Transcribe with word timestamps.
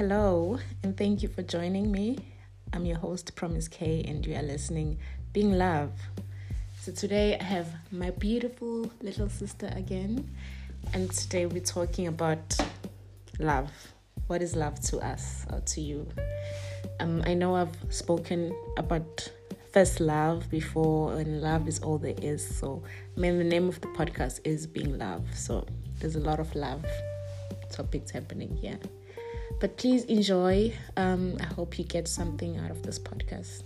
hello, 0.00 0.58
and 0.82 0.96
thank 0.96 1.22
you 1.22 1.28
for 1.28 1.42
joining 1.42 1.92
me. 1.92 2.16
I'm 2.72 2.86
your 2.86 2.96
host, 2.96 3.36
Promise 3.36 3.68
K, 3.68 4.02
and 4.08 4.24
you 4.24 4.34
are 4.34 4.42
listening 4.42 4.98
Being 5.34 5.58
Love. 5.58 5.92
So 6.80 6.90
today 6.90 7.36
I 7.38 7.42
have 7.44 7.68
my 7.92 8.08
beautiful 8.08 8.90
little 9.02 9.28
sister 9.28 9.70
again, 9.76 10.26
and 10.94 11.10
today 11.10 11.44
we're 11.44 11.60
talking 11.60 12.06
about 12.06 12.56
love. 13.38 13.70
What 14.26 14.40
is 14.40 14.56
love 14.56 14.80
to 14.84 15.00
us 15.00 15.44
or 15.52 15.60
to 15.60 15.82
you? 15.82 16.08
Um, 16.98 17.22
I 17.26 17.34
know 17.34 17.54
I've 17.54 17.76
spoken 17.90 18.56
about 18.78 19.30
first 19.70 20.00
love 20.00 20.48
before, 20.48 21.12
and 21.12 21.42
love 21.42 21.68
is 21.68 21.78
all 21.80 21.98
there 21.98 22.16
is. 22.22 22.56
So, 22.58 22.82
I 23.18 23.20
mean, 23.20 23.36
the 23.36 23.44
name 23.44 23.68
of 23.68 23.78
the 23.82 23.88
podcast 23.88 24.40
is 24.44 24.66
Being 24.66 24.96
Love. 24.96 25.26
So, 25.34 25.66
there's 25.98 26.16
a 26.16 26.20
lot 26.20 26.40
of 26.40 26.54
love 26.54 26.86
topics 27.70 28.10
happening 28.10 28.56
here. 28.56 28.78
But 29.60 29.76
please 29.76 30.04
enjoy. 30.04 30.72
Um, 30.96 31.36
I 31.38 31.44
hope 31.44 31.78
you 31.78 31.84
get 31.84 32.08
something 32.08 32.56
out 32.56 32.70
of 32.70 32.82
this 32.82 32.98
podcast. 32.98 33.62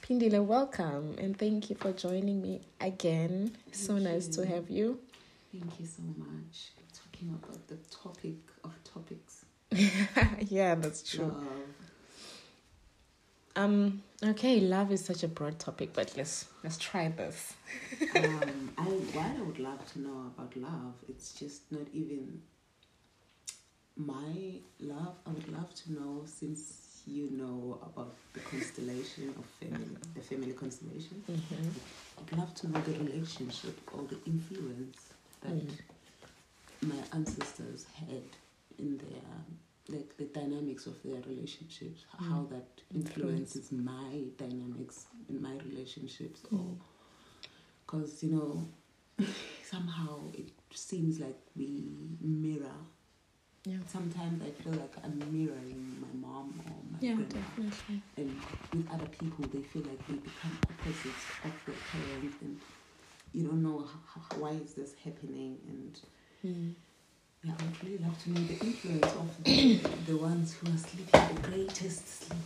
Phindile, 0.00 0.44
welcome 0.44 1.16
and 1.18 1.36
thank 1.36 1.70
you 1.70 1.76
for 1.76 1.90
joining 1.92 2.40
me 2.40 2.60
again. 2.80 3.56
Thank 3.64 3.74
so 3.74 3.98
nice 3.98 4.28
to 4.28 4.46
have 4.46 4.70
you. 4.70 5.00
Thank 5.50 5.80
you 5.80 5.86
so 5.86 6.02
much. 6.16 6.70
Talking 6.92 7.36
about 7.42 7.66
the 7.66 7.76
topic 7.90 8.36
of 8.62 8.72
topics. 8.84 9.44
yeah, 10.48 10.76
that's 10.76 11.02
true. 11.02 11.24
Love. 11.24 11.83
Um, 13.56 14.02
okay, 14.22 14.60
love 14.60 14.90
is 14.90 15.04
such 15.04 15.22
a 15.22 15.28
broad 15.28 15.58
topic, 15.58 15.90
but 15.94 16.12
let's 16.16 16.46
let's 16.64 16.76
try 16.76 17.08
this. 17.08 17.54
um, 18.16 18.72
I 18.78 18.82
what 18.82 19.26
I 19.38 19.42
would 19.42 19.58
love 19.58 19.92
to 19.92 20.00
know 20.00 20.32
about 20.36 20.56
love, 20.56 20.94
it's 21.08 21.32
just 21.34 21.70
not 21.70 21.86
even 21.92 22.42
my 23.96 24.58
love. 24.80 25.14
I 25.26 25.30
would 25.30 25.48
love 25.52 25.72
to 25.74 25.92
know 25.92 26.22
since 26.26 27.02
you 27.06 27.28
know 27.32 27.78
about 27.82 28.14
the 28.32 28.40
constellation 28.40 29.34
of 29.38 29.44
family, 29.60 29.96
the 30.14 30.20
family 30.20 30.52
constellation. 30.52 31.22
Mm-hmm. 31.30 31.68
I'd 32.32 32.38
love 32.38 32.54
to 32.56 32.70
know 32.70 32.80
the 32.80 32.92
relationship 33.04 33.78
or 33.92 34.02
the 34.08 34.18
influence 34.26 34.98
that 35.42 35.52
Mm. 35.52 35.70
my 36.82 36.96
ancestors 37.12 37.84
had 37.94 38.24
in 38.78 38.96
their 38.98 39.22
like 39.88 40.16
the 40.16 40.24
dynamics 40.24 40.86
of 40.86 41.02
their 41.02 41.20
relationships, 41.22 42.04
how 42.18 42.42
Mm. 42.44 42.50
that 42.50 42.80
influences 42.94 43.70
my 43.72 44.24
dynamics 44.38 45.06
in 45.28 45.40
my 45.42 45.56
relationships, 45.58 46.44
or 46.50 46.58
Mm. 46.58 46.78
because 47.86 48.22
you 48.22 48.30
know 48.32 48.68
somehow 49.62 50.30
it 50.32 50.50
seems 50.74 51.20
like 51.20 51.38
we 51.56 51.84
mirror. 52.20 52.78
Yeah. 53.64 53.78
Sometimes 53.86 54.42
I 54.42 54.50
feel 54.50 54.74
like 54.74 54.94
I'm 55.02 55.32
mirroring 55.32 55.98
my 56.00 56.12
mom 56.12 56.60
or 56.66 56.82
my 56.90 56.98
Yeah, 57.00 57.14
grandma 57.14 57.30
definitely. 57.40 58.02
and 58.16 58.42
with 58.72 58.90
other 58.90 59.06
people 59.06 59.46
they 59.46 59.62
feel 59.62 59.82
like 59.82 60.06
they 60.06 60.16
become 60.16 60.58
opposites 60.68 61.32
of 61.42 61.64
their 61.64 61.76
parents 61.76 62.36
and 62.42 62.60
you 63.32 63.44
don't 63.46 63.62
know 63.62 63.78
how, 63.80 64.00
how, 64.20 64.36
why 64.40 64.50
is 64.50 64.74
this 64.74 64.94
happening 65.04 65.58
and 65.68 66.00
Mm. 66.44 66.74
I 67.46 67.62
would 67.62 67.84
really 67.84 67.98
love 67.98 68.22
to 68.24 68.30
know 68.30 68.40
the 68.40 68.54
influence 68.64 69.12
of 69.12 69.44
the, 69.44 69.76
the 70.06 70.16
ones 70.16 70.54
who 70.54 70.72
are 70.72 70.78
sleeping 70.78 71.34
the 71.34 71.48
greatest 71.48 72.24
sleep. 72.24 72.40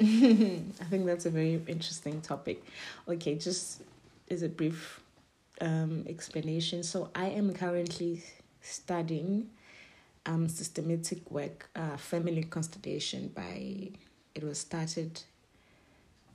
I 0.80 0.84
think 0.84 1.06
that's 1.06 1.26
a 1.26 1.30
very 1.30 1.60
interesting 1.68 2.20
topic. 2.20 2.64
Okay, 3.08 3.36
just 3.36 3.82
as 4.30 4.42
a 4.42 4.48
brief 4.48 5.00
um, 5.60 6.04
explanation. 6.08 6.82
So, 6.82 7.10
I 7.14 7.26
am 7.26 7.52
currently 7.52 8.22
studying 8.62 9.50
um, 10.26 10.48
systematic 10.48 11.30
work, 11.30 11.68
uh, 11.76 11.96
family 11.96 12.42
constellation. 12.44 13.28
By 13.28 13.90
it 14.34 14.42
was 14.42 14.58
started 14.58 15.22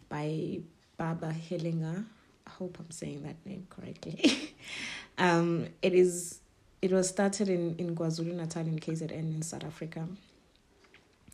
by 0.09 0.59
Baba 0.97 1.33
Hellinger. 1.33 2.05
I 2.47 2.49
hope 2.49 2.77
I'm 2.79 2.91
saying 2.91 3.23
that 3.23 3.35
name 3.45 3.67
correctly. 3.69 4.53
um, 5.17 5.67
it 5.81 5.93
is. 5.93 6.39
It 6.85 6.91
was 6.91 7.09
started 7.09 7.49
in 7.49 7.75
in 7.79 7.95
KwaZulu 7.95 8.35
Natal 8.35 8.61
in 8.61 8.77
KZN 8.77 9.09
in 9.11 9.41
South 9.41 9.63
Africa. 9.63 10.07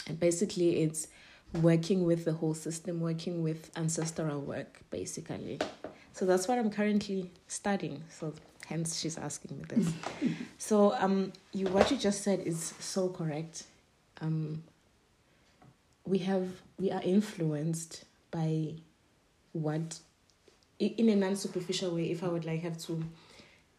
And 0.08 0.18
basically, 0.18 0.82
it's 0.84 1.10
working 1.62 2.06
with 2.06 2.24
the 2.24 2.32
whole 2.32 2.54
system, 2.54 3.02
working 3.02 3.44
with 3.44 3.70
ancestral 3.76 4.40
work, 4.40 4.80
basically. 4.92 5.60
So 6.14 6.26
that's 6.26 6.48
what 6.48 6.58
I'm 6.58 6.70
currently 6.70 7.30
studying. 7.50 8.02
So 8.18 8.34
hence 8.66 8.98
she's 8.98 9.18
asking 9.18 9.58
me 9.58 9.66
this. 9.68 9.94
so 10.58 10.94
um, 10.94 11.34
you 11.52 11.68
what 11.68 11.92
you 11.92 11.98
just 11.98 12.24
said 12.24 12.40
is 12.40 12.74
so 12.80 13.10
correct. 13.10 13.66
Um, 14.22 14.64
we 16.06 16.20
have 16.20 16.48
we 16.80 16.92
are 16.92 17.02
influenced 17.04 18.06
by 18.32 18.76
what, 19.52 20.00
in 20.80 21.10
a 21.10 21.16
non-superficial 21.18 21.94
way. 21.94 22.10
If 22.10 22.24
I 22.24 22.30
would 22.30 22.46
like 22.46 22.62
have 22.62 22.78
to 22.84 23.04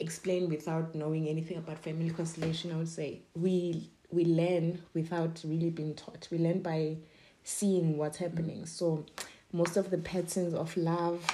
explain 0.03 0.49
without 0.49 0.95
knowing 0.95 1.29
anything 1.29 1.57
about 1.57 1.79
family 1.79 2.11
constellation, 2.11 2.73
I 2.73 2.77
would 2.77 2.89
say 2.89 3.23
we 3.35 3.91
we 4.11 4.25
learn 4.27 4.83
without 4.95 5.41
really 5.45 5.71
being 5.71 5.95
taught. 5.95 6.29
We 6.31 6.39
learn 6.39 6.61
by 6.61 6.99
seeing 7.45 7.97
what's 7.97 8.19
happening. 8.19 8.67
So 8.67 9.07
most 9.53 9.77
of 9.77 9.91
the 9.91 9.99
patterns 9.99 10.55
of 10.55 10.77
love, 10.77 11.25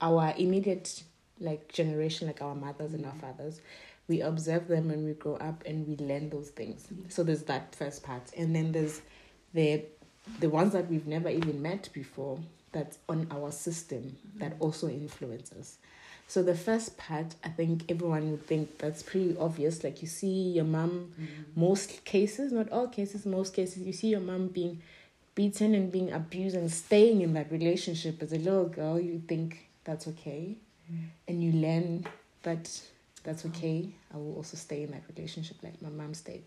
our 0.00 0.32
immediate 0.36 1.02
like 1.40 1.72
generation, 1.72 2.28
like 2.28 2.40
our 2.40 2.54
mothers 2.54 2.94
and 2.94 3.04
our 3.04 3.12
mm. 3.12 3.20
fathers, 3.20 3.60
we 4.06 4.20
observe 4.20 4.68
them 4.68 4.88
when 4.88 5.04
we 5.04 5.12
grow 5.14 5.36
up 5.36 5.64
and 5.66 5.86
we 5.86 5.96
learn 5.96 6.30
those 6.30 6.50
things. 6.50 6.86
Mm. 6.92 7.10
So 7.10 7.22
there's 7.22 7.42
that 7.44 7.74
first 7.74 8.02
part. 8.02 8.22
And 8.36 8.54
then 8.54 8.72
there's 8.72 9.02
the 9.52 9.84
the 10.40 10.48
ones 10.48 10.72
that 10.72 10.88
we've 10.88 11.06
never 11.06 11.28
even 11.28 11.60
met 11.60 11.90
before 11.92 12.38
that's 12.72 12.98
on 13.08 13.26
our 13.30 13.52
system 13.52 14.16
that 14.36 14.54
mm. 14.54 14.60
also 14.60 14.88
influence 14.88 15.52
us. 15.52 15.78
So 16.26 16.42
the 16.42 16.54
first 16.54 16.96
part, 16.96 17.34
I 17.44 17.48
think 17.50 17.90
everyone 17.90 18.30
would 18.30 18.46
think 18.46 18.78
that's 18.78 19.02
pretty 19.02 19.36
obvious. 19.38 19.84
Like 19.84 20.02
you 20.02 20.08
see 20.08 20.50
your 20.50 20.64
mom, 20.64 21.12
mm-hmm. 21.20 21.60
most 21.60 22.04
cases, 22.04 22.52
not 22.52 22.70
all 22.72 22.88
cases, 22.88 23.26
most 23.26 23.54
cases, 23.54 23.82
you 23.82 23.92
see 23.92 24.08
your 24.08 24.20
mom 24.20 24.48
being 24.48 24.80
beaten 25.34 25.74
and 25.74 25.92
being 25.92 26.12
abused 26.12 26.56
and 26.56 26.70
staying 26.70 27.20
in 27.20 27.34
that 27.34 27.50
relationship 27.50 28.22
as 28.22 28.32
a 28.32 28.38
little 28.38 28.68
girl. 28.68 28.98
You 28.98 29.22
think 29.28 29.68
that's 29.84 30.08
okay, 30.08 30.56
mm. 30.92 31.04
and 31.28 31.42
you 31.42 31.52
learn 31.52 32.06
that 32.42 32.70
that's 33.24 33.44
oh. 33.44 33.48
okay. 33.48 33.88
I 34.12 34.16
will 34.16 34.34
also 34.36 34.56
stay 34.56 34.82
in 34.84 34.92
that 34.92 35.02
relationship 35.14 35.56
like 35.62 35.80
my 35.82 35.88
mom 35.88 36.14
stayed. 36.14 36.44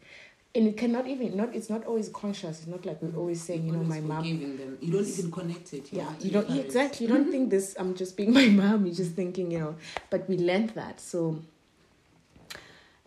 And 0.57 0.67
it 0.67 0.75
cannot 0.75 1.05
even 1.07 1.37
not. 1.37 1.53
It's 1.53 1.69
not 1.69 1.85
always 1.85 2.09
conscious. 2.09 2.59
It's 2.61 2.67
not 2.67 2.83
like 2.83 2.99
we're 2.99 3.15
always 3.15 3.43
saying, 3.43 3.67
you 3.67 3.73
know, 3.73 3.83
my 3.83 3.99
mom 3.99 4.23
forgiving 4.23 4.57
them. 4.57 4.77
You 4.81 4.91
don't 4.91 5.07
even 5.07 5.31
connect 5.31 5.71
it. 5.73 5.93
yeah 5.93 6.11
you 6.19 6.31
don't 6.31 6.47
parents. 6.47 6.65
exactly 6.65 7.05
you 7.05 7.13
don't 7.13 7.29
think 7.29 7.51
this 7.51 7.75
i'm 7.79 7.93
just 7.95 8.17
being 8.17 8.33
my 8.41 8.47
mom 8.47 8.85
you're 8.85 8.95
just 8.95 9.13
thinking 9.13 9.51
you 9.51 9.59
know 9.59 9.75
but 10.09 10.27
we 10.27 10.37
learned 10.37 10.71
that 10.71 10.99
so 10.99 11.39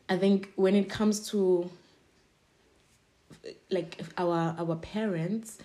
i 0.08 0.16
think 0.16 0.52
when 0.54 0.74
it 0.76 0.88
comes 0.88 1.28
to 1.30 1.68
like 3.70 4.00
our 4.16 4.54
our 4.58 4.76
parents 4.76 5.58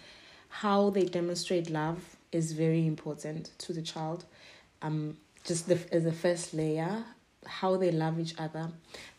how 0.49 0.89
they 0.89 1.05
demonstrate 1.05 1.69
love 1.69 1.99
is 2.31 2.53
very 2.53 2.87
important 2.87 3.51
to 3.59 3.73
the 3.73 3.81
child 3.81 4.25
um 4.81 5.17
just 5.43 5.67
the 5.67 5.77
as 5.91 6.03
the 6.03 6.11
first 6.11 6.53
layer 6.53 7.03
how 7.45 7.77
they 7.77 7.91
love 7.91 8.19
each 8.19 8.33
other 8.39 8.69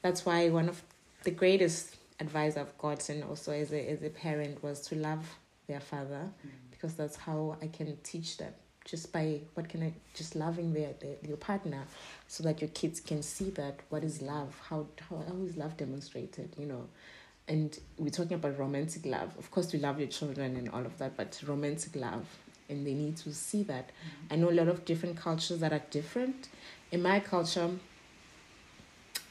that's 0.02 0.26
why 0.26 0.48
one 0.48 0.68
of 0.68 0.82
the 1.22 1.30
greatest 1.30 1.95
advice 2.20 2.56
i've 2.56 2.76
gotten 2.78 3.22
also 3.24 3.52
as 3.52 3.72
a 3.72 3.90
as 3.90 4.02
a 4.02 4.10
parent 4.10 4.62
was 4.62 4.80
to 4.80 4.94
love 4.94 5.36
their 5.66 5.80
father 5.80 6.30
mm. 6.46 6.50
because 6.70 6.94
that's 6.94 7.16
how 7.16 7.56
I 7.62 7.68
can 7.68 7.96
teach 8.02 8.36
them 8.36 8.52
just 8.84 9.12
by 9.12 9.40
what 9.54 9.68
can 9.68 9.82
I 9.82 9.92
just 10.14 10.36
loving 10.36 10.72
their, 10.72 10.92
their 11.00 11.16
your 11.26 11.36
partner 11.36 11.84
so 12.28 12.44
that 12.44 12.60
your 12.60 12.70
kids 12.70 13.00
can 13.00 13.22
see 13.22 13.50
that 13.50 13.80
what 13.88 14.04
is 14.04 14.22
love 14.22 14.54
how 14.68 14.86
how, 15.08 15.24
how 15.26 15.36
is 15.44 15.56
love 15.56 15.76
demonstrated 15.76 16.54
you 16.58 16.66
know. 16.66 16.88
And 17.48 17.78
we're 17.96 18.10
talking 18.10 18.32
about 18.32 18.58
romantic 18.58 19.06
love. 19.06 19.30
Of 19.38 19.52
course 19.52 19.72
we 19.72 19.78
love 19.78 20.00
your 20.00 20.08
children 20.08 20.56
and 20.56 20.68
all 20.70 20.84
of 20.84 20.98
that 20.98 21.16
but 21.16 21.40
romantic 21.46 21.96
love 21.96 22.26
and 22.68 22.84
they 22.86 22.94
need 22.94 23.16
to 23.18 23.32
see 23.32 23.62
that. 23.64 23.88
Mm. 23.88 24.32
I 24.32 24.36
know 24.36 24.50
a 24.50 24.56
lot 24.56 24.68
of 24.68 24.84
different 24.84 25.16
cultures 25.16 25.60
that 25.60 25.72
are 25.72 25.82
different. 25.90 26.48
In 26.92 27.02
my 27.02 27.20
culture 27.20 27.70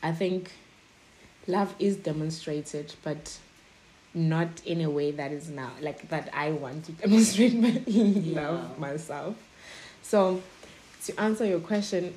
I 0.04 0.12
think 0.12 0.52
love 1.48 1.74
is 1.80 1.96
demonstrated 1.98 2.94
but 3.04 3.38
not 4.14 4.50
in 4.66 4.82
a 4.82 4.90
way 4.90 5.12
that 5.12 5.32
is 5.32 5.50
now 5.50 5.72
like 5.82 6.08
that 6.10 6.30
I 6.34 6.52
want 6.52 6.86
to 6.86 6.92
demonstrate 7.04 7.54
my 7.56 7.82
love 7.88 8.80
myself. 8.80 9.36
So 10.02 10.42
to 11.06 11.20
answer 11.20 11.46
your 11.46 11.60
question, 11.60 12.14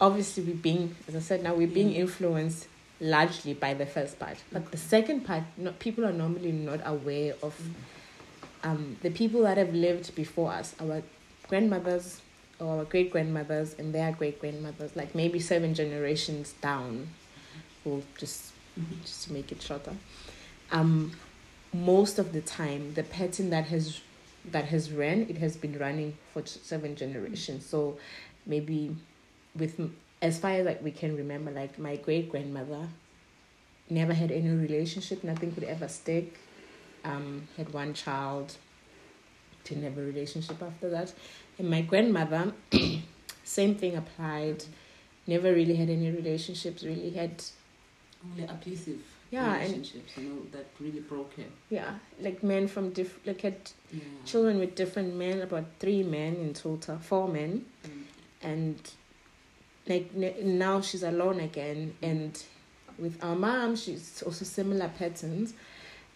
obviously 0.00 0.42
we're 0.44 0.54
being 0.56 0.94
as 1.08 1.14
I 1.14 1.20
said 1.20 1.42
now 1.42 1.54
we're 1.54 1.66
being 1.68 1.90
Yeah. 1.90 2.00
influenced 2.00 2.66
largely 3.00 3.52
by 3.54 3.74
the 3.74 3.86
first 3.86 4.18
part. 4.18 4.38
But 4.52 4.70
the 4.70 4.76
second 4.78 5.22
part, 5.26 5.42
no, 5.56 5.72
people 5.72 6.04
are 6.06 6.12
normally 6.12 6.52
not 6.52 6.80
aware 6.84 7.34
of 7.42 7.54
um, 8.62 8.96
the 9.02 9.10
people 9.10 9.42
that 9.42 9.58
have 9.58 9.74
lived 9.74 10.14
before 10.14 10.52
us, 10.52 10.74
our 10.80 11.02
grandmothers 11.48 12.20
or 12.60 12.78
our 12.78 12.84
great 12.84 13.10
grandmothers 13.10 13.74
and 13.76 13.92
their 13.92 14.12
great 14.12 14.40
grandmothers, 14.40 14.94
like 14.94 15.14
maybe 15.16 15.40
seven 15.40 15.74
generations 15.74 16.52
down. 16.62 17.08
we'll 17.84 18.04
just. 18.18 18.52
just 19.02 19.24
to 19.24 19.32
make 19.32 19.52
it 19.52 19.62
shorter. 19.62 19.94
Um, 20.70 21.12
most 21.72 22.18
of 22.18 22.32
the 22.32 22.40
time, 22.40 22.94
the 22.94 23.02
pattern 23.02 23.50
that 23.50 23.66
has 23.66 24.00
that 24.50 24.66
has 24.66 24.90
ran, 24.90 25.26
it 25.28 25.38
has 25.38 25.56
been 25.56 25.78
running 25.78 26.16
for 26.32 26.44
seven 26.44 26.96
generations. 26.96 27.64
So 27.64 27.98
maybe 28.44 28.96
with 29.56 29.80
as 30.20 30.38
far 30.38 30.52
as 30.52 30.66
like 30.66 30.82
we 30.82 30.90
can 30.90 31.16
remember, 31.16 31.50
like 31.50 31.78
my 31.78 31.96
great 31.96 32.30
grandmother 32.30 32.88
never 33.88 34.14
had 34.14 34.30
any 34.30 34.48
relationship. 34.48 35.22
Nothing 35.22 35.52
could 35.52 35.64
ever 35.64 35.88
stick. 35.88 36.38
Um, 37.04 37.48
had 37.56 37.72
one 37.72 37.94
child. 37.94 38.54
Didn't 39.64 39.84
have 39.84 39.98
a 39.98 40.02
relationship 40.02 40.60
after 40.60 40.90
that, 40.90 41.12
and 41.56 41.70
my 41.70 41.82
grandmother, 41.82 42.52
same 43.44 43.76
thing 43.76 43.96
applied. 43.96 44.64
Never 45.24 45.52
really 45.52 45.76
had 45.76 45.88
any 45.88 46.10
relationships. 46.10 46.82
Really 46.82 47.10
had 47.10 47.44
Only 48.24 48.44
abusive 48.44 49.00
Yeah, 49.30 49.54
and- 49.54 49.62
relationships, 49.62 50.12
you 50.16 50.24
know, 50.28 50.42
that 50.52 50.66
really 50.80 51.00
broke 51.00 51.34
her. 51.36 51.44
Yeah, 51.70 51.98
like 52.20 52.42
men 52.42 52.68
from 52.68 52.90
different, 52.90 53.26
like 53.26 53.40
had 53.40 53.56
Yeah. 53.92 54.00
children 54.24 54.58
with 54.58 54.74
different 54.74 55.14
men, 55.16 55.40
about 55.40 55.64
three 55.78 56.02
men 56.02 56.36
in 56.36 56.54
total, 56.54 56.98
four 56.98 57.28
men, 57.28 57.64
Mm. 57.84 57.90
and 58.42 58.90
like 59.88 60.10
n- 60.16 60.58
now 60.58 60.80
she's 60.80 61.02
alone 61.02 61.40
again, 61.40 61.94
and 62.02 62.42
with 62.98 63.22
our 63.24 63.34
mom, 63.34 63.74
she's 63.74 64.22
also 64.22 64.44
similar 64.44 64.88
patterns, 64.88 65.54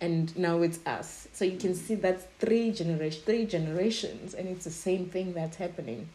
and 0.01 0.37
now 0.39 0.61
it's 0.63 0.79
us. 0.87 1.27
So 1.33 1.45
you 1.45 1.59
can 1.59 1.75
see 1.75 1.95
that's 1.97 2.27
three 2.39 2.71
generation, 2.71 3.23
three 3.25 3.47
generations, 3.47 4.35
and 4.35 4.47
it's 4.49 4.65
the 4.65 4.71
same 4.71 5.07
thing 5.07 5.33
that's 5.33 5.57
happening, 5.57 6.09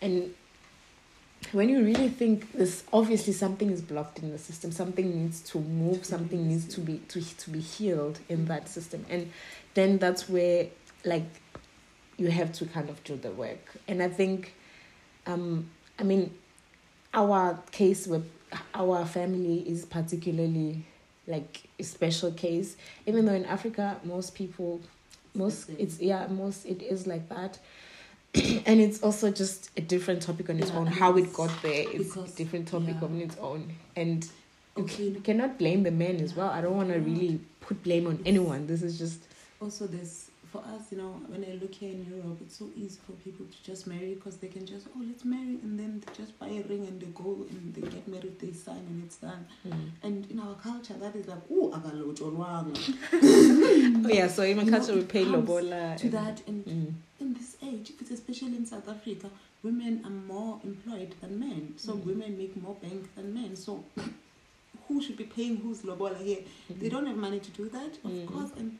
and 0.00 0.34
when 1.52 1.68
you 1.68 1.84
really 1.84 2.08
think 2.08 2.52
this 2.52 2.84
obviously 2.92 3.32
something 3.32 3.70
is 3.70 3.82
blocked 3.82 4.18
in 4.18 4.30
the 4.30 4.38
system. 4.38 4.72
Something 4.72 5.22
needs 5.22 5.40
to 5.50 5.58
move. 5.58 6.04
Something 6.04 6.48
needs 6.48 6.66
to 6.74 6.80
be 6.80 6.98
to, 7.08 7.20
to 7.38 7.50
be 7.50 7.60
healed 7.60 8.18
in 8.28 8.46
that 8.46 8.68
system. 8.68 9.04
And 9.08 9.30
then 9.74 9.98
that's 9.98 10.28
where 10.28 10.68
like 11.04 11.26
you 12.16 12.30
have 12.30 12.52
to 12.52 12.66
kind 12.66 12.88
of 12.88 13.02
do 13.04 13.16
the 13.16 13.30
work. 13.30 13.76
And 13.88 14.02
i 14.02 14.08
think 14.08 14.54
um 15.26 15.68
i 15.98 16.02
mean 16.02 16.34
our 17.12 17.58
case 17.70 18.06
with 18.06 18.28
our 18.74 19.04
family 19.04 19.68
is 19.68 19.84
particularly 19.84 20.84
like 21.26 21.64
a 21.78 21.82
special 21.82 22.32
case. 22.32 22.76
Even 23.06 23.26
though 23.26 23.34
in 23.34 23.44
africa 23.44 23.96
most 24.04 24.34
people 24.34 24.80
most 25.34 25.68
it's 25.78 26.00
yeah 26.00 26.26
most 26.28 26.64
it 26.64 26.82
is 26.82 27.06
like 27.06 27.28
that 27.28 27.58
and 28.66 28.80
it's 28.80 29.02
also 29.02 29.30
just 29.30 29.70
a 29.76 29.80
different 29.80 30.22
topic 30.22 30.48
on 30.50 30.58
its 30.58 30.70
Yeah, 30.70 30.78
own 30.78 30.86
how 30.86 31.16
it 31.16 31.32
got 31.32 31.50
there 31.62 31.84
it's 31.88 32.08
because- 32.14 32.32
a 32.32 32.36
different 32.36 32.68
topic 32.68 32.96
yeah. 33.00 33.04
on 33.08 33.20
its 33.20 33.36
own 33.38 33.72
and 33.96 34.24
you, 34.76 34.82
Okay. 34.84 35.04
you 35.04 35.20
cannot 35.20 35.56
blame 35.58 35.84
the 35.84 35.92
men 35.92 36.16
as 36.20 36.34
well 36.34 36.50
i 36.50 36.60
don't 36.60 36.76
want 36.76 36.88
to 36.92 36.98
really 36.98 37.38
put 37.60 37.80
blame 37.84 38.06
on 38.08 38.18
anyone 38.26 38.66
this 38.66 38.82
is 38.82 38.98
just 38.98 39.20
Also, 39.60 39.86
there's 39.86 40.30
for 40.54 40.62
us, 40.76 40.84
you 40.92 40.98
know, 40.98 41.10
when 41.32 41.42
I 41.44 41.54
look 41.60 41.74
here 41.74 41.90
in 41.90 42.06
Europe, 42.14 42.38
it's 42.40 42.56
so 42.62 42.66
easy 42.76 43.00
for 43.04 43.10
people 43.26 43.44
to 43.44 43.58
just 43.70 43.88
marry 43.88 44.14
because 44.14 44.36
they 44.36 44.46
can 44.46 44.64
just 44.64 44.86
oh 44.94 45.02
let's 45.08 45.24
marry 45.24 45.56
and 45.64 45.76
then 45.80 46.00
they 46.04 46.12
just 46.22 46.38
buy 46.38 46.46
a 46.46 46.62
ring 46.72 46.86
and 46.90 47.00
they 47.02 47.08
go 47.22 47.30
and 47.50 47.74
they 47.74 47.80
get 47.94 48.06
married, 48.06 48.38
they 48.38 48.52
sign 48.52 48.76
and 48.90 49.02
it's 49.04 49.16
done. 49.16 49.42
And 50.04 50.30
in 50.30 50.38
our 50.38 50.54
culture, 50.68 50.94
that 51.04 51.16
is 51.16 51.26
like 51.26 51.42
oh 51.50 51.72
oh 51.74 51.80
yeah 54.08 54.28
so 54.28 54.42
in 54.42 54.56
my 54.56 54.62
You 54.62 54.70
know, 54.70 54.78
culture 54.78 54.94
we 54.94 55.02
pay 55.02 55.24
lobola 55.24 55.96
to 55.98 56.04
and- 56.06 56.12
that. 56.12 56.42
And 56.46 56.64
Mm. 56.66 56.92
In 57.24 57.34
this 57.34 57.56
age, 57.62 57.90
if 57.90 58.00
it's 58.02 58.10
especially 58.10 58.56
in 58.56 58.66
South 58.66 58.88
Africa, 58.88 59.30
women 59.62 60.02
are 60.04 60.10
more 60.10 60.60
employed 60.64 61.14
than 61.20 61.38
men, 61.38 61.74
so 61.76 61.92
Mm. 61.94 62.04
women 62.04 62.38
make 62.38 62.54
more 62.56 62.74
bank 62.82 63.14
than 63.14 63.32
men. 63.34 63.56
So 63.56 63.84
who 64.88 65.02
should 65.02 65.16
be 65.16 65.24
paying 65.24 65.56
whose 65.56 65.84
lobola 65.84 66.18
here? 66.18 66.42
They 66.68 66.88
don't 66.88 67.06
have 67.06 67.16
money 67.16 67.40
to 67.40 67.50
do 67.50 67.68
that, 67.70 67.92
of 68.04 68.10
Mhm. 68.10 68.26
course, 68.26 68.50
and 68.58 68.78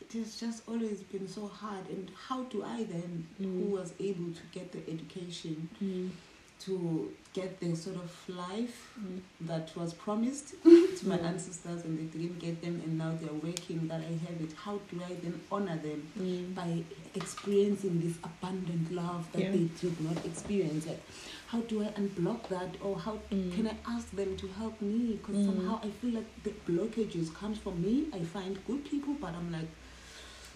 it 0.00 0.12
has 0.12 0.38
just 0.38 0.68
always 0.68 1.00
been 1.12 1.26
so 1.28 1.46
hard. 1.48 1.88
And 1.88 2.10
how 2.28 2.42
do 2.44 2.62
I 2.62 2.84
then, 2.84 3.26
Mm. 3.40 3.60
who 3.60 3.66
was 3.78 3.92
able 3.98 4.30
to 4.40 4.42
get 4.52 4.72
the 4.72 4.82
education, 4.94 5.68
Mm. 5.82 6.10
To 6.60 7.12
get 7.34 7.60
the 7.60 7.74
sort 7.76 7.96
of 7.96 8.10
life 8.28 8.92
Mm. 8.98 9.20
that 9.42 9.70
was 9.76 9.92
promised 9.92 10.54
to 10.62 11.08
my 11.08 11.18
Mm. 11.18 11.24
ancestors, 11.24 11.84
and 11.84 11.98
they 11.98 12.18
didn't 12.18 12.38
get 12.38 12.62
them, 12.62 12.80
and 12.84 12.96
now 12.96 13.14
they're 13.20 13.40
working 13.50 13.86
that 13.88 14.00
I 14.00 14.14
have 14.26 14.40
it? 14.40 14.52
How 14.54 14.80
do 14.90 15.02
I 15.04 15.14
then 15.22 15.38
honor 15.52 15.76
them? 15.78 16.00
Mm. 16.18 16.54
by 16.54 16.82
experiencing 17.14 18.00
this 18.00 18.16
abundant 18.24 18.90
love 18.92 19.30
that 19.32 19.42
Yeah. 19.42 19.52
they 19.52 19.64
did 19.82 20.00
not 20.00 20.24
experience 20.24 20.86
it. 20.86 21.00
How 21.48 21.60
do 21.60 21.82
I 21.84 21.88
unblock 22.00 22.48
that, 22.48 22.76
or 22.82 22.98
how 22.98 23.18
Mm. 23.30 23.52
can 23.54 23.66
I 23.68 23.76
ask 23.86 24.10
them 24.12 24.36
to 24.38 24.46
help 24.48 24.80
me? 24.80 24.98
Because 25.18 25.36
Mm. 25.36 25.46
somehow 25.46 25.80
I 25.82 25.90
feel 25.90 26.12
like 26.14 26.30
the 26.42 26.54
blockages 26.68 27.32
comes 27.34 27.58
from 27.58 27.82
me. 27.82 28.06
I 28.12 28.20
find 28.24 28.58
good 28.66 28.82
people, 28.90 29.14
but 29.20 29.34
I'm 29.34 29.52
like 29.52 29.68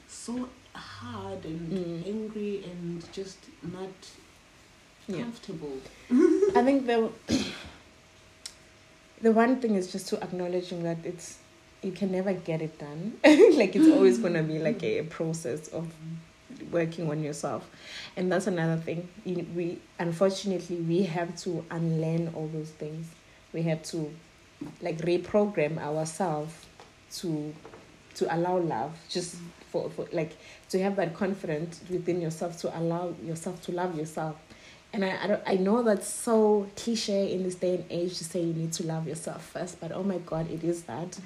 so 0.08 0.48
hard 0.74 1.44
and 1.44 1.72
Mm. 1.72 2.06
angry 2.06 2.64
and 2.64 3.04
just 3.12 3.38
not 3.62 3.94
Yeah. 5.10 5.22
comfortable. 5.22 5.78
I 6.10 6.62
think 6.64 6.86
the 6.86 7.10
the 9.22 9.32
one 9.32 9.60
thing 9.60 9.74
is 9.74 9.92
just 9.92 10.08
to 10.08 10.22
acknowledging 10.22 10.82
that 10.82 10.98
it's 11.04 11.38
you 11.82 11.92
can 11.92 12.12
never 12.12 12.32
get 12.34 12.60
it 12.60 12.78
done. 12.78 13.14
like 13.24 13.74
it's 13.76 13.88
always 13.88 14.18
gonna 14.24 14.42
be 14.42 14.58
like 14.58 14.82
a, 14.82 15.02
process 15.04 15.68
of 15.68 15.92
working 16.70 17.08
on 17.10 17.22
yourself, 17.22 17.68
and 18.16 18.30
that's 18.30 18.46
another 18.46 18.76
thing. 18.80 19.08
You- 19.24 19.46
We 19.54 19.78
unfortunately 19.98 20.76
we 20.76 21.02
have 21.04 21.36
to 21.44 21.64
unlearn 21.70 22.32
all 22.34 22.48
those 22.52 22.70
things. 22.70 23.06
We 23.52 23.62
have 23.62 23.82
to 23.84 24.12
like 24.82 24.98
reprogram 24.98 25.78
ourselves 25.78 26.54
to 27.16 27.54
to 28.14 28.34
allow 28.34 28.58
love 28.58 28.92
just 29.08 29.36
for, 29.70 29.88
for 29.90 30.06
like 30.12 30.36
to 30.70 30.82
have 30.82 30.96
that 30.96 31.14
confidence 31.14 31.80
within 31.88 32.20
yourself 32.20 32.58
to 32.60 32.78
allow 32.78 33.14
yourself 33.24 33.62
to 33.62 33.72
love 33.72 33.96
yourself 33.96 34.36
and 34.92 35.04
I, 35.04 35.22
I, 35.22 35.26
don't, 35.28 35.42
I 35.46 35.54
know 35.54 35.82
that's 35.82 36.08
so 36.08 36.66
cliche 36.76 37.32
in 37.32 37.42
this 37.44 37.54
day 37.54 37.76
and 37.76 37.84
age 37.90 38.18
to 38.18 38.24
say 38.24 38.40
you 38.42 38.52
need 38.52 38.72
to 38.74 38.86
love 38.86 39.06
yourself 39.06 39.44
first 39.46 39.80
but 39.80 39.92
oh 39.92 40.02
my 40.02 40.18
god 40.18 40.50
it 40.50 40.64
is 40.64 40.82
that. 40.84 41.18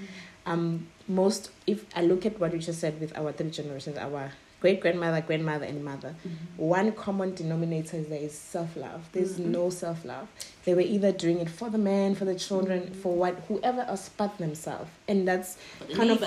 Um 0.47 0.89
most 1.09 1.51
if 1.67 1.85
i 1.95 2.03
look 2.03 2.25
at 2.27 2.39
what 2.41 2.53
you 2.53 2.59
just 2.59 2.81
said 2.81 2.99
with 3.01 3.17
our 3.19 3.31
three 3.33 3.51
generations 3.51 3.97
our 3.99 4.33
great 4.61 4.81
grandmother 4.81 5.21
grandmother 5.21 5.67
and 5.67 5.85
mother 5.85 6.15
one 6.57 6.93
common 6.93 7.35
denominator 7.35 7.99
is 7.99 8.07
there 8.09 8.21
is 8.21 8.33
self-love. 8.33 9.03
There's 9.13 9.35
Mhm. 9.39 9.47
no 9.59 9.69
self-love. 9.69 10.27
They 10.65 10.73
were 10.73 10.81
either 10.97 11.13
doing 11.13 11.39
it 11.41 11.51
for 11.51 11.69
the 11.69 11.77
man 11.77 12.15
for 12.15 12.25
the 12.25 12.35
children 12.35 12.81
Mhm. 12.85 12.94
for 13.03 13.15
what 13.15 13.35
whoever 13.49 13.83
else 13.83 14.09
but 14.17 14.39
themselves. 14.39 14.91
And 15.09 15.29
that's 15.29 15.59
Kind 15.94 16.11
of- 16.11 16.23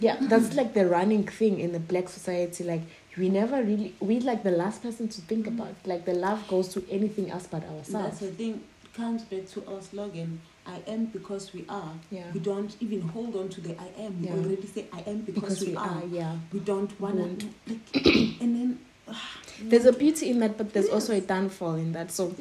yeah 0.00 0.16
that's 0.22 0.54
like 0.60 0.72
the 0.72 0.86
running 0.86 1.24
thing 1.26 1.60
in 1.60 1.72
the 1.72 1.80
black 1.80 2.08
society 2.08 2.64
like 2.64 2.82
we 3.16 3.28
never 3.28 3.62
really 3.62 3.94
we 4.00 4.20
like 4.20 4.42
the 4.42 4.50
last 4.50 4.82
person 4.82 5.08
to 5.08 5.20
think 5.22 5.46
Mhm. 5.46 5.54
about 5.54 5.74
like 5.86 6.04
the 6.04 6.14
love 6.14 6.46
goes 6.48 6.68
to 6.74 6.84
anything 6.90 7.30
else 7.30 7.46
but 7.50 7.62
ourselves. 7.64 7.92
That's 7.92 8.20
the 8.20 8.26
thing. 8.32 8.62
Comes 8.94 9.22
back 9.22 9.48
to 9.54 9.66
our 9.66 9.82
slogan. 9.82 10.40
I 10.66 10.78
am 10.86 11.06
because 11.06 11.52
we 11.52 11.64
are. 11.68 11.92
yeah 12.10 12.24
We 12.32 12.40
don't 12.40 12.74
even 12.80 13.02
hold 13.02 13.36
on 13.36 13.48
to 13.50 13.60
the 13.60 13.72
I 13.78 13.88
am. 14.04 14.16
yeah. 14.20 14.32
We 14.34 14.40
already 14.40 14.66
say 14.66 14.86
I 14.92 15.00
am 15.10 15.18
because, 15.20 15.58
because 15.60 15.66
we, 15.66 15.76
are. 15.76 16.02
yeah 16.10 16.36
We 16.52 16.60
don't 16.60 16.92
wanna 17.00 17.26
like, 17.26 17.80
and 18.40 18.50
then 18.56 18.78
ah, 19.08 19.40
there's 19.62 19.84
a 19.84 19.92
beauty 19.92 20.30
in 20.30 20.38
that 20.40 20.56
but 20.56 20.72
there's 20.72 20.88
also 20.88 21.12
a 21.14 21.20
downfall 21.20 21.74
in 21.74 21.92
that 21.92 22.10
so 22.12 22.34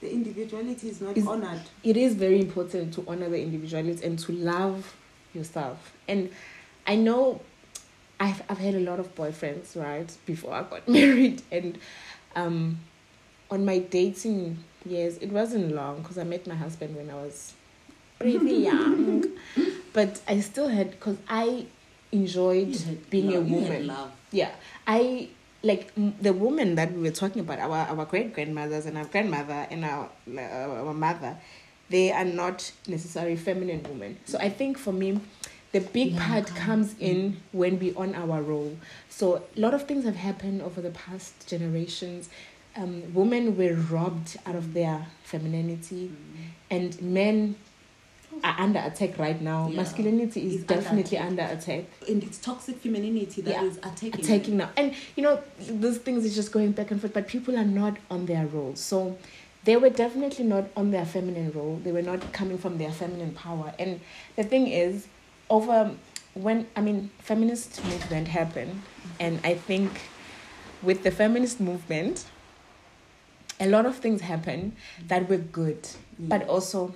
the 0.00 0.12
individuality 0.12 0.88
is 0.90 1.00
not 1.00 1.16
Is- 1.16 1.26
honored. 1.26 1.62
it 1.82 1.96
is 1.96 2.14
very 2.14 2.38
important 2.40 2.94
to 2.94 3.04
honor 3.08 3.28
the 3.28 3.40
individuality 3.42 4.04
and 4.06 4.18
to 4.20 4.32
love 4.32 4.94
yourself. 5.34 5.92
And 6.06 6.30
I 6.86 6.94
know 6.96 7.40
I've 8.20 8.42
I've 8.48 8.58
had 8.58 8.74
a 8.74 8.80
lot 8.80 8.98
of 9.00 9.14
boyfriends, 9.14 9.76
right, 9.76 10.10
before 10.26 10.52
I 10.54 10.62
got 10.62 10.88
married 10.98 11.42
and 11.52 11.78
um 12.36 12.78
on 13.50 13.64
my 13.64 13.78
dating 13.78 14.58
years, 14.84 15.16
it 15.18 15.30
wasn't 15.32 15.74
long 15.74 16.02
because 16.02 16.18
I 16.18 16.24
met 16.24 16.46
my 16.46 16.54
husband 16.54 16.96
when 16.96 17.08
I 17.10 17.14
was 17.14 17.54
pretty 18.18 18.56
young. 18.70 19.24
But 19.92 20.20
I 20.28 20.40
still 20.40 20.68
had 20.68 20.90
because 20.92 21.16
I 21.28 21.66
enjoyed 22.12 22.76
had 22.76 23.08
being 23.10 23.34
a 23.34 23.40
woman. 23.40 23.86
love. 23.86 24.12
Yeah, 24.32 24.50
I 24.86 25.28
like 25.62 25.90
m- 25.96 26.14
the 26.20 26.32
woman 26.32 26.74
that 26.76 26.92
we 26.92 27.02
were 27.02 27.10
talking 27.10 27.40
about, 27.40 27.58
our 27.58 27.76
our 27.98 28.04
great 28.04 28.34
grandmothers 28.34 28.86
and 28.86 28.98
our 28.98 29.04
grandmother 29.06 29.66
and 29.70 29.84
our 29.84 30.08
uh, 30.36 30.40
our 30.40 30.94
mother. 30.94 31.36
They 31.90 32.12
are 32.12 32.24
not 32.24 32.70
necessarily 32.86 33.36
feminine 33.36 33.82
women. 33.88 34.18
So 34.26 34.36
I 34.38 34.50
think 34.50 34.76
for 34.76 34.92
me, 34.92 35.20
the 35.72 35.80
big 35.80 36.12
Yeah, 36.12 36.26
part 36.26 36.46
comes 36.54 36.94
in 36.98 37.36
when 37.52 37.78
we're 37.78 37.96
on 37.98 38.14
our 38.14 38.40
role. 38.42 38.76
So 39.08 39.42
a 39.56 39.60
lot 39.60 39.74
of 39.74 39.82
things 39.86 40.04
have 40.04 40.16
happened 40.16 40.62
over 40.62 40.80
the 40.80 40.90
past 40.90 41.46
generations. 41.46 42.28
Um, 42.76 43.12
women 43.12 43.56
were 43.56 43.74
robbed 43.74 44.36
out 44.46 44.54
of 44.54 44.72
their 44.74 45.06
femininity, 45.24 46.10
Mm. 46.10 46.14
and 46.70 47.02
men 47.02 47.56
are 48.44 48.54
under 48.58 48.78
attack 48.78 49.18
right 49.18 49.40
now. 49.40 49.68
Yeah. 49.68 49.76
Masculinity 49.76 50.46
is 50.46 50.54
Is 50.56 50.60
under 50.62 50.74
definitely 50.74 51.16
attack. 51.16 51.28
under 51.30 51.42
attack 51.44 51.84
And 52.08 52.22
it's 52.22 52.38
toxic 52.38 52.76
femininity 52.76 53.40
that 53.42 53.64
is 53.64 53.76
Yeah. 53.82 53.88
attacking. 53.90 54.20
attacking 54.20 54.56
now. 54.58 54.70
And 54.76 54.94
you 55.16 55.22
know, 55.22 55.40
those 55.68 55.98
things 55.98 56.24
is 56.24 56.34
just 56.34 56.52
going 56.52 56.72
back 56.72 56.90
and 56.90 57.00
forth, 57.00 57.14
but 57.14 57.26
people 57.26 57.56
are 57.56 57.64
not 57.64 57.96
on 58.10 58.26
their 58.26 58.46
role. 58.46 58.76
So 58.76 59.16
they 59.64 59.76
were 59.76 59.90
definitely 59.90 60.44
not 60.44 60.66
on 60.76 60.90
their 60.92 61.04
feminine 61.06 61.50
role. 61.52 61.80
They 61.82 61.90
were 61.92 62.02
not 62.02 62.32
coming 62.32 62.58
from 62.58 62.78
their 62.78 62.92
feminine 62.92 63.32
power. 63.32 63.74
And 63.78 64.00
the 64.36 64.44
thing 64.44 64.66
is, 64.68 65.06
over 65.50 65.92
when 66.34 66.66
I 66.76 66.80
mean 66.80 67.10
feminist 67.18 67.84
movement 67.84 68.28
happened, 68.28 68.82
and 69.18 69.40
I 69.44 69.54
think 69.54 69.90
with 70.82 71.02
the 71.02 71.10
feminist 71.10 71.60
movement, 71.60 72.24
a 73.60 73.66
lot 73.66 73.86
of 73.86 73.96
things 73.96 74.20
happen 74.20 74.76
that 75.06 75.28
were 75.28 75.38
good, 75.38 75.88
but 76.18 76.42
mm. 76.42 76.48
also 76.48 76.94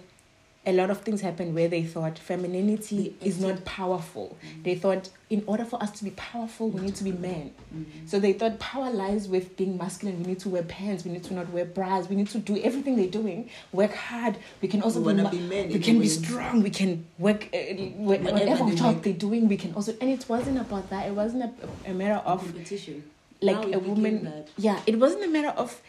a 0.65 0.73
lot 0.73 0.91
of 0.91 1.01
things 1.01 1.21
happened 1.21 1.55
where 1.57 1.67
they 1.67 1.83
thought 1.83 2.17
femininity 2.19 3.17
is 3.21 3.41
not 3.41 3.65
powerful. 3.65 4.37
They 4.63 4.77
thought 4.77 5.09
in 5.29 5.43
order 5.47 5.65
for 5.65 5.83
us 5.83 5.91
to 5.99 6.05
be 6.05 6.11
powerful, 6.11 6.69
we 6.69 6.81
need 6.83 6.95
to 6.97 7.05
be 7.05 7.11
men. 7.13 7.53
Mhm. 7.75 7.85
So 8.07 8.21
they 8.21 8.33
thought 8.33 8.59
power 8.61 8.91
lies 8.91 9.27
with 9.29 9.57
being 9.57 9.77
masculine. 9.77 10.19
We 10.21 10.27
need 10.27 10.39
to 10.41 10.49
wear 10.49 10.63
pants. 10.63 11.05
We 11.05 11.11
need 11.11 11.25
to 11.25 11.35
not 11.35 11.51
wear 11.53 11.65
bras. 11.65 12.09
We 12.09 12.15
need 12.17 12.29
to 12.31 12.39
do 12.39 12.57
everything 12.63 12.95
they're 12.97 13.07
doing. 13.23 13.49
Work 13.73 13.95
hard. 13.95 14.37
We 14.61 14.69
can 14.69 14.83
also 14.83 15.01
We 15.01 15.15
be, 15.15 15.23
ma- 15.23 15.31
be 15.31 15.41
men 15.41 15.69
We 15.69 15.79
can 15.81 15.99
be 15.99 16.09
strong. 16.09 16.63
We 16.63 16.71
can 16.71 17.07
work 17.19 17.49
uh, 17.53 17.57
wh- 17.59 18.07
Whatever 18.07 18.33
whatever 18.33 18.65
they 18.71 18.77
job 18.77 18.95
make. 18.95 19.03
they're 19.05 19.13
doing. 19.29 19.49
We 19.49 19.57
can 19.57 19.75
also. 19.75 19.95
And 20.01 20.11
it 20.11 20.25
wasn't 20.29 20.59
about 20.59 20.91
that. 20.91 21.07
It 21.09 21.15
wasn't 21.15 21.43
a, 21.45 21.91
a 21.91 21.95
matter 21.95 22.21
of 22.25 22.41
competition. 22.41 23.03
like 23.41 23.75
a 23.75 23.79
woman. 23.81 24.45
Yeah, 24.57 24.79
it 24.87 24.97
wasn't 25.01 25.25
a 25.25 25.29
matter 25.29 25.49
of 25.63 25.81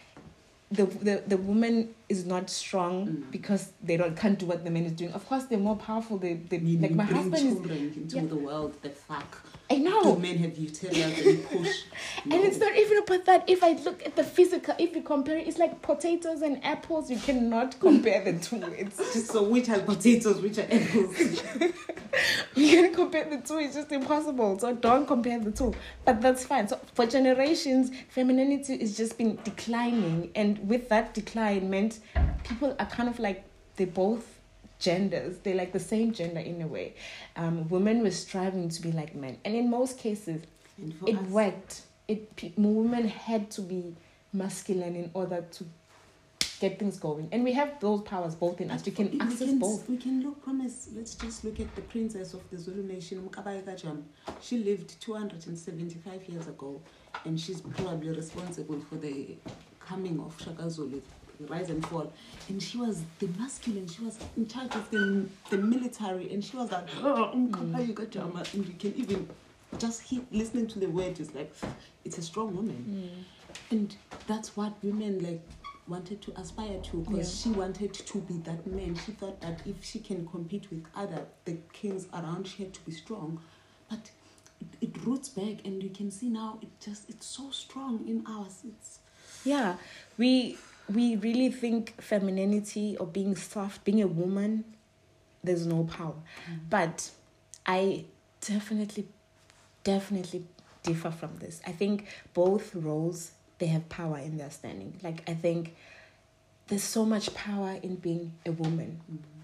the 0.73 0.85
the, 1.07 1.15
the 1.33 1.37
woman 1.37 1.75
is 2.09 2.25
not 2.33 2.49
strong 2.49 2.95
Mm. 3.07 3.31
because 3.31 3.63
they 3.87 3.97
don't 3.97 4.15
can't 4.23 4.37
do 4.39 4.45
what 4.51 4.59
the 4.65 4.71
man 4.75 4.85
is 4.85 4.93
doing. 5.01 5.11
Of 5.19 5.23
course, 5.29 5.43
they're 5.45 5.65
more 5.71 5.75
powerful. 5.89 6.17
They 6.17 6.33
they 6.51 6.59
like 6.85 6.95
my 7.03 7.03
husband 7.03 7.35
is. 7.35 7.41
children 7.53 7.93
into 8.01 8.15
yeah. 8.17 8.25
the 8.33 8.35
world. 8.47 8.71
The 8.81 8.89
fuck. 8.89 9.31
I 9.69 9.75
Do 9.77 9.83
know. 9.83 10.15
men 10.17 10.37
have 10.39 10.57
uterus 10.57 10.97
and 11.25 11.45
push? 11.49 11.83
And 12.25 12.33
it's 12.43 12.57
not 12.57 12.75
even 12.77 12.97
about 12.99 13.25
that. 13.25 13.49
If 13.49 13.63
I 13.63 13.71
look 13.73 14.05
at 14.05 14.15
the 14.15 14.23
physical, 14.23 14.75
if 14.77 14.95
you 14.95 15.01
compare 15.01 15.37
it, 15.37 15.47
it's 15.47 15.57
like 15.57 15.81
potatoes 15.81 16.41
and 16.41 16.63
apples. 16.63 17.09
You 17.09 17.17
cannot 17.17 17.79
compare 17.79 18.23
the 18.23 18.33
two. 18.39 18.61
It's 18.77 18.97
just 19.13 19.27
So 19.31 19.43
which 19.43 19.69
are 19.69 19.79
potatoes, 19.79 20.41
which 20.41 20.57
are 20.59 20.67
apples? 20.69 21.17
you 22.55 22.69
can 22.81 22.93
compare 22.93 23.29
the 23.29 23.37
two. 23.37 23.57
It's 23.59 23.75
just 23.75 23.91
impossible. 23.91 24.59
So 24.59 24.73
don't 24.75 25.07
compare 25.07 25.39
the 25.39 25.51
two. 25.51 25.73
But 26.05 26.21
that's 26.21 26.45
fine. 26.45 26.67
So 26.67 26.79
for 26.93 27.05
generations, 27.05 27.91
femininity 28.09 28.77
has 28.79 28.95
just 28.97 29.17
been 29.17 29.39
declining, 29.43 30.29
and 30.35 30.67
with 30.67 30.89
that 30.89 31.13
decline, 31.13 31.69
meant 31.69 31.99
people 32.43 32.75
are 32.77 32.85
kind 32.85 33.09
of 33.09 33.17
like 33.19 33.43
they 33.77 33.85
both 33.85 34.32
genders. 34.83 35.37
They're 35.39 35.55
like 35.55 35.71
the 35.71 35.79
same 35.79 36.11
gender 36.11 36.39
in 36.41 36.61
a 36.61 36.67
way. 36.67 36.93
Um, 37.35 37.67
women 37.69 38.03
were 38.03 38.11
striving 38.11 38.69
to 38.69 38.81
be 38.81 38.91
like 38.91 39.15
men, 39.15 39.37
and 39.45 39.55
in 39.55 39.69
most 39.69 39.97
cases, 39.97 40.43
it 41.07 41.17
us, 41.17 41.27
worked. 41.29 41.81
It 42.07 42.35
pe- 42.35 42.51
women 42.57 43.07
had 43.07 43.49
to 43.51 43.61
be 43.61 43.95
masculine 44.33 44.95
in 44.95 45.09
order 45.13 45.43
to 45.51 45.65
get 46.59 46.79
things 46.79 46.99
going, 46.99 47.29
and 47.31 47.43
we 47.43 47.53
have 47.53 47.79
those 47.79 48.01
powers 48.01 48.35
both 48.35 48.59
in 48.59 48.71
us. 48.71 48.85
We 48.85 48.91
can 48.91 49.21
access 49.21 49.47
can, 49.49 49.59
both. 49.59 49.89
We 49.89 49.97
can 49.97 50.21
look, 50.21 50.43
promise, 50.43 50.89
let's 50.95 51.15
just 51.15 51.43
look 51.45 51.59
at 51.59 51.73
the 51.75 51.81
princess 51.81 52.33
of 52.33 52.41
the 52.51 52.57
Zulu 52.57 52.83
nation, 52.83 53.27
Mkabayi 53.29 53.63
kaJama. 53.63 54.03
She 54.41 54.57
lived 54.57 54.99
275 55.01 56.27
years 56.27 56.47
ago, 56.47 56.81
and 57.25 57.39
she's 57.39 57.61
probably 57.61 58.09
responsible 58.09 58.79
for 58.89 58.95
the 58.95 59.35
coming 59.79 60.19
of 60.19 60.39
Shaka 60.41 60.69
Zulu, 60.69 61.01
rise 61.49 61.69
and 61.69 61.85
fall. 61.85 62.11
And 62.49 62.61
she 62.61 62.77
was 62.77 63.03
the 63.19 63.27
masculine, 63.39 63.87
she 63.87 64.03
was 64.03 64.17
in 64.37 64.47
charge 64.47 64.75
of 64.75 64.89
the, 64.91 65.25
the 65.49 65.57
military, 65.57 66.33
and 66.33 66.43
she 66.43 66.57
was 66.57 66.71
like, 66.71 66.87
oh, 67.01 67.31
Mkabayi 67.35 67.93
kaJama. 67.93 68.53
And 68.53 68.65
you 68.65 68.73
can 68.73 68.93
even 68.95 69.29
just 69.77 70.01
hear, 70.01 70.21
listening 70.31 70.67
to 70.67 70.79
the 70.79 70.87
word, 70.87 71.19
is 71.19 71.33
like, 71.33 71.53
it's 72.05 72.17
a 72.17 72.21
strong 72.21 72.55
woman. 72.55 73.25
Mm. 73.69 73.71
And 73.71 73.95
that's 74.27 74.55
what 74.57 74.73
women 74.83 75.23
like 75.23 75.41
wanted 75.87 76.21
to 76.21 76.33
aspire 76.39 76.79
to 76.79 76.97
because 76.97 77.41
she 77.41 77.49
wanted 77.49 77.93
to 77.93 78.17
be 78.19 78.37
that 78.39 78.65
man. 78.67 78.97
She 79.05 79.11
thought 79.11 79.41
that 79.41 79.61
if 79.65 79.83
she 79.83 79.99
can 79.99 80.27
compete 80.27 80.69
with 80.71 80.85
other 80.95 81.25
the 81.45 81.57
kings 81.71 82.07
around, 82.13 82.47
she 82.47 82.63
had 82.63 82.73
to 82.73 82.81
be 82.81 82.91
strong. 82.91 83.39
But 83.89 84.11
it, 84.61 84.67
it 84.89 85.05
roots 85.05 85.29
back, 85.29 85.65
and 85.65 85.83
you 85.83 85.89
can 85.89 86.09
see 86.11 86.29
now 86.29 86.59
it 86.61 86.69
just 86.79 87.09
it's 87.09 87.25
so 87.25 87.51
strong 87.51 88.07
in 88.07 88.23
ours. 88.27 88.61
It's 88.65 88.99
Yeah, 89.43 89.75
we 90.17 90.57
we 90.89 91.15
really 91.15 91.49
think 91.49 92.01
femininity 92.01 92.97
or 92.99 93.07
being 93.07 93.35
soft, 93.35 93.83
being 93.83 94.01
a 94.01 94.07
woman, 94.07 94.63
there's 95.43 95.65
no 95.65 95.83
power. 95.85 96.15
But 96.69 97.09
I 97.65 98.05
definitely, 98.41 99.07
definitely 99.83 100.45
differ 100.83 101.11
from 101.11 101.37
this. 101.37 101.61
I 101.65 101.71
think 101.71 102.07
both 102.33 102.75
roles 102.75 103.31
they 103.59 103.67
have 103.67 103.87
power 103.87 104.17
in 104.17 104.37
their 104.37 104.49
standing. 104.49 104.99
Like 105.01 105.23
I 105.29 105.33
think 105.33 105.75
there's 106.67 106.83
so 106.83 107.05
much 107.05 107.33
power 107.33 107.77
in 107.81 107.95
being 107.95 108.33
a 108.45 108.51
woman, 108.51 108.99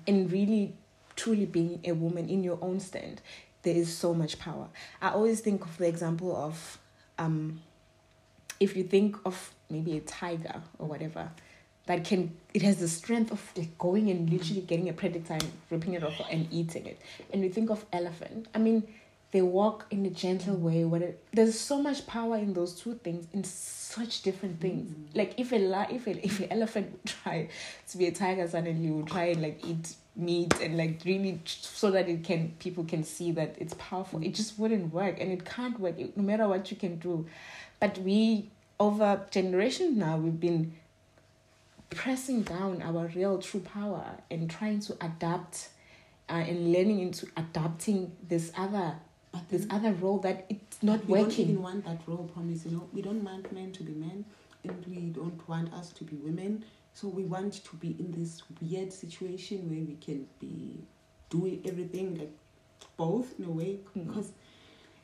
in 0.05 0.27
really, 0.29 0.73
truly 1.15 1.45
being 1.45 1.79
a 1.85 1.93
woman 1.93 2.27
in 2.27 2.43
your 2.43 2.57
own 2.61 2.79
stand. 2.79 3.21
There 3.61 3.75
is 3.75 3.95
so 3.95 4.13
much 4.13 4.39
power. 4.39 4.67
I 5.01 5.09
always 5.11 5.41
think 5.41 5.63
of 5.63 5.77
the 5.77 5.87
example 5.87 6.35
of 6.35 6.79
um, 7.17 7.61
if 8.59 8.75
you 8.75 8.83
think 8.83 9.15
of 9.25 9.53
maybe 9.69 9.97
a 9.97 10.01
tiger 10.01 10.61
or 10.77 10.87
whatever 10.87 11.29
that 11.89 12.05
can 12.05 12.31
it 12.53 12.61
has 12.61 12.77
the 12.77 12.87
strength 12.87 13.31
of 13.31 13.41
like 13.55 13.75
going 13.79 14.11
and 14.11 14.29
literally 14.29 14.61
getting 14.61 14.89
a 14.89 14.93
predator 14.93 15.33
and 15.33 15.51
ripping 15.71 15.95
it 15.95 16.03
off 16.03 16.21
and 16.29 16.47
eating 16.51 16.85
it. 16.85 16.99
And 17.33 17.43
you 17.43 17.49
think 17.49 17.71
of 17.71 17.83
elephant. 17.91 18.47
I 18.53 18.59
mean 18.59 18.87
they 19.31 19.41
walk 19.41 19.85
in 19.89 20.05
a 20.05 20.09
gentle 20.09 20.55
way 20.55 20.83
what 20.85 21.01
it, 21.01 21.23
there's 21.33 21.59
so 21.59 21.81
much 21.81 22.05
power 22.07 22.37
in 22.37 22.53
those 22.53 22.73
two 22.73 22.95
things 23.03 23.27
in 23.33 23.43
such 23.43 24.21
different 24.21 24.59
things. 24.61 24.91
Mm. 24.91 25.17
Like 25.17 25.39
if 25.39 25.51
a 25.51 25.93
if 25.93 26.05
a, 26.05 26.25
if 26.25 26.39
an 26.39 26.51
elephant 26.51 26.91
would 26.91 27.05
try 27.05 27.49
to 27.89 27.97
be 27.97 28.05
a 28.05 28.11
tiger 28.11 28.47
suddenly 28.47 28.85
you 28.85 28.93
would 28.97 29.07
try 29.07 29.25
and 29.25 29.41
like 29.41 29.65
eat 29.65 29.95
meat 30.15 30.59
and 30.61 30.77
like 30.77 31.01
really 31.05 31.39
so 31.45 31.89
that 31.89 32.07
it 32.07 32.23
can 32.23 32.53
people 32.59 32.83
can 32.83 33.03
see 33.03 33.31
that 33.31 33.55
it's 33.57 33.73
powerful. 33.79 34.21
It 34.23 34.35
just 34.35 34.59
wouldn't 34.59 34.93
work 34.93 35.19
and 35.19 35.31
it 35.31 35.43
can't 35.43 35.79
work. 35.79 35.95
No 36.15 36.21
matter 36.21 36.47
what 36.47 36.69
you 36.69 36.77
can 36.77 36.99
do 36.99 37.25
but 37.79 37.97
we 37.99 38.49
over 38.79 39.21
generations 39.31 39.97
now 39.97 40.17
we've 40.17 40.39
been 40.39 40.73
pressing 41.89 42.43
down 42.43 42.81
our 42.81 43.07
real 43.15 43.37
true 43.39 43.59
power 43.59 44.05
and 44.29 44.49
trying 44.49 44.79
to 44.79 44.93
adapt 45.01 45.69
uh, 46.29 46.33
and 46.33 46.71
learning 46.71 46.99
into 46.99 47.27
adapting 47.35 48.11
this 48.27 48.51
other 48.57 48.95
but 49.31 49.47
this 49.49 49.65
then 49.65 49.71
other 49.71 49.91
role 49.93 50.19
that 50.19 50.45
it's 50.49 50.81
not 50.81 51.05
we 51.07 51.19
don't 51.19 51.39
even 51.39 51.61
want 51.61 51.85
that 51.85 51.99
role 52.07 52.29
promise. 52.33 52.65
You 52.65 52.71
know, 52.71 52.89
we 52.93 53.01
don't 53.01 53.23
want 53.23 53.51
men 53.51 53.71
to 53.73 53.83
be 53.83 53.91
men, 53.93 54.25
and 54.63 54.83
we 54.87 55.09
don't 55.09 55.47
want 55.47 55.71
us 55.73 55.91
to 55.93 56.03
be 56.03 56.15
women. 56.15 56.65
So 56.93 57.07
we 57.07 57.23
want 57.23 57.53
to 57.63 57.75
be 57.77 57.95
in 57.99 58.11
this 58.11 58.41
weird 58.59 58.91
situation 58.91 59.69
where 59.69 59.85
we 59.85 59.95
can 59.95 60.27
be 60.39 60.79
doing 61.29 61.61
everything 61.65 62.17
like 62.17 62.31
both 62.97 63.39
in 63.39 63.45
a 63.45 63.51
way 63.51 63.79
Mm. 63.95 64.07
because 64.07 64.31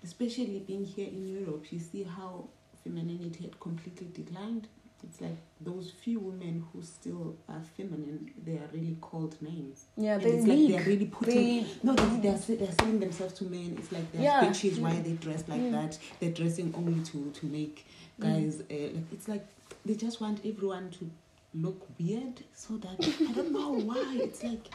especially 0.03 0.59
being 0.65 0.85
here 0.85 1.07
in 1.07 1.27
Europe, 1.27 1.71
you 1.71 1.79
see 1.79 2.03
how 2.03 2.47
femininity 2.95 3.43
had 3.43 3.59
completely 3.59 4.07
declined. 4.13 4.67
It's 5.03 5.21
like 5.21 5.37
those 5.61 5.91
few 6.03 6.19
women 6.19 6.65
who 6.71 6.81
still 6.81 7.35
are 7.47 7.61
feminine, 7.77 8.31
they 8.43 8.53
are 8.53 8.69
really 8.73 8.97
called 9.01 9.39
names. 9.41 9.85
yeah 9.97 10.17
they 10.17 10.31
it's 10.31 10.47
like 10.47 10.57
leak. 10.57 10.71
they're 10.71 10.85
really 10.85 11.05
putting. 11.05 11.35
they 11.63 11.67
No, 11.83 11.93
they, 11.93 12.19
they're, 12.21 12.37
se- 12.37 12.55
they're 12.55 12.71
selling 12.71 12.99
themselves 12.99 13.33
to 13.35 13.43
men. 13.43 13.75
It's 13.77 13.91
like 13.91 14.11
they're 14.11 14.23
Yeah. 14.23 14.41
bitches. 14.45 14.79
Why 14.79 14.95
they 15.01 15.11
dress 15.13 15.43
like 15.47 15.61
Mm. 15.61 15.71
that? 15.73 15.99
They're 16.19 16.31
dressing 16.31 16.73
only 16.75 17.03
to 17.11 17.31
to 17.39 17.45
make 17.45 17.85
guys. 18.19 18.61
Uh, 18.61 18.73
like, 18.95 19.11
it's 19.11 19.27
like 19.27 19.45
they 19.85 19.95
just 19.95 20.21
want 20.21 20.39
everyone 20.45 20.89
to 20.97 21.09
look 21.53 21.85
weird, 21.99 22.43
so 22.55 22.77
that 22.77 22.97
I 23.29 23.31
don't 23.33 23.51
know 23.51 23.73
why. 23.89 24.03
It's 24.27 24.43
like, 24.43 24.65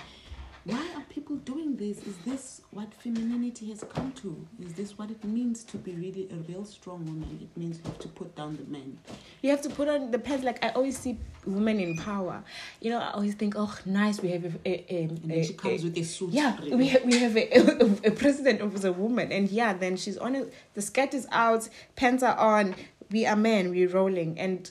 why 0.71 0.87
are 0.97 1.03
people 1.09 1.37
doing 1.37 1.77
this? 1.77 1.99
Is 2.07 2.17
this 2.25 2.61
what 2.71 2.93
femininity 2.95 3.69
has 3.71 3.85
come 3.95 4.13
to? 4.23 4.47
Is 4.65 4.73
this 4.75 4.97
what 4.99 5.11
it 5.11 5.23
means 5.25 5.65
to 5.65 5.77
be 5.77 5.93
really 5.93 6.29
a 6.31 6.37
real 6.51 6.65
strong 6.65 7.05
woman? 7.07 7.39
It 7.43 7.57
means 7.61 7.79
you 7.79 7.85
have 7.85 7.99
to 8.01 8.09
put 8.09 8.35
down 8.37 8.57
the 8.57 8.65
men. 8.65 8.99
you 9.43 9.51
have 9.51 9.63
to 9.63 9.71
put 9.71 9.89
on 9.89 10.11
the 10.11 10.19
pants 10.19 10.45
like 10.45 10.63
i 10.65 10.69
always 10.71 10.97
see 10.99 11.19
women 11.47 11.81
in 11.81 11.97
power 11.97 12.43
you 12.83 12.91
know 12.91 12.99
i 12.99 13.11
always 13.13 13.35
think 13.35 13.55
oh 13.57 13.75
nice 13.87 14.21
we 14.21 14.29
have 14.31 14.45
a, 14.45 14.53
a, 14.67 14.75
a, 14.99 15.03
And 15.05 15.19
then 15.25 15.45
she 15.45 15.55
comes 15.55 15.83
a- 15.83 15.87
with 15.87 15.97
a 15.99 16.03
suit. 16.05 16.31
yeah 16.31 16.57
really. 16.59 16.77
we 16.77 16.87
have, 16.89 17.05
we 17.05 17.19
have 17.19 17.37
a, 17.37 17.45
a, 18.07 18.09
a 18.09 18.11
president 18.11 18.61
who's 18.61 18.85
a 18.85 18.93
woman 18.93 19.33
and 19.33 19.51
yeah 19.51 19.73
then 19.73 19.97
she's 19.97 20.19
on 20.19 20.37
it 20.37 20.53
the 20.75 20.83
skirt 20.83 21.15
is 21.15 21.27
out 21.33 21.69
pants 21.97 22.23
are 22.23 22.37
on 22.37 22.75
we 23.11 23.25
are 23.27 23.37
men 23.37 23.71
we're 23.71 23.89
rolling 23.89 24.39
and 24.39 24.71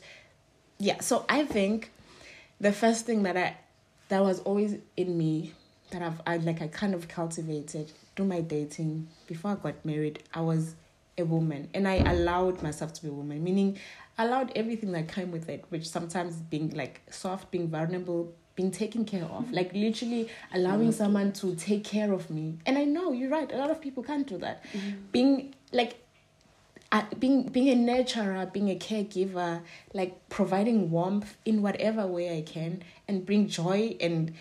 yeah 0.77 0.99
so 0.99 1.25
i 1.27 1.43
think 1.43 1.91
the 2.61 2.71
first 2.71 3.05
thing 3.07 3.23
that 3.23 3.35
i 3.35 3.57
that 4.09 4.21
was 4.23 4.39
always 4.41 4.77
in 4.95 5.17
me 5.17 5.53
that 5.91 6.01
i've 6.01 6.21
I, 6.25 6.37
like 6.37 6.61
i 6.61 6.67
kind 6.67 6.93
of 6.93 7.07
cultivated 7.07 7.91
through 8.15 8.25
my 8.25 8.41
dating 8.41 9.07
before 9.27 9.51
i 9.51 9.55
got 9.55 9.83
married 9.85 10.23
i 10.33 10.41
was 10.41 10.75
a 11.17 11.25
woman. 11.25 11.69
And 11.73 11.87
i 11.87 11.95
allowed 11.95 12.63
myself 12.63 12.93
to 12.93 13.01
be 13.01 13.09
a 13.09 13.11
woman 13.11 13.43
meaning 13.43 13.77
I 14.17 14.25
allowed 14.25 14.51
everything 14.55 14.91
that 14.93 15.07
came 15.07 15.31
with 15.31 15.47
it 15.49 15.63
which 15.69 15.87
sometimes 15.87 16.35
being 16.35 16.71
like 16.71 17.01
soft 17.09 17.51
being 17.51 17.69
vulnerable 17.69 18.33
being 18.55 18.71
taken 18.71 19.05
care 19.05 19.23
of. 19.23 19.49
Like 19.53 19.71
literally 19.73 20.27
allowing 20.53 20.91
someone 20.91 21.31
to 21.33 21.55
take 21.55 21.85
care 21.85 22.11
of 22.11 22.29
me. 22.29 22.57
And 22.65 22.77
i 22.77 22.83
know 22.83 23.13
you're 23.13 23.29
right 23.29 23.49
a 23.51 23.57
lot 23.57 23.71
of 23.71 23.79
people 23.79 24.03
can't 24.03 24.27
do 24.27 24.37
that. 24.39 24.65
Being 25.13 25.55
like 25.71 26.05
uh, 26.91 27.03
being 27.19 27.43
being 27.43 27.69
a 27.69 27.91
nurturer, 27.91 28.51
being 28.51 28.69
a 28.69 28.75
caregiver, 28.75 29.61
like 29.93 30.27
providing 30.29 30.91
warmth 30.91 31.37
in 31.45 31.61
whatever 31.61 32.05
way 32.07 32.37
I 32.37 32.41
can, 32.41 32.83
and 33.07 33.25
bring 33.25 33.47
joy 33.47 33.95
and 34.01 34.33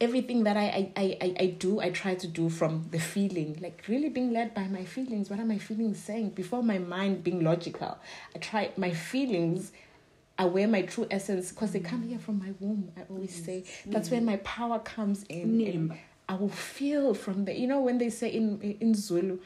everything 0.00 0.44
that 0.44 0.56
I, 0.56 0.92
I, 0.96 1.18
I, 1.20 1.34
I 1.40 1.46
do, 1.46 1.80
I 1.80 1.90
try 1.90 2.14
to 2.14 2.26
do 2.26 2.48
from 2.48 2.86
the 2.90 3.00
feeling, 3.00 3.58
like 3.60 3.82
really 3.88 4.08
being 4.08 4.32
led 4.32 4.54
by 4.54 4.68
my 4.68 4.84
feelings. 4.84 5.28
What 5.28 5.40
are 5.40 5.44
my 5.44 5.58
feelings 5.58 5.98
saying? 5.98 6.30
Before 6.30 6.62
my 6.62 6.78
mind 6.78 7.24
being 7.24 7.42
logical, 7.42 7.98
I 8.34 8.38
try 8.38 8.70
my 8.76 8.92
feelings 8.92 9.72
are 10.38 10.46
where 10.46 10.68
my 10.68 10.82
true 10.82 11.06
essence, 11.10 11.50
because 11.50 11.72
they 11.72 11.80
come 11.80 12.02
here 12.02 12.18
from 12.20 12.38
my 12.38 12.52
womb. 12.60 12.92
I 12.96 13.02
always 13.10 13.44
say 13.44 13.64
that's 13.86 14.08
where 14.10 14.20
my 14.20 14.36
power 14.38 14.78
comes 14.78 15.24
in. 15.28 15.60
And 15.66 15.98
I 16.28 16.34
will 16.34 16.48
feel 16.48 17.14
from 17.14 17.44
the, 17.44 17.58
you 17.58 17.66
know, 17.66 17.80
when 17.80 17.98
they 17.98 18.10
say 18.10 18.28
in 18.28 18.60
in 18.60 18.94
Zulu, 18.94 19.40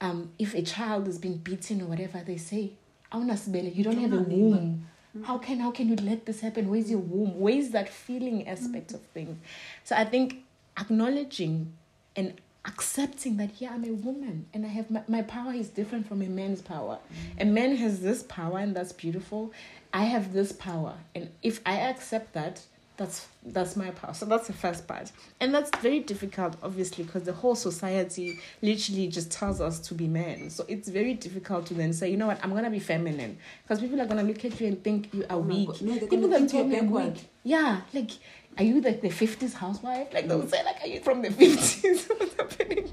um, 0.00 0.32
if 0.40 0.54
a 0.54 0.62
child 0.62 1.06
has 1.06 1.18
been 1.18 1.36
beaten 1.36 1.80
or 1.80 1.86
whatever, 1.86 2.22
they 2.24 2.38
say, 2.38 2.72
you 3.14 3.84
don't 3.84 3.98
have 3.98 4.12
a 4.12 4.22
womb 4.22 4.88
how 5.24 5.38
can 5.38 5.60
how 5.60 5.70
can 5.70 5.88
you 5.88 5.96
let 5.96 6.26
this 6.26 6.40
happen? 6.40 6.70
Where's 6.70 6.90
your 6.90 7.00
womb? 7.00 7.38
Where's 7.38 7.70
that 7.70 7.88
feeling 7.88 8.48
aspect 8.48 8.88
mm-hmm. 8.88 8.96
of 8.96 9.02
things? 9.12 9.38
So 9.84 9.96
i 9.96 10.04
think 10.04 10.44
acknowledging 10.78 11.72
and 12.16 12.40
accepting 12.64 13.36
that 13.36 13.50
yeah 13.58 13.72
i'm 13.74 13.84
a 13.84 13.92
woman 13.92 14.46
and 14.54 14.64
i 14.64 14.68
have 14.68 14.88
my, 14.88 15.02
my 15.08 15.20
power 15.22 15.52
is 15.52 15.68
different 15.68 16.06
from 16.06 16.22
a 16.22 16.26
man's 16.26 16.62
power. 16.62 16.98
Mm-hmm. 16.98 17.40
a 17.40 17.44
man 17.44 17.76
has 17.76 18.00
this 18.00 18.22
power 18.22 18.58
and 18.58 18.74
that's 18.74 18.92
beautiful. 18.92 19.52
I 19.92 20.04
have 20.04 20.32
this 20.32 20.52
power. 20.52 20.94
And 21.14 21.30
if 21.42 21.60
i 21.66 21.74
accept 21.74 22.32
that 22.32 22.62
that's 23.02 23.26
that's 23.44 23.74
my 23.74 23.90
part. 23.90 24.14
So 24.14 24.26
that's 24.26 24.46
the 24.46 24.52
first 24.52 24.86
part. 24.86 25.10
And 25.40 25.52
that's 25.52 25.70
very 25.80 25.98
difficult 26.00 26.56
obviously 26.62 27.04
because 27.04 27.24
the 27.24 27.32
whole 27.32 27.56
society 27.56 28.38
literally 28.62 29.08
just 29.08 29.32
tells 29.32 29.60
us 29.60 29.80
to 29.80 29.94
be 29.94 30.06
men. 30.06 30.50
So 30.50 30.64
it's 30.68 30.88
very 30.88 31.14
difficult 31.14 31.66
to 31.66 31.74
then 31.74 31.92
say 31.92 32.10
you 32.10 32.16
know 32.16 32.28
what? 32.28 32.38
I'm 32.44 32.54
gonna 32.54 32.70
be 32.70 32.78
feminine. 32.78 33.38
Because 33.64 33.80
people 33.80 34.00
are 34.00 34.06
gonna 34.06 34.22
look 34.22 34.44
at 34.44 34.60
you 34.60 34.68
and 34.68 34.82
think 34.84 35.12
you 35.12 35.24
are 35.24 35.36
oh 35.36 35.40
weak. 35.40 35.82
no, 35.82 35.98
people 35.98 36.28
that 36.28 36.48
tell 36.48 36.64
me 36.64 36.80
weak. 36.80 37.28
Yeah 37.42 37.80
like 37.92 38.12
are 38.58 38.64
you 38.64 38.80
like 38.80 39.00
the 39.00 39.08
50s 39.08 39.54
housewife? 39.54 40.12
Like 40.14 40.28
they'll 40.28 40.46
say 40.46 40.64
like 40.64 40.80
are 40.82 40.86
you 40.86 41.00
from 41.00 41.22
the 41.22 41.30
50s 41.30 42.08
what's 42.18 42.36
happening 42.36 42.92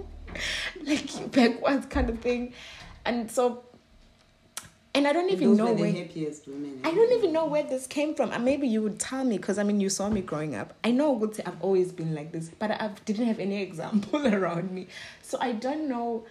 like 0.84 1.32
backwards 1.32 1.86
kind 1.86 2.10
of 2.10 2.20
thing. 2.20 2.54
And 3.06 3.30
so 3.30 3.64
and 4.96 5.08
I 5.08 5.14
don't 5.14 5.30
even 5.30 5.56
know 5.56 5.72
where. 5.74 5.90
I 5.90 6.92
don't 6.92 7.12
even 7.14 7.32
know 7.32 7.46
where 7.46 7.64
this 7.64 7.86
came 7.86 8.16
from. 8.16 8.32
And 8.32 8.44
maybe 8.44 8.68
you 8.68 8.82
would 8.82 9.00
tell 9.00 9.24
me 9.24 9.38
because 9.38 9.60
I 9.60 9.64
mean 9.64 9.80
you 9.80 9.90
saw 9.90 10.10
me 10.10 10.22
growing 10.22 10.56
up. 10.56 10.74
I 10.84 10.92
know 10.92 11.16
good 11.16 11.40
I've 11.46 11.62
always 11.62 11.92
been 11.92 12.16
like 12.16 12.32
this, 12.32 12.50
but 12.58 12.72
I 12.72 12.92
didn't 13.06 13.28
have 13.28 13.40
any 13.40 13.62
example 13.70 14.28
around 14.28 14.72
me, 14.72 14.88
so 15.22 15.38
I 15.40 15.52
don't 15.52 15.88
know. 15.88 16.26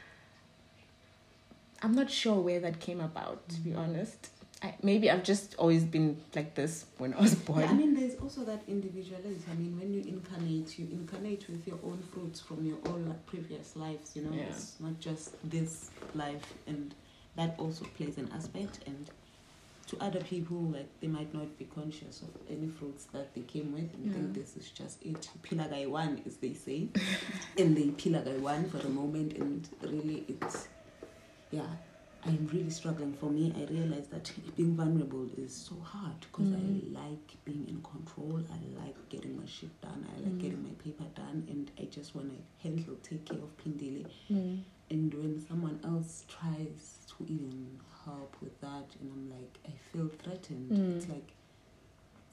I'm 1.81 1.93
not 1.93 2.11
sure 2.11 2.41
where 2.41 2.59
that 2.61 2.81
came 2.81 3.00
about, 3.00 3.49
to 3.50 3.61
be 3.61 3.73
honest. 3.73 4.31
I, 4.61 4.75
maybe 4.83 5.09
I've 5.09 5.23
just 5.23 5.55
always 5.55 5.85
been 5.85 6.21
like 6.35 6.57
this 6.57 6.87
when 6.99 7.15
I 7.15 7.21
was 7.21 7.37
born. 7.37 7.61
Yeah, 7.61 7.71
I 7.71 7.75
mean, 7.75 7.95
there's 7.95 8.17
also 8.17 8.43
that 8.43 8.62
individuality. 8.67 9.38
I 9.49 9.55
mean, 9.55 9.79
when 9.79 9.95
you 9.95 10.00
incarnate, 10.00 10.77
you 10.77 10.88
incarnate 10.91 11.49
with 11.49 11.65
your 11.65 11.79
own 11.85 12.03
fruits 12.12 12.41
from 12.41 12.65
your 12.65 12.79
own 12.87 13.07
like, 13.07 13.25
previous 13.27 13.77
lives. 13.77 14.17
You 14.17 14.23
know, 14.23 14.37
yeah. 14.37 14.47
it's 14.49 14.75
not 14.81 14.99
just 14.99 15.37
this 15.49 15.93
life 16.17 16.55
and 16.67 16.93
that 17.38 17.54
also 17.57 17.85
plays 17.97 18.18
an 18.18 18.28
aspect 18.35 18.80
and 18.87 19.11
to 19.87 19.97
other 20.02 20.21
people 20.21 20.59
like 20.59 20.88
they 21.00 21.07
might 21.07 21.33
not 21.33 21.59
be 21.59 21.64
conscious 21.64 22.21
of 22.21 22.28
any 22.50 22.68
fruits 22.68 23.04
that 23.12 23.35
they 23.35 23.40
came 23.42 23.73
with 23.73 23.88
and 23.95 24.07
yeah. 24.07 24.12
think 24.12 24.26
mm. 24.26 24.35
this 24.35 24.57
is 24.57 24.71
just 24.71 25.02
it 25.02 25.30
pilagai 25.42 25.88
one 25.88 26.21
as 26.26 26.37
they 26.37 26.52
say 26.52 26.88
and 27.59 27.76
they 27.76 27.88
pilagai 28.02 28.38
one 28.40 28.68
for 28.68 28.78
the 28.78 28.88
moment 28.88 29.33
and 29.38 29.68
really 29.83 30.25
it's 30.28 30.68
yeah 31.50 31.73
i'm 32.27 32.49
really 32.53 32.71
struggling 32.71 33.13
for 33.13 33.27
me 33.31 33.53
i 33.57 33.73
realize 33.73 34.07
that 34.09 34.31
being 34.57 34.75
vulnerable 34.75 35.29
is 35.37 35.55
so 35.55 35.77
hard 35.83 36.19
because 36.21 36.47
mm. 36.47 36.57
i 36.57 37.01
like 37.01 37.37
being 37.45 37.65
in 37.69 37.81
control 37.83 38.41
i 38.51 38.85
like 38.85 38.97
getting 39.09 39.37
my 39.39 39.47
shit 39.47 39.81
done 39.81 40.07
i 40.15 40.21
like 40.21 40.33
mm. 40.33 40.41
getting 40.41 40.63
my 40.63 40.75
paper 40.83 41.05
done 41.15 41.47
and 41.49 41.71
i 41.79 41.85
just 41.85 42.15
want 42.15 42.28
to 42.31 42.69
handle 42.69 42.95
take 43.02 43.25
care 43.25 43.39
of 43.39 43.57
Phindile 43.59 44.07
mm. 44.31 44.61
and 44.91 45.15
when 45.15 45.45
someone 45.47 45.78
else 45.85 46.25
tries 46.28 46.99
to 47.09 47.25
even 47.25 47.78
help 48.04 48.37
with 48.41 48.61
that 48.61 48.87
and 49.00 49.11
i'm 49.13 49.31
like 49.31 49.59
i 49.67 49.73
feel 49.93 50.11
threatened 50.23 50.71
mm. 50.71 50.97
it's 50.97 51.09
like 51.09 51.33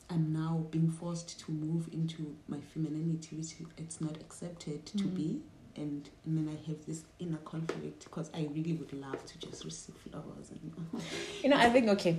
i'm 0.09 0.33
now 0.33 0.65
being 0.71 0.89
forced 0.89 1.39
to 1.39 1.51
move 1.51 1.87
into 1.91 2.35
my 2.47 2.59
femininity 2.73 3.35
which 3.37 3.53
it's 3.77 4.01
not 4.01 4.15
accepted 4.17 4.85
mm. 4.85 4.97
to 4.97 5.03
be 5.05 5.41
and, 5.77 6.09
and 6.25 6.37
then 6.37 6.47
I 6.53 6.67
have 6.67 6.85
this 6.85 7.03
inner 7.19 7.37
conflict 7.37 8.05
because 8.05 8.29
I 8.33 8.47
really 8.53 8.73
would 8.73 8.93
love 8.93 9.23
to 9.25 9.37
just 9.37 9.63
receive 9.65 9.95
flowers 9.95 10.51
and 10.51 11.01
you 11.43 11.49
know 11.49 11.57
I 11.57 11.69
think 11.69 11.89
okay 11.89 12.17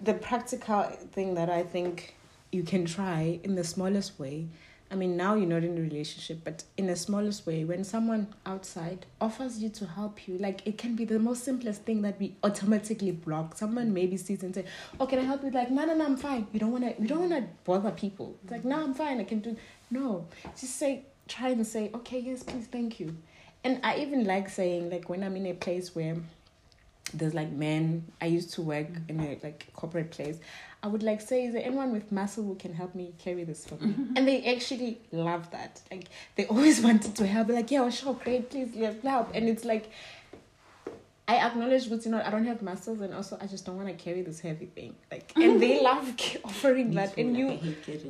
the 0.00 0.14
practical 0.14 0.84
thing 1.12 1.34
that 1.34 1.50
I 1.50 1.62
think 1.62 2.14
you 2.52 2.62
can 2.62 2.84
try 2.84 3.40
in 3.42 3.54
the 3.54 3.64
smallest 3.64 4.18
way 4.18 4.48
I 4.90 4.94
mean, 4.94 5.18
now 5.18 5.34
you're 5.34 5.48
not 5.48 5.64
in 5.64 5.76
a 5.76 5.80
relationship, 5.82 6.40
but 6.44 6.64
in 6.78 6.86
the 6.86 6.96
smallest 6.96 7.46
way, 7.46 7.62
when 7.62 7.84
someone 7.84 8.28
outside 8.46 9.04
offers 9.20 9.62
you 9.62 9.68
to 9.70 9.86
help 9.86 10.26
you, 10.26 10.38
like 10.38 10.66
it 10.66 10.78
can 10.78 10.96
be 10.96 11.04
the 11.04 11.18
most 11.18 11.44
simplest 11.44 11.82
thing 11.82 12.00
that 12.02 12.18
we 12.18 12.36
automatically 12.42 13.10
block. 13.10 13.58
Someone 13.58 13.92
maybe 13.92 14.16
sees 14.16 14.42
and 14.42 14.54
say, 14.54 14.64
"Oh, 14.98 15.06
can 15.06 15.18
I 15.18 15.22
help 15.22 15.44
you?" 15.44 15.50
Like, 15.50 15.70
no, 15.70 15.84
no, 15.84 15.94
no, 15.94 16.06
I'm 16.06 16.16
fine. 16.16 16.46
You 16.52 16.60
don't 16.60 16.72
wanna, 16.72 16.94
you 16.98 17.06
don't 17.06 17.20
wanna 17.20 17.48
bother 17.64 17.90
people. 17.90 18.36
It's 18.42 18.50
like, 18.50 18.64
no, 18.64 18.82
I'm 18.82 18.94
fine. 18.94 19.20
I 19.20 19.24
can 19.24 19.40
do. 19.40 19.56
No, 19.90 20.26
just 20.58 20.76
say, 20.76 21.04
try 21.28 21.50
and 21.50 21.66
say, 21.66 21.90
okay, 21.94 22.18
yes, 22.18 22.42
please, 22.42 22.66
thank 22.66 22.98
you. 22.98 23.16
And 23.64 23.80
I 23.82 23.98
even 23.98 24.24
like 24.24 24.48
saying, 24.48 24.90
like, 24.90 25.08
when 25.08 25.22
I'm 25.22 25.36
in 25.36 25.46
a 25.46 25.54
place 25.54 25.94
where 25.94 26.16
there's 27.14 27.34
like 27.34 27.50
men. 27.50 28.04
I 28.20 28.26
used 28.26 28.52
to 28.54 28.62
work 28.62 28.86
in 29.08 29.20
a 29.20 29.38
like 29.42 29.66
corporate 29.74 30.10
place. 30.10 30.38
I 30.82 30.86
would 30.86 31.02
like 31.02 31.20
say, 31.20 31.46
is 31.46 31.54
there 31.54 31.64
anyone 31.64 31.92
with 31.92 32.12
muscle 32.12 32.44
who 32.44 32.54
can 32.54 32.72
help 32.72 32.94
me 32.94 33.12
carry 33.18 33.44
this 33.44 33.66
for 33.66 33.74
me? 33.76 33.92
Mm-hmm. 33.92 34.12
And 34.16 34.28
they 34.28 34.44
actually 34.54 35.00
love 35.10 35.50
that. 35.50 35.80
Like 35.90 36.08
they 36.36 36.46
always 36.46 36.80
wanted 36.88 37.14
to 37.16 37.26
help. 37.26 37.48
They're 37.48 37.56
like, 37.56 37.70
yeah, 37.70 37.88
sure, 37.90 38.14
great, 38.14 38.50
please, 38.50 38.70
let's 38.74 39.02
help. 39.02 39.30
And 39.34 39.48
it's 39.48 39.64
like 39.64 39.90
I 41.26 41.36
acknowledge 41.46 41.90
but 41.90 42.04
you 42.06 42.10
know 42.10 42.22
I 42.24 42.30
don't 42.30 42.46
have 42.46 42.62
muscles 42.62 43.02
and 43.02 43.12
also 43.12 43.36
I 43.38 43.46
just 43.46 43.66
don't 43.66 43.76
want 43.76 43.88
to 43.88 43.94
carry 43.94 44.22
this 44.22 44.40
heavy 44.40 44.66
thing. 44.66 44.94
Like 45.10 45.32
and 45.36 45.60
they 45.60 45.80
love 45.90 46.14
offering 46.44 46.92
that 46.94 47.16
and 47.18 47.36
you 47.36 47.58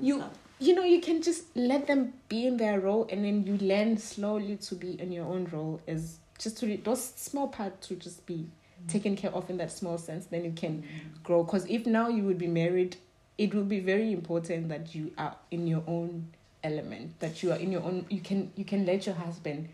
you 0.00 0.24
you 0.61 0.75
know 0.75 0.83
you 0.83 1.01
can 1.01 1.23
just 1.23 1.44
let 1.57 1.87
them 1.87 2.12
be 2.29 2.47
in 2.47 2.57
their 2.57 2.81
role 2.81 3.07
and 3.11 3.25
then 3.25 3.44
you 3.47 3.57
learn 3.59 3.97
slowly 3.97 4.57
to 4.57 4.75
be 4.75 5.01
in 5.01 5.12
your 5.12 5.27
own 5.27 5.49
role 5.53 5.81
as 5.87 6.18
just 6.38 6.59
to 6.59 6.77
those 6.79 7.05
small 7.16 7.49
parts 7.49 7.88
to 7.88 7.97
just 7.97 8.25
be 8.27 8.49
taken 8.87 9.16
care 9.16 9.33
of 9.33 9.51
in 9.51 9.57
that 9.57 9.73
small 9.73 9.99
sense, 9.99 10.27
then 10.27 10.44
you 10.44 10.53
can 10.53 10.85
grow. 11.23 11.42
Because 11.42 11.66
if 11.66 11.87
now 11.87 12.09
you 12.09 12.23
would 12.25 12.38
be 12.38 12.47
married, 12.47 12.97
it 13.37 13.55
will 13.55 13.64
be 13.64 13.81
very 13.81 14.12
important 14.12 14.68
that 14.68 14.94
you 14.94 15.12
are 15.18 15.35
in 15.51 15.66
your 15.66 15.83
own 15.87 16.29
element, 16.62 17.18
that 17.21 17.42
you 17.42 17.53
are 17.53 17.57
in 17.59 17.73
your 17.73 17.83
own. 17.83 18.07
You 18.09 18.21
can 18.21 18.53
you 18.57 18.64
can 18.64 18.87
let 18.87 19.07
your 19.07 19.14
husband 19.14 19.68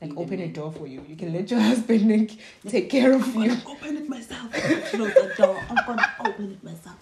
like 0.00 0.16
open 0.16 0.40
a 0.40 0.48
door 0.48 0.72
for 0.72 0.86
you. 0.86 1.04
You 1.08 1.16
can 1.16 1.32
let 1.32 1.50
your 1.50 1.60
husband 1.70 2.10
like, 2.10 2.38
take 2.68 2.90
care 2.90 3.12
of 3.12 3.22
I'm 3.36 3.42
you. 3.42 3.56
Open 3.66 3.96
it 3.96 4.08
myself. 4.08 4.52
Close 4.52 5.14
the 5.14 5.32
door. 5.36 5.60
I'm 5.68 5.86
gonna 5.86 6.14
open 6.20 6.52
it 6.52 6.64
myself. 6.64 6.96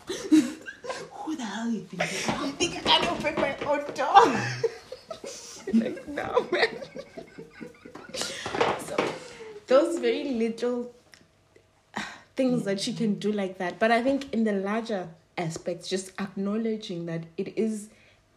Who 1.31 1.37
the 1.37 1.45
hell 1.45 1.71
you 1.71 1.83
think? 1.83 2.03
I 2.03 2.51
think 2.51 2.77
I 2.79 2.81
can 2.81 3.09
open 3.09 3.35
my 3.37 3.57
own 3.65 3.85
door. 3.95 4.25
like 5.75 6.09
no 6.09 6.49
man. 6.51 6.69
so 8.81 8.97
those 9.69 10.01
very 10.01 10.25
little 10.25 10.93
things 12.35 12.65
that 12.65 12.81
she 12.81 12.93
can 12.93 13.21
do 13.21 13.31
like 13.31 13.59
that. 13.59 13.79
But 13.79 13.93
I 13.93 14.03
think 14.03 14.35
in 14.35 14.43
the 14.43 14.55
larger 14.55 15.09
aspects, 15.39 15.87
just 15.87 16.21
acknowledging 16.21 17.07
that 17.07 17.23
it 17.37 17.57
is 17.57 17.91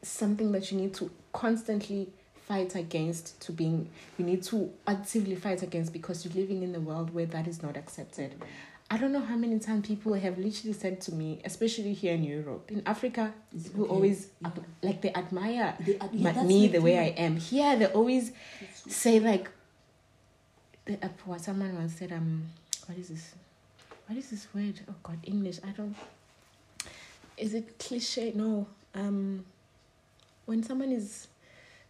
something 0.03 0.51
that 0.51 0.71
you 0.71 0.77
need 0.77 0.93
to 0.93 1.09
constantly 1.31 2.09
fight 2.47 2.75
against 2.75 3.41
to 3.41 3.51
being 3.51 3.89
you 4.19 4.25
need 4.25 4.43
to 4.43 4.69
actively 4.85 5.33
fight 5.33 5.63
against 5.63 5.93
because 5.93 6.23
you're 6.23 6.33
living 6.35 6.61
in 6.61 6.75
a 6.75 6.79
world 6.79 7.11
where 7.11 7.25
that 7.25 7.47
is 7.47 7.63
not 7.63 7.75
accepted. 7.75 8.35
I 8.93 8.97
don't 8.97 9.11
know 9.11 9.21
how 9.21 9.35
many 9.35 9.57
times 9.57 9.87
people 9.87 10.13
have 10.13 10.37
literally 10.37 10.73
said 10.73 11.01
to 11.01 11.15
me, 11.15 11.41
especially 11.43 11.93
here 11.93 12.13
in 12.13 12.23
Europe, 12.23 12.69
in 12.69 12.83
Africa, 12.85 13.33
people 13.51 13.85
okay. 13.85 13.91
always 13.91 14.27
yeah. 14.39 14.51
like 14.83 15.01
they 15.01 15.11
admire 15.13 15.75
they, 15.79 15.97
yeah, 16.11 16.43
me 16.43 16.67
the 16.67 16.79
way 16.79 16.99
I 16.99 17.09
am. 17.25 17.37
Here, 17.37 17.75
they 17.75 17.87
always 17.87 18.31
say 18.87 19.19
like, 19.19 19.49
the, 20.85 21.03
uh, 21.03 21.09
what 21.25 21.41
someone 21.41 21.75
once 21.75 21.95
said, 21.95 22.11
um, 22.11 22.43
what 22.85 22.95
is 22.99 23.09
this? 23.09 23.33
what 24.05 24.17
is 24.17 24.29
this 24.29 24.47
word? 24.53 24.79
Oh 24.87 24.95
God, 25.01 25.17
English. 25.23 25.59
I 25.67 25.71
don't. 25.71 25.95
Is 27.35 27.55
it 27.55 27.79
cliche? 27.79 28.31
No. 28.35 28.67
Um, 28.93 29.43
when 30.45 30.61
someone 30.61 30.91
is 30.91 31.27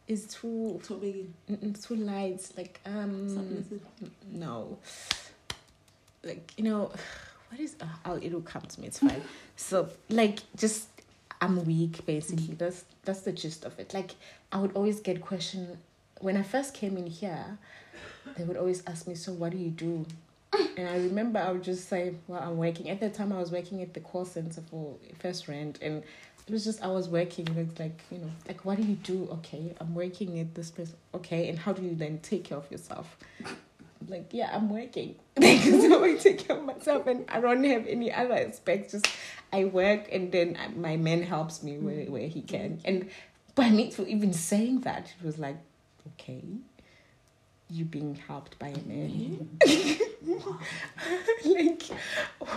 is 0.07 0.27
too 0.27 0.79
too 0.85 0.95
big, 1.47 1.81
too 1.81 1.95
light, 1.95 2.49
like 2.55 2.79
um, 2.85 3.65
no, 4.31 4.77
like 6.23 6.53
you 6.57 6.63
know, 6.63 6.91
what 7.49 7.59
is? 7.59 7.75
Uh, 7.79 7.85
oh, 8.05 8.19
it'll 8.21 8.41
come 8.41 8.61
to 8.61 8.81
me. 8.81 8.87
It's 8.87 8.99
fine. 8.99 9.21
so 9.55 9.89
like, 10.09 10.39
just 10.55 10.87
I'm 11.41 11.63
weak. 11.65 12.05
Basically, 12.05 12.55
that's 12.55 12.85
that's 13.03 13.21
the 13.21 13.31
gist 13.31 13.65
of 13.65 13.77
it. 13.79 13.93
Like, 13.93 14.11
I 14.51 14.59
would 14.59 14.73
always 14.75 14.99
get 14.99 15.21
questioned 15.21 15.77
when 16.19 16.37
I 16.37 16.43
first 16.43 16.73
came 16.73 16.97
in 16.97 17.07
here. 17.07 17.57
They 18.37 18.43
would 18.43 18.57
always 18.57 18.83
ask 18.87 19.07
me, 19.07 19.15
"So 19.15 19.33
what 19.33 19.51
do 19.51 19.57
you 19.57 19.69
do?" 19.69 20.05
and 20.77 20.87
I 20.87 20.97
remember 20.97 21.39
I 21.39 21.51
would 21.51 21.63
just 21.63 21.89
say, 21.89 22.15
"Well, 22.27 22.41
I'm 22.41 22.57
working." 22.57 22.89
At 22.89 22.99
that 23.01 23.13
time, 23.13 23.33
I 23.33 23.39
was 23.39 23.51
working 23.51 23.81
at 23.81 23.93
the 23.93 23.99
call 23.99 24.25
center 24.25 24.61
for 24.61 24.95
First 25.19 25.47
rent 25.47 25.79
and 25.81 26.03
it 26.47 26.51
was 26.51 26.63
just 26.63 26.83
I 26.83 26.87
was 26.87 27.07
working. 27.07 27.47
It's 27.55 27.79
like 27.79 28.01
you 28.11 28.19
know, 28.19 28.31
like 28.47 28.65
what 28.65 28.77
do 28.77 28.83
you 28.83 28.95
do? 28.95 29.29
Okay, 29.31 29.73
I'm 29.79 29.95
working 29.95 30.39
at 30.39 30.53
this 30.55 30.71
place. 30.71 30.93
Okay, 31.13 31.49
and 31.49 31.57
how 31.57 31.73
do 31.73 31.81
you 31.81 31.95
then 31.95 32.19
take 32.19 32.45
care 32.45 32.57
of 32.57 32.69
yourself? 32.71 33.17
Like 34.07 34.29
yeah, 34.31 34.49
I'm 34.53 34.69
working. 34.69 35.15
So 35.41 36.03
I 36.03 36.15
take 36.15 36.47
care 36.47 36.57
of 36.57 36.63
myself, 36.63 37.07
and 37.07 37.25
I 37.29 37.39
don't 37.39 37.63
have 37.63 37.87
any 37.87 38.11
other 38.11 38.35
aspects. 38.35 38.93
Just 38.93 39.07
I 39.51 39.65
work, 39.65 40.07
and 40.11 40.31
then 40.31 40.57
my 40.75 40.97
man 40.97 41.23
helps 41.23 41.63
me 41.63 41.77
where 41.77 42.05
mm. 42.05 42.09
where 42.09 42.27
he 42.27 42.41
can. 42.41 42.81
And 42.85 43.09
by 43.55 43.69
me 43.69 43.91
for 43.91 44.03
even 44.03 44.33
saying 44.33 44.81
that, 44.81 45.13
it 45.19 45.25
was 45.25 45.37
like, 45.37 45.57
okay, 46.09 46.43
you 47.69 47.85
being 47.85 48.15
helped 48.15 48.59
by 48.59 48.69
a 48.69 48.79
man. 48.87 49.57
like, 51.45 51.83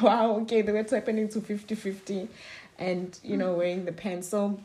wow, 0.02 0.36
okay, 0.40 0.62
that's 0.62 0.92
happening 0.92 1.28
to 1.30 1.40
50 1.40 1.74
50. 1.74 2.28
And, 2.78 3.18
you 3.22 3.36
know, 3.38 3.54
mm. 3.54 3.58
wearing 3.58 3.84
the 3.86 3.92
pants. 3.92 4.28
So, 4.28 4.60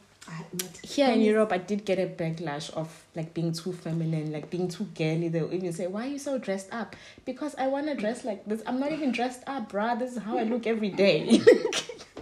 here 0.84 1.10
in 1.10 1.22
Europe, 1.22 1.52
I 1.52 1.58
did 1.58 1.86
get 1.86 2.00
a 2.00 2.06
backlash 2.06 2.70
of 2.72 3.06
like 3.16 3.34
being 3.34 3.54
too 3.54 3.74
feminine, 3.74 4.32
like 4.32 4.50
being 4.50 4.68
too 4.68 4.86
girly. 4.96 5.30
They'll 5.30 5.54
even 5.54 5.74
say, 5.74 5.88
Why 5.88 6.06
are 6.08 6.10
you 6.10 6.20
so 6.20 6.38
dressed 6.38 6.74
up? 6.74 6.96
Because 7.26 7.56
I 7.56 7.68
want 7.68 7.88
to 7.88 7.96
dress 7.96 8.24
like 8.24 8.46
this. 8.46 8.62
I'm 8.68 8.80
not 8.80 8.92
even 8.92 9.12
dressed 9.12 9.44
up, 9.48 9.72
bruh. 9.72 9.98
This 9.98 10.14
is 10.14 10.24
how 10.24 10.38
I 10.38 10.44
look 10.44 10.68
every 10.68 10.90
day. 10.90 11.42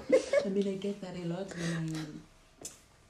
I 0.46 0.50
mean, 0.50 0.68
I 0.68 0.76
get 0.76 1.02
that 1.02 1.16
a 1.18 1.26
lot 1.26 1.54
when 1.58 1.78
I'm 1.96 2.22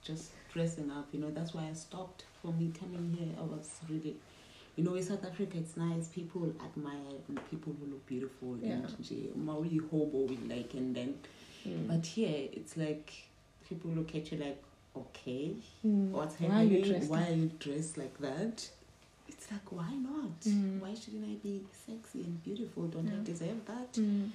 just 0.03 0.31
dressing 0.53 0.91
up, 0.91 1.07
you 1.11 1.19
know. 1.19 1.29
That's 1.29 1.53
why 1.53 1.67
I 1.69 1.73
stopped. 1.73 2.23
For 2.41 2.53
me 2.53 2.71
coming 2.79 3.15
here, 3.19 3.35
I 3.37 3.43
was 3.43 3.69
really 3.89 4.15
you 4.79 4.85
know, 4.85 4.95
in 4.95 5.03
South 5.03 5.25
Africa, 5.25 5.57
it's 5.57 5.75
nice. 5.75 6.07
People 6.07 6.53
admire 6.63 7.19
and 7.27 7.37
people 7.51 7.75
who 7.77 7.91
look 7.91 8.05
beautiful. 8.05 8.57
Yeah. 8.61 8.75
And 8.75 9.35
Maui 9.45 9.77
hobo, 9.91 10.33
like, 10.47 10.73
and 10.73 10.95
then, 10.95 11.15
Mm. 11.67 11.89
but 11.89 12.05
here 12.05 12.47
it's 12.53 12.77
like 12.77 13.11
people 13.67 13.91
look 13.91 14.15
at 14.15 14.31
you 14.31 14.37
like, 14.37 14.63
okay, 14.99 15.55
Mm. 15.85 16.11
what's 16.11 16.35
Why 16.35 16.47
are 16.47 16.63
happening? 16.63 17.09
Why 17.09 17.27
are 17.29 17.33
you 17.33 17.51
dressed 17.59 17.97
like 17.97 18.17
that? 18.19 18.69
It's 19.27 19.51
like, 19.51 19.71
why 19.71 19.93
not? 19.93 20.39
Mm. 20.41 20.79
Why 20.81 20.93
shouldn't 20.93 21.23
I 21.25 21.35
be 21.41 21.61
sexy 21.85 22.23
and 22.23 22.43
beautiful? 22.43 22.87
Don't 22.87 23.07
I 23.07 23.23
deserve 23.23 23.65
that? 23.65 23.93
Mm. 23.93 24.29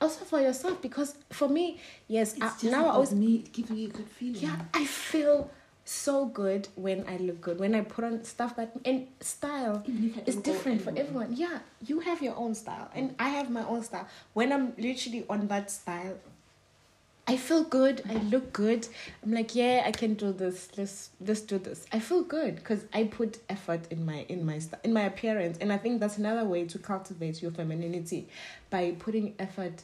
Also 0.00 0.24
for 0.24 0.40
yourself, 0.40 0.80
because 0.82 1.16
for 1.30 1.48
me, 1.48 1.80
yes, 2.08 2.36
I, 2.40 2.52
now 2.64 2.86
I 2.86 2.90
always 2.90 3.12
me 3.12 3.44
giving 3.52 3.76
you 3.76 3.88
a 3.88 3.90
good 3.90 4.08
feeling. 4.08 4.42
Yeah, 4.42 4.56
I 4.72 4.84
feel 4.84 5.50
so 5.84 6.26
good 6.26 6.68
when 6.76 7.04
I 7.08 7.16
look 7.18 7.40
good. 7.40 7.58
When 7.58 7.74
I 7.74 7.82
put 7.82 8.04
on 8.04 8.24
stuff 8.24 8.56
that 8.56 8.72
and 8.84 9.06
style 9.20 9.82
Even 9.86 10.10
if 10.10 10.18
I 10.18 10.22
is 10.26 10.36
different 10.36 10.82
for 10.82 10.90
everyone. 10.96 11.34
Yeah, 11.34 11.58
you 11.86 12.00
have 12.00 12.22
your 12.22 12.36
own 12.36 12.54
style 12.54 12.90
and 12.94 13.14
I 13.18 13.28
have 13.30 13.50
my 13.50 13.64
own 13.64 13.82
style. 13.82 14.06
When 14.32 14.52
I'm 14.52 14.72
literally 14.78 15.24
on 15.28 15.48
that 15.48 15.70
style, 15.70 16.16
I 17.26 17.36
feel 17.38 17.64
good. 17.64 18.02
I 18.08 18.14
look 18.14 18.52
good. 18.52 18.86
I'm 19.22 19.32
like, 19.32 19.54
yeah, 19.54 19.82
I 19.86 19.92
can 19.92 20.14
do 20.14 20.32
this. 20.32 20.68
Let's 20.76 21.10
let's 21.20 21.40
do 21.40 21.58
this. 21.58 21.86
I 21.92 21.98
feel 21.98 22.22
good 22.22 22.56
because 22.56 22.84
I 22.92 23.04
put 23.04 23.38
effort 23.48 23.90
in 23.90 24.04
my 24.04 24.26
in 24.28 24.44
my 24.44 24.60
in 24.82 24.92
my 24.92 25.02
appearance, 25.02 25.58
and 25.58 25.72
I 25.72 25.78
think 25.78 26.00
that's 26.00 26.18
another 26.18 26.44
way 26.44 26.66
to 26.66 26.78
cultivate 26.78 27.40
your 27.40 27.50
femininity 27.50 28.28
by 28.68 28.94
putting 28.98 29.34
effort. 29.38 29.82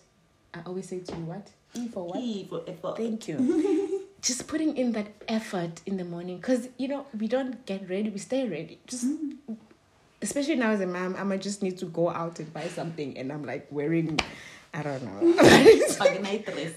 I 0.53 0.61
always 0.67 0.89
say 0.89 0.99
to 0.99 1.13
you, 1.17 1.25
what 1.25 1.49
E 1.75 1.89
for 1.89 2.07
what? 2.09 2.19
E 2.19 2.47
for 2.49 2.63
effort. 2.67 2.97
Thank 2.97 3.29
you. 3.29 4.07
just 4.21 4.47
putting 4.47 4.77
in 4.77 4.93
that 4.93 5.07
effort 5.29 5.81
in 5.87 5.97
the 5.97 6.05
morning 6.05 6.37
because 6.37 6.69
you 6.77 6.89
know 6.89 7.07
we 7.19 7.27
don't 7.27 7.65
get 7.67 7.89
ready 7.89 8.11
we 8.11 8.19
stay 8.19 8.47
ready 8.47 8.79
just 8.87 9.07
mm. 9.07 9.57
especially 10.21 10.57
now 10.57 10.71
as 10.71 10.81
a 10.81 10.87
mom 10.87 11.17
i 11.17 11.25
might 11.25 11.41
just 11.41 11.63
need 11.63 11.79
to 11.79 11.87
go 11.87 12.11
out 12.11 12.39
and 12.39 12.53
buy 12.53 12.67
something 12.69 13.17
and 13.17 13.33
i'm 13.33 13.45
like 13.45 13.67
wearing 13.71 14.19
i 14.73 14.83
don't 14.83 15.03
know. 15.03 15.33
Fake 15.43 16.19
a 16.19 16.23
night 16.23 16.45
dress. 16.47 16.73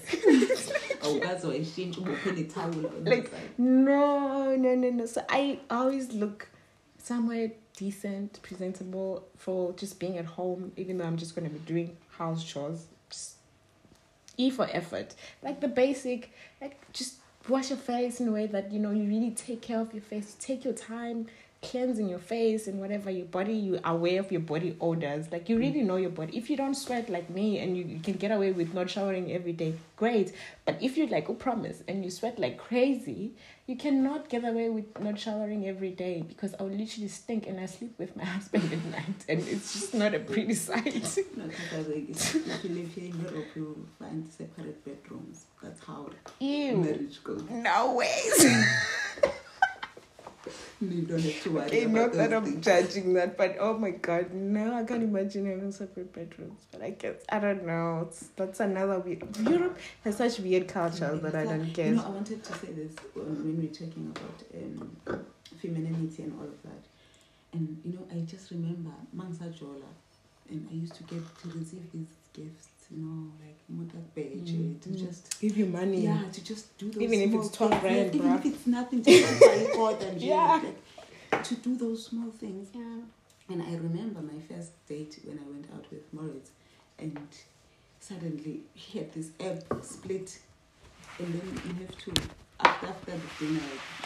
Awukwazi 1.02 1.46
wayishintsha 1.46 2.00
ubophe 2.00 2.30
nethawulo 2.32 2.88
on 2.88 3.04
the 3.04 3.10
Like- 3.10 3.30
no 3.58 4.56
no 4.56 4.74
no 4.74 4.90
no. 4.90 5.06
So 5.06 5.22
i 5.28 5.58
always 5.70 6.12
look 6.12 6.48
somewhere 6.98 7.52
decent 7.76 8.40
presentable 8.42 9.22
for 9.36 9.72
just 9.74 9.98
being 10.00 10.16
at 10.18 10.24
home 10.26 10.72
even 10.76 10.98
though 10.98 11.04
i'm 11.04 11.16
just 11.16 11.34
going 11.34 11.48
to 11.48 11.52
be 11.58 11.60
doing 11.72 11.96
house 12.18 12.44
chores. 12.44 12.86
Just 13.10 13.36
e 14.36 14.50
for 14.50 14.68
effort. 14.72 15.14
Like 15.42 15.60
the 15.60 15.68
basic 15.68 16.32
like 16.60 16.76
just 16.92 17.14
wash 17.48 17.70
your 17.70 17.78
face 17.78 18.20
in 18.20 18.28
a 18.28 18.32
way 18.32 18.46
that 18.46 18.72
you 18.72 18.78
know 18.80 18.90
you 18.90 19.04
really 19.04 19.30
take 19.32 19.60
care 19.62 19.78
of 19.80 19.92
your 19.92 20.02
face. 20.02 20.36
Take 20.40 20.64
your 20.64 20.74
time 20.74 21.26
cleansing 21.64 22.08
your 22.08 22.18
face 22.18 22.66
and 22.68 22.80
whatever 22.80 23.10
your 23.10 23.26
body 23.26 23.54
you 23.54 23.80
are 23.84 23.94
aware 23.94 24.20
of 24.20 24.30
your 24.30 24.40
body 24.40 24.76
odors. 24.80 25.30
Like 25.32 25.48
you 25.48 25.58
really 25.58 25.82
know 25.82 25.96
your 25.96 26.10
body. 26.10 26.36
If 26.36 26.50
you 26.50 26.56
don't 26.56 26.74
sweat 26.74 27.08
like 27.08 27.28
me 27.30 27.58
and 27.58 27.76
you, 27.76 27.84
you 27.84 28.00
can 28.00 28.14
get 28.14 28.30
away 28.30 28.52
with 28.52 28.74
not 28.74 28.90
showering 28.90 29.32
every 29.32 29.52
day 29.52 29.74
great. 29.96 30.32
But 30.64 30.82
if 30.82 30.96
you 30.96 31.06
like 31.06 31.28
oh 31.30 31.34
promise 31.34 31.82
and 31.88 32.04
you 32.04 32.10
sweat 32.10 32.38
like 32.38 32.58
crazy 32.58 33.32
you 33.66 33.76
cannot 33.76 34.28
get 34.28 34.44
away 34.44 34.68
with 34.68 35.00
not 35.00 35.18
showering 35.18 35.66
every 35.66 35.90
day 35.90 36.22
because 36.28 36.54
i 36.60 36.62
will 36.62 36.70
literally 36.70 37.08
stink 37.08 37.46
and 37.46 37.58
i 37.58 37.64
sleep 37.64 37.94
with 37.98 38.14
my 38.14 38.24
husband 38.36 38.64
at 38.70 38.84
night 38.90 39.24
and 39.28 39.40
it's 39.48 39.72
just 39.72 39.94
not 39.94 40.14
a 40.14 40.18
pretty 40.18 40.54
sight. 40.54 40.84
No, 41.36 41.44
if 41.46 42.64
you 42.64 42.70
live 42.70 42.92
here 42.94 43.06
in 43.06 43.20
Europe, 43.20 43.46
you'll 43.54 43.86
find 43.98 44.30
separate 44.30 44.84
bedrooms. 44.84 45.46
That's 45.62 45.80
how 45.84 46.10
ew. 46.40 46.76
marriage 46.76 47.22
goes. 47.24 47.42
no 47.50 47.94
ways 47.94 48.46
You 50.90 51.02
don't 51.02 51.20
have 51.20 51.42
to 51.42 51.50
worry 51.50 51.66
Okay, 51.66 51.86
not 51.86 52.12
that 52.14 52.32
I'm 52.32 52.44
things. 52.44 52.64
judging 52.64 53.14
that, 53.14 53.36
but 53.36 53.56
oh 53.60 53.78
my 53.78 53.90
god, 53.90 54.32
no, 54.32 54.74
I 54.74 54.84
can't 54.84 55.02
imagine 55.02 55.46
having 55.46 55.72
separate 55.72 56.12
bedrooms. 56.12 56.60
But 56.72 56.82
I 56.82 56.90
guess 56.90 57.16
I 57.30 57.38
don't 57.38 57.64
know. 57.66 58.06
It's, 58.08 58.28
that's 58.36 58.60
another 58.60 58.98
weird. 59.00 59.36
Europe 59.38 59.78
has 60.04 60.16
such 60.16 60.38
weird 60.40 60.68
cultures 60.68 61.20
that 61.22 61.34
I 61.34 61.44
don't 61.44 61.66
You 61.66 61.72
get. 61.72 61.94
know, 61.94 62.04
I 62.04 62.08
wanted 62.10 62.42
to 62.44 62.52
say 62.54 62.72
this 62.72 62.92
when 63.14 63.58
we're 63.58 63.68
talking 63.68 64.12
about 64.14 64.42
um, 64.62 65.24
femininity 65.60 66.22
and 66.24 66.32
all 66.38 66.44
of 66.46 66.62
that. 66.62 66.82
And, 67.52 67.80
you 67.84 67.92
know, 67.92 68.06
I 68.10 68.24
just 68.26 68.50
remember 68.50 68.90
Mangsa 69.16 69.52
Jola, 69.56 69.86
and 70.50 70.66
I 70.70 70.74
used 70.74 70.94
to 70.96 71.02
get 71.04 71.20
to 71.42 71.48
receive 71.56 71.90
these 71.92 72.08
gifts, 72.32 72.68
you 72.90 72.98
know, 72.98 73.32
like 73.40 73.58
Mutak 73.72 74.04
Beche, 74.14 74.80
to 74.82 74.88
Mm, 74.88 74.96
mm. 74.96 75.06
just 75.06 75.40
Give 75.40 75.56
you 75.56 75.66
money. 75.66 76.02
Yeah, 76.02 76.22
to 76.32 76.44
just 76.44 76.76
do 76.78 76.90
those 76.90 77.02
Even 77.02 77.20
if 77.20 77.30
small 77.30 77.42
it's 77.46 77.56
12 77.56 77.72
things. 77.72 77.84
Rand, 77.84 78.14
even 78.14 78.30
bruh. 78.30 78.38
if 78.38 78.46
it's 78.46 78.66
nothing, 78.66 79.02
just 79.02 79.40
to 79.40 79.46
buy 79.48 79.70
God 79.76 80.02
and 80.02 80.20
Yeah. 80.20 80.62
like, 80.64 81.44
to 81.44 81.54
do 81.56 81.76
those 81.76 82.06
small 82.06 82.30
things. 82.30 82.68
Yeah. 82.74 83.00
And 83.50 83.62
I 83.62 83.74
remember 83.76 84.20
my 84.22 84.40
first 84.48 84.72
date 84.88 85.18
when 85.24 85.38
I 85.38 85.46
went 85.50 85.66
out 85.74 85.84
with 85.90 86.12
Moritz, 86.12 86.50
and 86.98 87.18
suddenly 88.00 88.60
he 88.74 88.98
had 89.00 89.12
this 89.12 89.28
app 89.40 89.62
split, 89.84 90.38
and 91.18 91.28
then 91.34 91.60
you 91.66 91.74
have 91.84 91.96
to 92.04 92.12
after 92.60 92.86
after 92.86 93.12
the 93.12 93.46
dinner 93.46 93.60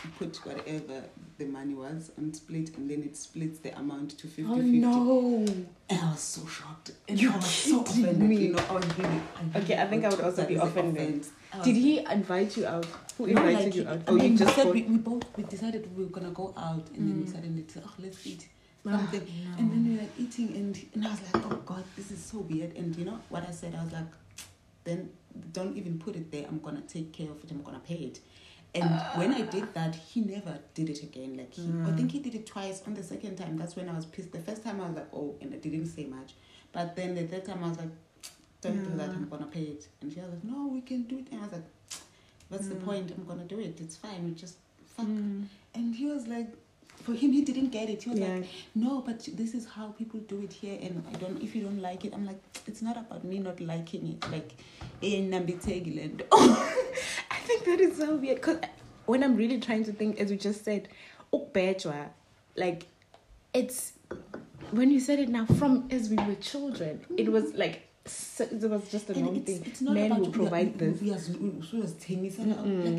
you 0.05 0.11
put 0.19 0.37
whatever 0.39 1.03
the 1.39 1.45
money 1.45 1.75
was 1.75 2.11
and 2.17 2.35
split, 2.35 2.77
and 2.77 2.89
then 2.91 3.03
it 3.03 3.17
splits 3.17 3.59
the 3.61 3.77
amount 3.79 4.17
to 4.19 4.27
50 4.27 4.45
Oh 4.51 4.57
50. 4.57 4.71
no. 4.79 5.45
And 5.91 6.01
I 6.01 6.11
was 6.11 6.21
so 6.21 6.47
shocked. 6.47 6.93
And 7.09 7.21
You 7.21 7.33
I 7.33 7.37
was 7.37 7.47
so 7.47 7.81
offended. 7.83 8.19
me. 8.21 8.37
You 8.37 8.53
know, 8.55 8.65
I 8.69 8.73
was 8.75 8.99
really. 8.99 9.21
I 9.55 9.59
Okay, 9.59 9.79
I 9.81 9.87
think 9.87 10.05
I 10.05 10.09
would 10.09 10.21
also 10.21 10.47
be 10.47 10.55
offended. 10.57 11.23
Did 11.23 11.31
like, 11.53 11.65
he 11.77 11.99
invite 11.99 12.57
you 12.57 12.67
out? 12.67 12.87
Who 13.19 13.27
no, 13.27 13.43
invited 13.43 13.65
like, 13.67 13.75
you 13.75 13.89
out? 13.89 14.01
Oh, 14.09 14.17
you 14.17 14.37
just 14.37 14.55
said 14.55 14.67
we, 14.73 14.83
we 14.83 14.97
both 14.99 15.25
we 15.37 15.45
decided 15.45 15.97
we 15.97 16.05
were 16.05 16.11
gonna 16.11 16.31
go 16.31 16.55
out, 16.57 16.87
and 16.95 17.09
then 17.09 17.19
we 17.21 17.25
Mm. 17.27 17.33
suddenly 17.33 17.65
said, 17.69 17.83
"Oh, 17.87 17.95
let's 17.99 18.27
eat 18.27 18.49
Ah, 18.87 18.91
something." 18.99 19.21
no. 19.21 19.59
And 19.59 19.71
then 19.73 19.85
we 19.89 19.97
were 19.99 20.09
eating, 20.19 20.49
and 20.57 20.79
and 20.95 21.07
I 21.07 21.11
was 21.11 21.21
like, 21.33 21.45
"Oh 21.47 21.57
God, 21.67 21.85
this 21.97 22.11
is 22.11 22.23
so 22.23 22.39
weird." 22.39 22.77
And 22.77 22.95
you 22.97 23.05
know 23.05 23.19
what 23.29 23.47
I 23.49 23.53
said? 23.53 23.75
I 23.75 23.83
was 23.85 23.93
like, 23.93 24.13
"Then 24.85 25.11
don't 25.53 25.77
even 25.77 25.99
put 25.99 26.17
it 26.17 26.31
there. 26.31 26.47
I'm 26.49 26.61
gonna 26.61 26.83
take 26.83 27.13
care 27.13 27.31
of 27.31 27.43
it. 27.45 27.51
I'm 27.51 27.63
gonna 27.63 27.81
pay 27.81 27.95
it." 28.11 28.21
And 28.75 28.91
when 29.17 29.33
I 29.33 29.43
did 29.43 29.73
that, 29.75 29.95
he 29.95 30.21
never 30.21 30.59
did 30.75 30.91
it 30.91 31.03
again. 31.03 31.37
Like 31.37 31.55
he, 31.55 31.63
I 31.63 31.67
Mm. 31.67 31.97
think 31.97 32.13
he 32.13 32.19
did 32.21 32.35
it 32.35 32.47
twice. 32.47 32.83
On 32.87 32.95
the 32.95 33.03
second 33.03 33.37
time, 33.37 33.57
that's 33.57 33.75
when 33.77 33.89
I 33.89 33.95
was 33.95 34.05
pissed. 34.07 34.31
The 34.33 34.41
first 34.41 34.63
time 34.63 34.81
I 34.81 34.87
was 34.89 34.97
like, 34.97 35.09
"Oh," 35.15 35.35
and 35.41 35.53
I 35.55 35.57
didn't 35.57 35.87
say 35.87 36.05
much. 36.05 36.35
But 36.73 36.95
then 36.95 37.15
the 37.15 37.27
third 37.27 37.45
time 37.47 37.65
I 37.65 37.69
was 37.71 37.79
like, 37.79 37.89
"Don't 38.61 38.85
do 38.85 38.91
that. 38.99 39.09
I'm 39.11 39.29
gonna 39.29 39.47
pay 39.47 39.63
it." 39.63 39.89
And 40.03 40.13
she 40.13 40.21
was 40.21 40.29
like, 40.31 40.45
"No, 40.45 40.67
we 40.67 40.83
can 40.83 41.03
do 41.05 41.19
it." 41.19 41.29
And 41.33 41.41
I 41.41 41.45
was 41.45 41.53
like, 41.53 41.69
"What's 42.51 42.69
the 42.69 42.75
Mm. 42.75 42.85
point? 42.85 43.11
I'm 43.17 43.25
gonna 43.25 43.45
do 43.45 43.59
it. 43.59 43.81
It's 43.81 43.97
fine. 43.97 44.25
We 44.27 44.33
just 44.33 44.57
fuck." 44.97 45.07
Mm. 45.07 45.47
And 45.75 45.95
he 45.95 46.07
was 46.07 46.27
like, 46.27 46.49
for 47.05 47.13
him, 47.15 47.31
he 47.33 47.43
didn't 47.43 47.69
get 47.71 47.89
it. 47.89 48.03
He 48.03 48.11
was 48.11 48.19
Yeah. 48.19 48.35
like, 48.39 48.47
no, 48.75 49.01
but 49.01 49.21
this 49.41 49.55
is 49.55 49.65
how 49.67 49.87
people 49.93 50.19
do 50.21 50.41
it 50.43 50.53
here, 50.53 50.77
and 50.83 51.03
I 51.11 51.13
don't. 51.17 51.41
If 51.41 51.55
you 51.55 51.63
don't 51.63 51.81
like 51.81 52.05
it, 52.05 52.13
I'm 52.13 52.27
like, 52.27 52.41
it's 52.67 52.83
not 52.83 52.97
about 52.97 53.23
me 53.25 53.39
not 53.39 53.61
liking 53.61 54.09
it. 54.09 54.31
Like, 54.33 54.51
in 55.01 55.31
nambithekile 55.31 56.03
and 56.05 56.23
I 56.33 57.18
think 57.49 57.65
that 57.65 57.81
is 57.81 57.97
so 57.97 58.17
weird 58.17 58.37
because 58.37 58.59
when 59.07 59.23
I'm 59.25 59.37
really 59.37 59.59
trying 59.61 59.85
to 59.85 59.93
think, 59.93 60.21
as 60.21 60.31
we 60.31 60.37
just 60.37 60.65
said, 60.65 60.89
like 62.57 62.87
it's 63.55 63.93
when 64.71 64.91
you 64.91 65.01
said 65.01 65.19
it 65.19 65.29
now 65.29 65.47
from 65.47 65.89
as 65.91 66.09
we 66.09 66.17
were 66.17 66.35
children, 66.37 67.01
it 67.17 67.31
was 67.31 67.55
like 67.55 67.89
so, 68.07 68.45
it 68.45 68.63
was 68.71 68.89
just 68.91 69.11
a 69.11 69.15
And 69.15 69.25
known 69.25 69.43
thing. 69.43 69.63
it's 69.67 69.81
not 69.83 69.95
Men 69.95 70.07
about 70.13 70.21
will 70.21 70.31
provide 70.33 70.79
this. 70.79 71.03
Yes, 71.03 71.29
like 71.29 71.37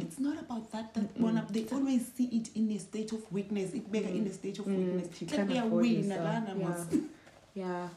it's 0.04 0.20
not 0.20 0.40
about 0.40 0.72
that. 0.72 0.94
That 0.94 1.16
Mm-mm. 1.16 1.22
one, 1.22 1.46
they 1.50 1.66
always 1.72 2.12
see 2.14 2.26
it 2.26 2.50
in 2.56 2.72
a 2.72 2.80
state 2.80 3.12
of 3.12 3.32
weakness. 3.32 3.74
It 3.74 3.92
better 3.92 4.08
in 4.08 4.28
a 4.28 4.34
state 4.34 4.60
of 4.60 4.68
weakness. 4.68 5.22
you 5.22 5.28
Like 5.38 5.48
we 5.50 5.58
are 5.58 5.68
weak, 5.68 6.06
yeah. 6.06 6.86
Yeah. 7.56 7.90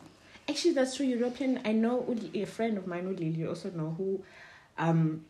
Actually, 0.48 0.74
that's 0.74 0.96
true. 0.96 1.06
European. 1.06 1.60
I 1.64 1.72
know 1.72 2.16
a 2.34 2.44
friend 2.46 2.78
of 2.78 2.86
mine, 2.86 3.06
Uli, 3.08 3.26
you 3.26 3.48
also 3.48 3.70
know 3.70 3.94
who, 3.96 4.24
um, 4.78 5.24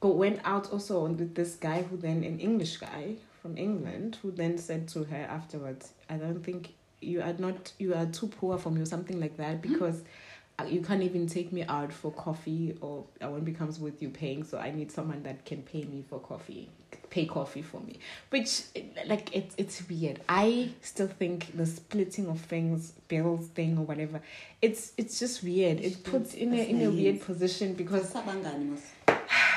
go 0.00 0.10
went 0.10 0.40
out 0.44 0.72
also 0.72 1.06
with 1.06 1.34
this 1.34 1.54
guy 1.54 1.82
who 1.82 1.96
then 1.96 2.22
an 2.24 2.38
English 2.40 2.76
guy 2.78 3.14
from 3.42 3.56
England 3.56 4.18
who 4.22 4.30
then 4.30 4.58
said 4.58 4.88
to 4.88 5.04
her 5.04 5.26
afterwards, 5.28 5.92
"I 6.10 6.16
don't 6.16 6.42
think 6.42 6.74
you 7.00 7.20
are 7.22 7.34
not 7.38 7.72
you 7.78 7.94
are 7.94 8.06
too 8.06 8.28
poor 8.28 8.58
for 8.58 8.70
me 8.70 8.80
or 8.82 8.86
something 8.86 9.20
like 9.20 9.36
that 9.36 9.62
because." 9.62 10.02
uh, 10.58 10.64
You 10.64 10.80
can't 10.80 11.02
even 11.02 11.26
take 11.26 11.52
me 11.52 11.64
out 11.68 11.92
for 11.92 12.10
coffee, 12.12 12.76
or 12.80 13.04
I 13.20 13.28
won't 13.28 13.44
become 13.44 13.70
with 13.78 14.00
you 14.00 14.08
paying. 14.08 14.42
So 14.42 14.56
I 14.58 14.70
need 14.70 14.90
someone 14.90 15.22
that 15.24 15.44
can 15.44 15.62
pay 15.62 15.84
me 15.84 16.02
for 16.08 16.18
coffee, 16.18 16.70
pay 17.10 17.26
coffee 17.26 17.60
for 17.60 17.80
me. 17.80 17.98
Which, 18.30 18.62
like, 19.06 19.36
it's 19.36 19.54
it's 19.58 19.86
weird. 19.88 20.20
I 20.30 20.70
still 20.80 21.08
think 21.08 21.54
the 21.56 21.66
splitting 21.66 22.26
of 22.28 22.40
things, 22.40 22.92
bills 23.08 23.48
thing 23.48 23.76
or 23.76 23.84
whatever, 23.84 24.22
it's 24.62 24.92
it's 24.96 25.18
just 25.18 25.42
weird. 25.42 25.78
It 25.80 26.02
puts 26.04 26.32
in 26.32 26.54
a 26.54 26.62
in 26.70 26.80
a 26.82 26.90
weird 26.90 27.20
position 27.20 27.74
because 27.74 28.10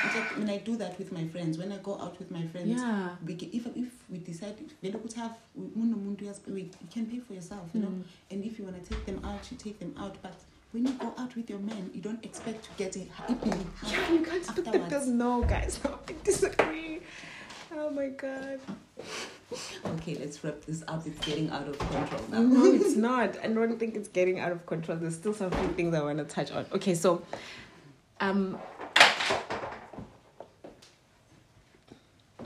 Sabangani 0.00 0.04
mos. 0.04 0.04
In 0.04 0.10
fact, 0.10 0.38
when 0.38 0.50
I 0.50 0.58
do 0.58 0.76
that 0.76 0.98
with 0.98 1.12
my 1.12 1.26
friends, 1.28 1.58
when 1.58 1.72
I 1.72 1.76
go 1.78 1.98
out 2.00 2.18
with 2.18 2.30
my 2.30 2.46
friends, 2.46 2.80
yeah, 2.80 3.16
we 3.26 3.34
get, 3.34 3.54
if 3.54 3.66
if 3.76 3.88
we 4.08 4.18
decide 4.18 4.56
vele 4.82 4.94
ukuthi 4.94 5.16
have 5.16 5.36
umuntu 5.58 6.34
we 6.48 6.70
can 6.90 7.06
pay 7.06 7.20
for 7.20 7.34
yourself, 7.34 7.68
you 7.74 7.80
know. 7.80 7.88
Mm. 7.88 8.04
And 8.30 8.44
if 8.44 8.58
you 8.58 8.64
want 8.64 8.82
to 8.82 8.88
take 8.88 9.04
them 9.06 9.20
out, 9.24 9.50
you 9.50 9.56
take 9.56 9.78
them 9.78 9.94
out. 9.98 10.16
But 10.22 10.34
when 10.72 10.86
you 10.86 10.92
go 10.92 11.12
out 11.18 11.34
with 11.36 11.50
your 11.50 11.58
man, 11.58 11.90
you 11.94 12.00
don't 12.00 12.24
expect 12.24 12.64
to 12.64 12.70
get 12.76 12.96
a 12.96 13.04
happy. 13.14 13.50
yeah, 13.86 14.12
you 14.12 14.22
can't 14.22 14.44
split 14.44 14.64
the 14.64 14.70
bills. 14.70 14.84
Afterwards. 14.84 15.08
No, 15.08 15.42
guys, 15.42 15.80
no, 15.84 15.98
I 16.08 16.14
disagree. 16.24 17.00
Oh 17.72 17.90
my 17.90 18.08
god. 18.08 18.60
Okay, 19.84 20.14
let's 20.16 20.42
wrap 20.42 20.60
this 20.66 20.82
up. 20.88 21.06
It's 21.06 21.24
getting 21.24 21.50
out 21.50 21.68
of 21.68 21.78
control 21.78 22.22
now. 22.30 22.40
No, 22.40 22.64
it's 22.80 22.96
not. 22.96 23.36
I 23.42 23.48
don't 23.48 23.78
think 23.78 23.94
it's 23.96 24.08
getting 24.08 24.40
out 24.40 24.52
of 24.52 24.66
control. 24.66 24.98
There's 24.98 25.14
still 25.14 25.34
some 25.34 25.50
few 25.50 25.68
things 25.68 25.94
I 25.94 26.02
want 26.02 26.18
to 26.18 26.24
touch 26.24 26.50
on. 26.52 26.66
Okay, 26.72 26.94
so, 26.94 27.22
um, 28.20 28.58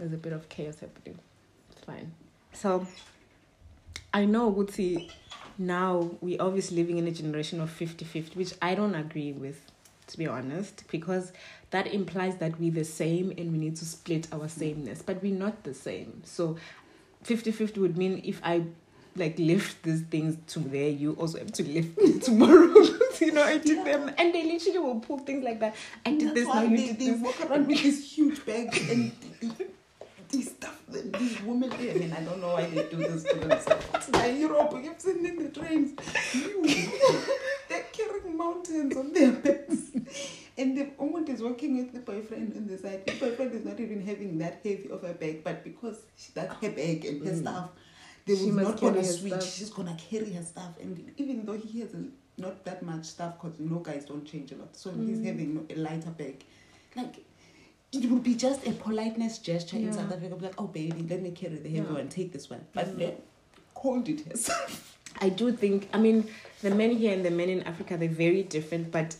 there's 0.04 0.12
a 0.12 0.18
bit 0.18 0.34
of 0.34 0.50
chaos 0.50 0.80
happening. 0.80 1.18
It's 1.72 1.80
fine. 1.80 2.12
So, 2.52 2.86
I 4.12 4.26
know 4.26 4.52
Guti, 4.52 5.10
now 5.56 6.10
we 6.20 6.38
obviously 6.38 6.76
living 6.76 6.98
in 6.98 7.06
a 7.08 7.10
generation 7.10 7.58
of 7.58 7.70
50-50, 7.70 8.36
which 8.36 8.52
I 8.60 8.74
don't 8.74 8.94
agree 8.94 9.32
with, 9.32 9.62
to 10.08 10.18
be 10.18 10.26
honest, 10.26 10.84
because 10.90 11.32
that 11.70 11.86
implies 11.86 12.36
that 12.36 12.60
we're 12.60 12.70
the 12.70 12.84
same 12.84 13.30
and 13.38 13.50
we 13.50 13.58
need 13.58 13.76
to 13.76 13.86
split 13.86 14.28
our 14.30 14.46
sameness, 14.46 15.00
but 15.00 15.22
we're 15.22 15.34
not 15.34 15.64
the 15.64 15.72
same. 15.72 16.20
So, 16.24 16.58
50-50 17.24 17.78
would 17.78 17.96
mean 17.96 18.20
if 18.26 18.42
I 18.44 18.64
like 19.16 19.38
lift 19.38 19.82
these 19.84 20.02
things 20.02 20.36
to 20.48 20.58
there, 20.58 20.90
you 20.90 21.12
also 21.14 21.38
have 21.38 21.52
to 21.52 21.62
lift 21.62 21.96
it 21.98 22.22
tomorrow. 22.24 22.74
you 23.20 23.32
know, 23.32 23.42
I 23.42 23.56
did 23.56 23.86
them, 23.86 24.12
and 24.18 24.34
they 24.34 24.44
literally 24.44 24.78
will 24.80 25.00
pull 25.00 25.18
things 25.18 25.42
like 25.42 25.60
that. 25.60 25.74
I 26.04 26.10
did 26.10 26.28
That's 26.28 26.34
this 26.34 26.48
now. 26.48 26.62
You 26.62 26.76
they, 26.76 26.86
did 26.88 26.98
they 26.98 27.10
this. 27.10 27.20
walk 27.20 27.50
around 27.50 27.68
with 27.68 27.82
this 27.82 28.12
huge 28.12 28.44
bag 28.44 28.76
and 28.90 29.12
these 30.36 30.50
stuff. 30.50 30.80
These 30.88 31.40
women, 31.42 31.72
I 31.72 31.76
mean, 31.78 32.12
I 32.12 32.20
don't 32.22 32.40
know 32.40 32.52
why 32.54 32.66
they 32.66 32.82
do 32.88 32.96
this 32.96 33.24
to 33.24 33.36
themselves. 33.36 33.86
It's 33.94 34.10
like 34.10 34.38
Europe, 34.38 34.74
you've 34.82 35.00
seen 35.00 35.24
in 35.26 35.36
the 35.42 35.48
trains. 35.48 35.92
They're 37.68 37.84
carrying 37.92 38.36
mountains 38.36 38.96
on 38.96 39.12
their 39.12 39.32
backs. 39.32 39.90
And 40.56 40.76
the 40.78 40.90
woman 40.98 41.26
is 41.28 41.42
working 41.42 41.76
with 41.78 41.92
the 41.92 42.00
boyfriend 42.00 42.54
on 42.56 42.66
the 42.66 42.78
side. 42.78 43.04
The 43.06 43.12
boyfriend 43.14 43.54
is 43.54 43.64
not 43.64 43.80
even 43.80 44.04
having 44.06 44.38
that 44.38 44.60
heavy 44.62 44.88
of 44.90 45.02
a 45.02 45.12
bag, 45.14 45.42
but 45.42 45.64
because 45.64 46.02
she, 46.16 46.30
that's 46.34 46.54
her 46.62 46.70
bag 46.70 47.04
and 47.04 47.26
her 47.26 47.32
Mm. 47.32 47.40
stuff, 47.40 47.70
they 48.26 48.34
must 48.50 48.68
not 48.68 48.80
gonna 48.80 49.04
switch. 49.04 49.32
stuff. 49.32 49.54
She's 49.54 49.70
gonna 49.70 49.96
carry 50.10 50.32
her 50.32 50.42
stuff, 50.42 50.78
and 50.80 51.12
even 51.16 51.44
though 51.44 51.58
he 51.58 51.80
has 51.80 51.90
not 52.38 52.64
that 52.64 52.82
much 52.82 53.04
stuff, 53.06 53.34
because 53.40 53.58
you 53.58 53.68
know 53.68 53.80
guys 53.80 54.04
don't 54.04 54.24
change 54.24 54.52
a 54.52 54.56
lot, 54.56 54.76
so 54.76 54.90
he's 54.92 55.18
Mm. 55.18 55.24
having 55.24 55.66
a 55.70 55.74
lighter 55.74 56.10
bag. 56.10 56.44
Like 56.96 57.16
it 57.94 58.10
would 58.10 58.22
be 58.22 58.34
just 58.34 58.66
a 58.66 58.72
politeness 58.72 59.38
gesture 59.38 59.76
in 59.76 59.92
South 59.92 60.12
Africa, 60.12 60.36
like, 60.40 60.54
oh 60.60 60.66
baby, 60.66 61.06
let 61.08 61.22
me 61.22 61.30
carry 61.30 61.56
the 61.56 61.68
heavy 61.68 61.86
Yeah. 61.86 61.92
one, 61.92 62.08
take 62.08 62.32
this 62.32 62.48
one. 62.50 62.60
But 62.72 62.86
Mm. 62.88 62.98
they 62.98 63.14
hold 63.74 64.08
it 64.08 64.26
herself. 64.26 64.98
I 65.20 65.28
do 65.28 65.52
think, 65.52 65.88
I 65.92 65.98
mean, 65.98 66.26
the 66.62 66.70
men 66.74 66.90
here 66.92 67.12
and 67.12 67.24
the 67.24 67.30
men 67.30 67.48
in 67.48 67.62
Africa, 67.64 67.96
they're 67.96 68.08
very 68.08 68.42
different, 68.42 68.90
but 68.90 69.16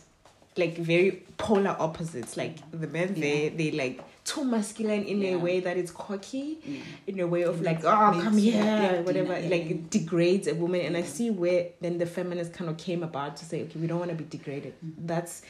like 0.57 0.77
very 0.77 1.23
polar 1.37 1.75
opposites. 1.79 2.35
Like 2.37 2.57
the 2.71 2.87
men 2.87 3.13
there, 3.13 3.49
they 3.49 3.71
like 3.71 4.01
too 4.23 4.43
masculine 4.43 5.03
in 5.03 5.21
Yeah. 5.21 5.35
a 5.35 5.37
way 5.37 5.59
that 5.59 5.77
it's 5.77 5.91
cocky, 5.91 6.57
Mm. 6.67 6.81
in 7.07 7.19
a 7.19 7.27
way 7.27 7.43
of 7.43 7.61
like, 7.61 7.83
oh, 7.85 8.11
makes 8.11 8.23
come 8.23 8.37
here, 8.37 8.55
yeah, 8.55 9.01
whatever. 9.01 9.37
yeah, 9.39 9.49
like 9.49 9.69
it 9.69 9.89
degrades 9.89 10.47
a 10.47 10.55
woman. 10.55 10.81
And 10.81 10.97
I 10.97 11.03
see 11.03 11.29
where 11.29 11.67
then 11.81 11.97
the 11.97 12.05
feminists 12.05 12.55
kind 12.55 12.69
of 12.69 12.77
came 12.77 13.03
about 13.03 13.37
to 13.37 13.45
say, 13.45 13.63
okay, 13.63 13.79
we 13.79 13.87
don't 13.87 13.99
want 13.99 14.11
to 14.11 14.17
be 14.17 14.23
degraded. 14.25 14.73
Mhm. 14.83 14.93
That's, 15.07 15.41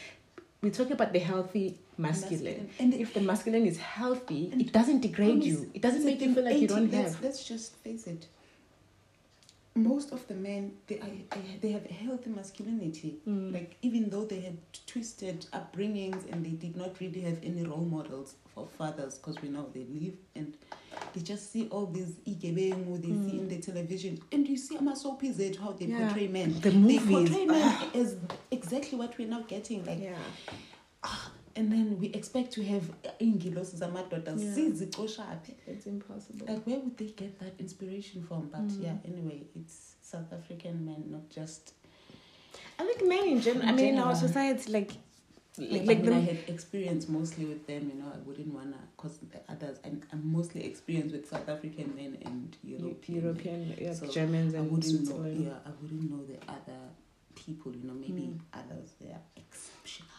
we 0.62 0.70
talk 0.72 0.90
about 0.92 1.14
the 1.14 1.20
healthy 1.20 1.78
masculine. 1.98 2.70
And 2.80 2.94
If 2.94 3.14
the 3.14 3.22
masculine 3.22 3.66
is 3.66 3.78
healthy, 3.78 4.52
it 4.58 4.72
doesn't 4.72 5.02
degrade 5.02 5.42
promise, 5.42 5.46
you. 5.48 5.72
It 5.74 5.82
doesn't 5.82 6.06
make 6.06 6.22
you 6.22 6.34
feel 6.34 6.44
like 6.44 6.56
you 6.56 6.64
80 6.64 6.68
don't 6.68 6.92
let's, 6.92 7.14
have. 7.14 7.24
Let's 7.24 7.44
just 7.44 7.76
face 7.78 8.08
it. 8.08 8.28
Most 9.78 10.14
of 10.14 10.26
the 10.30 10.36
men, 10.36 10.72
they 10.88 11.00
are, 11.00 11.10
they 11.62 11.72
have 11.72 11.86
a 11.86 11.94
healthy 11.94 12.30
masculinity. 12.30 13.18
Mm. 13.28 13.52
Like 13.54 13.76
even 13.82 14.10
though 14.10 14.24
they 14.24 14.40
had 14.40 14.58
twisted 14.88 15.46
upbringings 15.52 16.32
and 16.32 16.46
they 16.46 16.52
did 16.52 16.78
not 16.78 16.98
really 17.02 17.20
have 17.22 17.40
any 17.44 17.64
role 17.64 17.84
models 17.84 18.36
for 18.54 18.68
fathers, 18.78 19.18
because 19.18 19.42
we 19.42 19.50
know 19.50 19.68
they 19.74 19.86
live 19.92 20.14
and 20.34 20.54
they 21.14 21.20
just 21.20 21.52
see 21.52 21.68
all 21.68 21.88
these 21.88 22.14
igebengu 22.26 23.02
they 23.02 23.30
see 23.30 23.38
in 23.38 23.50
the 23.50 23.58
television, 23.58 24.18
and 24.32 24.48
you 24.48 24.56
see 24.56 24.78
Amasopi 24.78 25.34
Z 25.34 25.58
how 25.62 25.74
they 25.74 25.88
Mm. 25.88 25.90
Yeah. 25.90 26.06
portray 26.08 26.28
men. 26.30 26.60
The 26.62 26.72
movies. 26.72 27.06
They 27.06 27.12
portray 27.14 27.46
men 27.46 27.78
as 27.94 28.16
exactly 28.52 28.98
what 28.98 29.18
we're 29.18 29.28
now 29.28 29.42
getting. 29.42 29.84
Like 29.86 30.00
yeah. 30.02 30.14
And 31.58 31.72
then 31.72 31.98
we 32.00 32.08
expect 32.08 32.52
to 32.54 32.64
have 32.64 32.84
ingilosi 33.20 33.78
zamadoda 33.78 34.32
Yeah. 34.32 34.56
sizicoshaphi 34.56 35.54
It's 35.68 35.88
impossible. 35.88 36.48
like 36.48 36.66
where 36.68 36.80
would 36.80 36.98
they 36.98 37.10
get 37.24 37.40
that 37.40 37.54
inspiration 37.60 38.24
from 38.24 38.50
but 38.50 38.62
Mm. 38.62 38.84
yeah 38.84 38.96
anyway 39.06 39.42
it's 39.56 39.96
south 40.02 40.34
african 40.34 40.86
men 40.86 41.04
not 41.12 41.30
just 41.36 41.74
I 42.80 42.84
think 42.86 43.08
men 43.10 43.28
in 43.28 43.42
general. 43.42 43.70
I 43.70 43.72
mean, 43.74 43.86
in 43.94 44.00
our 44.00 44.16
society, 44.16 44.72
like, 44.72 44.92
like, 45.58 45.86
like, 45.88 46.00
I, 46.00 46.02
mean, 46.02 46.14
I 46.14 46.20
had 46.20 46.38
experience 46.48 47.08
mostly 47.10 47.46
with 47.46 47.66
them 47.68 47.90
you 47.92 47.96
know 48.02 48.12
i 48.14 48.18
wouldn't 48.28 48.54
wanna 48.54 48.80
cause 48.98 49.18
the 49.34 49.40
others 49.54 49.78
I'm, 49.86 50.02
I'm 50.14 50.24
mostly 50.38 50.62
experienced 50.66 51.16
with 51.16 51.26
south 51.30 51.48
african 51.50 51.96
men 51.96 52.18
and 52.26 52.58
european, 52.64 53.16
men. 53.16 53.24
European, 53.24 53.74
yeah, 53.82 53.94
So, 53.94 54.08
Germans, 54.08 54.54
i 54.56 54.58
and 54.58 54.72
wouldn't 54.72 55.08
know 55.10 55.26
yeah 55.26 55.58
i 55.70 55.72
wouldn't 55.82 56.10
know 56.12 56.24
the 56.32 56.40
other 56.52 56.80
people 57.36 57.72
you 57.74 57.84
know 57.88 57.94
maybe 57.94 58.22
Mm. 58.28 58.40
others 58.62 58.90
they 59.00 59.12
are 59.18 59.26
exceptional 59.38 60.10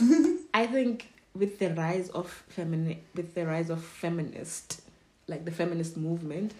I 0.54 0.66
think 0.66 1.08
with 1.34 1.58
the 1.58 1.70
rise 1.74 2.08
of 2.10 2.44
femini- 2.54 2.98
with 3.14 3.34
the 3.34 3.46
rise 3.46 3.70
of 3.70 3.82
feminist, 3.82 4.80
like 5.26 5.44
the 5.44 5.50
feminist 5.50 5.96
movement, 5.96 6.54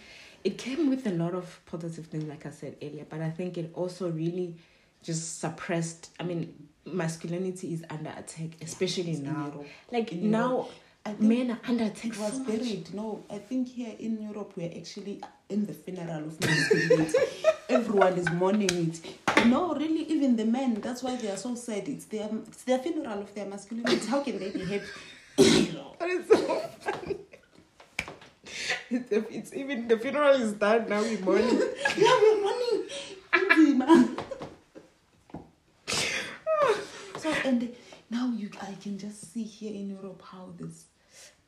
it 0.45 0.59
came 0.59 0.89
with 0.91 1.07
a 1.07 1.11
lot 1.11 1.35
of 1.35 1.61
positive 1.67 2.07
things, 2.07 2.25
like 2.25 2.47
I 2.47 2.51
said 2.51 2.77
earlier. 2.83 3.07
But 3.09 3.21
I 3.21 3.31
think 3.31 3.59
it 3.59 3.71
also 3.75 4.11
really 4.11 4.57
just 5.03 5.41
suppressed. 5.41 6.11
I 6.21 6.25
mean, 6.25 6.69
masculinity 6.85 7.73
is 7.75 7.85
under 7.91 8.11
attack, 8.11 8.51
especially 8.61 9.13
in 9.13 9.25
now. 9.25 9.47
Europe. 9.47 9.67
Like 9.91 10.13
in 10.13 10.31
now, 10.31 10.69
men 11.19 11.51
are 11.51 11.61
under 11.67 11.85
attack. 11.85 12.13
It 12.13 12.19
was 12.19 12.33
so 12.33 12.39
much. 12.41 12.47
buried. 12.49 12.95
No, 12.95 13.25
I 13.31 13.39
think 13.39 13.69
here 13.69 13.95
in 13.99 14.23
Europe 14.23 14.53
we're 14.57 14.73
actually 14.77 15.23
in 15.49 15.67
the 15.67 15.73
funeral 15.73 16.25
of 16.27 16.41
masculinity. 16.41 17.19
Everyone 17.69 18.15
is 18.15 18.31
mourning 18.33 18.71
it. 18.91 19.01
No, 19.47 19.75
really, 19.75 20.05
even 20.05 20.37
the 20.37 20.45
men. 20.45 20.75
That's 20.75 21.03
why 21.03 21.17
they 21.17 21.31
are 21.31 21.37
so 21.37 21.55
sad. 21.55 21.89
It's 21.89 22.07
their 22.07 22.29
it's 22.47 22.65
their 22.65 22.79
funeral 22.79 23.21
of 23.21 23.35
their 23.35 23.47
masculinity. 23.47 24.07
How 24.07 24.23
can 24.23 24.39
they 24.39 24.51
be 24.51 24.65
happy? 24.65 24.85
That 25.99 26.11
is 26.11 26.29
so 26.29 26.59
funny. 26.81 27.17
It's, 28.91 29.13
it's 29.13 29.55
even 29.55 29.87
the 29.89 29.99
funeral 29.99 30.35
is 30.35 30.53
done 30.53 30.89
now. 30.89 31.03
We 31.09 31.17
mourning. 31.19 31.61
yeah, 31.97 32.19
we're 32.23 32.41
mourning. 32.41 34.17
So 37.19 37.33
and 37.45 37.75
now 38.11 38.31
you, 38.35 38.51
I 38.63 38.75
can 38.81 38.97
just 38.99 39.33
see 39.33 39.43
here 39.43 39.75
in 39.75 39.91
Europe 39.91 40.23
how 40.25 40.51
this 40.57 40.85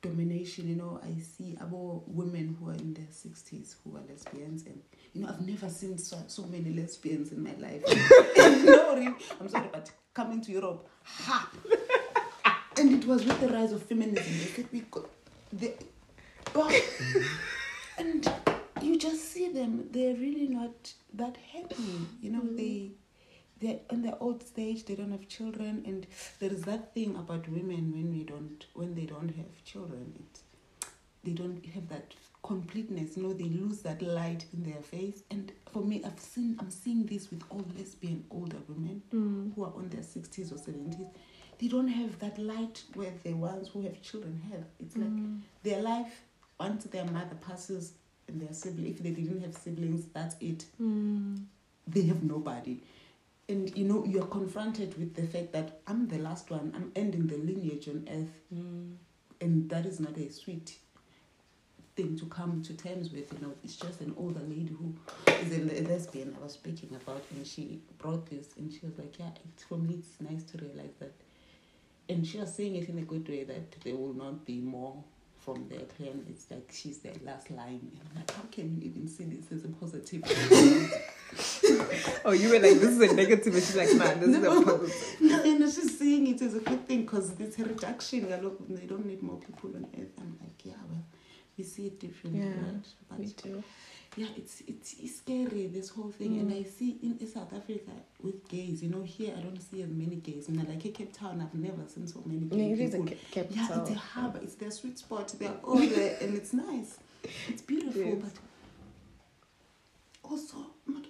domination. 0.01 0.67
You 0.67 0.75
know, 0.75 0.99
I 1.03 1.19
see 1.21 1.57
about 1.59 2.03
women 2.07 2.57
who 2.59 2.69
are 2.69 2.75
in 2.75 2.93
their 2.93 3.09
sixties 3.09 3.75
who 3.83 3.95
are 3.97 4.01
lesbians, 4.07 4.65
and 4.65 4.81
you 5.13 5.21
know, 5.21 5.29
I've 5.29 5.41
never 5.41 5.69
seen 5.69 5.97
so, 5.97 6.17
so 6.27 6.43
many 6.43 6.71
lesbians 6.73 7.31
in 7.31 7.43
my 7.43 7.53
life. 7.59 7.83
no, 8.37 8.95
really, 8.95 9.13
I'm 9.39 9.49
sorry, 9.49 9.69
but 9.71 9.91
coming 10.13 10.41
to 10.41 10.51
Europe, 10.51 10.87
ha. 11.03 11.49
And 12.77 12.93
it 12.93 13.05
was 13.05 13.25
with 13.25 13.39
the 13.41 13.49
rise 13.49 13.73
of 13.73 13.83
feminism. 13.83 14.65
We 14.71 14.79
got 14.81 15.09
the, 15.51 15.73
but, 16.53 16.73
and 17.97 18.31
you 18.81 18.97
just 18.97 19.31
see 19.31 19.49
them. 19.51 19.89
They're 19.91 20.15
really 20.15 20.47
not 20.47 20.93
that 21.13 21.35
happy. 21.51 22.07
You 22.21 22.31
know, 22.31 22.39
mm-hmm. 22.39 22.55
they 22.55 22.91
they're 23.59 23.79
in 23.91 24.01
their 24.01 24.15
old 24.19 24.41
stage. 24.41 24.85
They 24.85 24.95
don't 24.95 25.11
have 25.11 25.27
children, 25.27 25.83
and 25.85 26.07
there 26.39 26.51
is 26.51 26.61
that 26.63 26.93
thing 26.93 27.15
about 27.17 27.47
women 27.49 27.91
when 27.91 28.11
we 28.11 28.23
don't 28.23 28.65
when 28.73 28.95
they 28.95 29.05
don't 29.05 29.35
have 29.35 29.63
children. 29.65 30.13
It 30.17 30.39
they 31.23 31.33
don't 31.33 31.63
have 31.67 31.87
that 31.89 32.13
completeness. 32.43 33.17
You 33.17 33.23
know, 33.23 33.33
they 33.33 33.45
lose 33.45 33.81
that 33.81 34.01
light 34.01 34.45
in 34.53 34.63
their 34.63 34.81
face. 34.81 35.23
And 35.31 35.51
for 35.71 35.81
me, 35.83 36.03
I've 36.03 36.19
seen, 36.19 36.57
I'm 36.59 36.71
seeing 36.71 37.05
this 37.05 37.29
with 37.31 37.43
all 37.49 37.65
lesbian 37.77 38.23
older 38.31 38.57
women 38.67 39.01
Mm. 39.13 39.53
who 39.55 39.63
are 39.63 39.73
on 39.75 39.89
their 39.89 40.03
sixties 40.03 40.51
or 40.51 40.57
seventies. 40.57 41.07
They 41.59 41.67
don't 41.67 41.87
have 41.89 42.17
that 42.19 42.39
light 42.39 42.83
where 42.95 43.13
the 43.23 43.33
ones 43.33 43.67
who 43.69 43.81
have 43.81 44.01
children 44.01 44.41
have. 44.51 44.65
It's 44.79 44.97
like 44.97 45.09
Mm. 45.09 45.41
their 45.63 45.81
life 45.81 46.23
once 46.59 46.85
their 46.85 47.05
mother 47.05 47.35
passes 47.41 47.93
and 48.27 48.41
their 48.41 48.53
sibling. 48.53 48.91
If 48.91 48.99
they 49.03 49.11
didn't 49.11 49.41
have 49.41 49.55
siblings, 49.55 50.05
that's 50.13 50.35
it 50.39 50.65
Mm. 50.81 51.45
they 51.87 52.03
have 52.03 52.23
nobody. 52.23 52.79
And 53.49 53.75
you 53.77 53.85
know, 53.85 54.05
you're 54.05 54.25
confronted 54.27 54.97
with 54.97 55.13
the 55.15 55.27
fact 55.27 55.51
that 55.53 55.81
I'm 55.87 56.07
the 56.07 56.17
last 56.19 56.49
one, 56.49 56.71
I'm 56.75 56.91
ending 56.95 57.27
the 57.27 57.37
lineage 57.37 57.87
on 57.89 58.07
earth, 58.09 58.39
Mm. 58.53 58.95
and 59.41 59.69
that 59.69 59.85
is 59.85 59.99
not 59.99 60.17
a 60.17 60.31
sweet 60.31 60.77
thing 61.95 62.17
to 62.19 62.25
come 62.25 62.61
to 62.63 62.73
terms 62.73 63.11
with. 63.11 63.31
You 63.33 63.47
know, 63.47 63.53
it's 63.63 63.75
just 63.75 64.01
an 64.01 64.13
older 64.17 64.41
lady 64.41 64.75
who 64.77 64.93
is 65.27 65.57
a 65.57 65.87
lesbian 65.87 66.35
I 66.39 66.43
was 66.43 66.53
speaking 66.53 66.95
about, 66.95 67.23
and 67.35 67.45
she 67.45 67.79
brought 67.97 68.29
this, 68.29 68.47
and 68.57 68.71
she 68.71 68.79
was 68.83 68.97
like, 68.97 69.17
Yeah, 69.19 69.27
it, 69.27 69.63
for 69.67 69.77
me, 69.77 69.95
it's 69.99 70.21
nice 70.21 70.43
to 70.51 70.57
realize 70.57 70.93
that. 70.99 71.13
And 72.09 72.25
she 72.25 72.39
was 72.39 72.53
saying 72.53 72.75
it 72.75 72.89
in 72.89 72.97
a 72.97 73.03
good 73.03 73.27
way 73.29 73.43
that 73.45 73.71
there 73.83 73.95
will 73.95 74.13
not 74.13 74.45
be 74.45 74.59
more 74.59 75.03
from 75.39 75.67
their 75.69 75.81
clan. 75.97 76.25
It's 76.29 76.49
like 76.51 76.69
she's 76.71 76.99
the 76.99 77.11
last 77.25 77.49
line. 77.51 77.79
And 77.81 77.99
I'm 78.09 78.15
like, 78.17 78.31
how 78.31 78.43
can 78.51 78.75
you 78.75 78.89
even 78.89 79.07
see 79.07 79.23
this 79.25 79.51
as 79.51 79.65
a 79.65 79.69
positive? 79.69 80.23
Oh, 82.25 82.31
you 82.31 82.49
were 82.49 82.59
like, 82.59 82.79
this 82.79 82.89
is 82.89 82.99
a 83.11 83.15
negative, 83.15 83.53
and 83.53 83.63
she's 83.63 83.75
like, 83.75 83.93
man, 83.95 84.19
this 84.19 84.29
is 84.35 84.43
a 84.43 84.61
positive. 84.61 85.21
No, 85.21 85.41
and 85.43 85.73
she's 85.73 85.97
seeing 85.97 86.27
it 86.27 86.41
as 86.41 86.55
a 86.55 86.59
good 86.59 86.85
thing 86.85 87.01
because 87.03 87.31
it's 87.39 87.57
a 87.57 87.63
reduction. 87.63 88.29
they 88.29 88.85
don't 88.85 89.05
need 89.05 89.23
more 89.23 89.37
people 89.37 89.69
on 89.75 89.87
earth. 89.97 90.11
I'm 90.19 90.37
like, 90.41 90.65
yeah, 90.65 90.73
well, 90.89 91.03
we 91.57 91.63
see 91.63 91.87
it 91.87 91.99
differently, 91.99 92.41
Yeah, 92.41 92.47
right? 92.65 92.85
But 93.09 93.19
Me 93.19 93.27
too. 93.31 93.63
yeah, 94.17 94.27
it's, 94.37 94.61
it's 94.67 94.95
it's 94.99 95.17
scary 95.17 95.67
this 95.67 95.89
whole 95.89 96.11
thing. 96.11 96.39
And 96.39 96.49
Mm. 96.51 96.59
I 96.59 96.63
see 96.63 96.97
in, 97.03 97.17
in 97.19 97.27
South 97.27 97.53
Africa 97.53 97.91
with 98.21 98.47
gays. 98.47 98.81
You 98.83 98.89
know, 98.89 99.03
here 99.03 99.33
I 99.37 99.41
don't 99.41 99.59
see 99.59 99.81
as 99.83 99.89
many 99.89 100.15
gays. 100.17 100.47
And 100.47 100.57
like 100.67 100.83
in 100.85 100.91
Cape 100.93 101.13
Town, 101.13 101.41
I've 101.41 101.53
never 101.53 101.83
seen 101.87 102.07
so 102.07 102.21
many 102.25 102.45
Yeah, 102.51 102.57
gay 102.67 102.71
it 102.73 102.79
is 102.87 102.93
a 102.93 102.97
people. 102.97 103.05
ca- 103.33 103.41
yeah, 103.51 103.67
capital. 103.67 103.81
it's 103.83 103.91
a 103.91 103.95
harbor. 103.95 104.39
It's 104.41 104.55
their 104.55 104.71
sweet 104.71 104.97
spot. 104.99 105.33
They're 105.39 105.59
all 105.63 105.77
there, 105.77 106.17
and 106.21 106.35
it's 106.35 106.53
nice. 106.53 106.97
It's 107.49 107.61
beautiful, 107.61 108.01
Yes. 108.01 108.17
but 108.23 108.33
also 110.31 110.57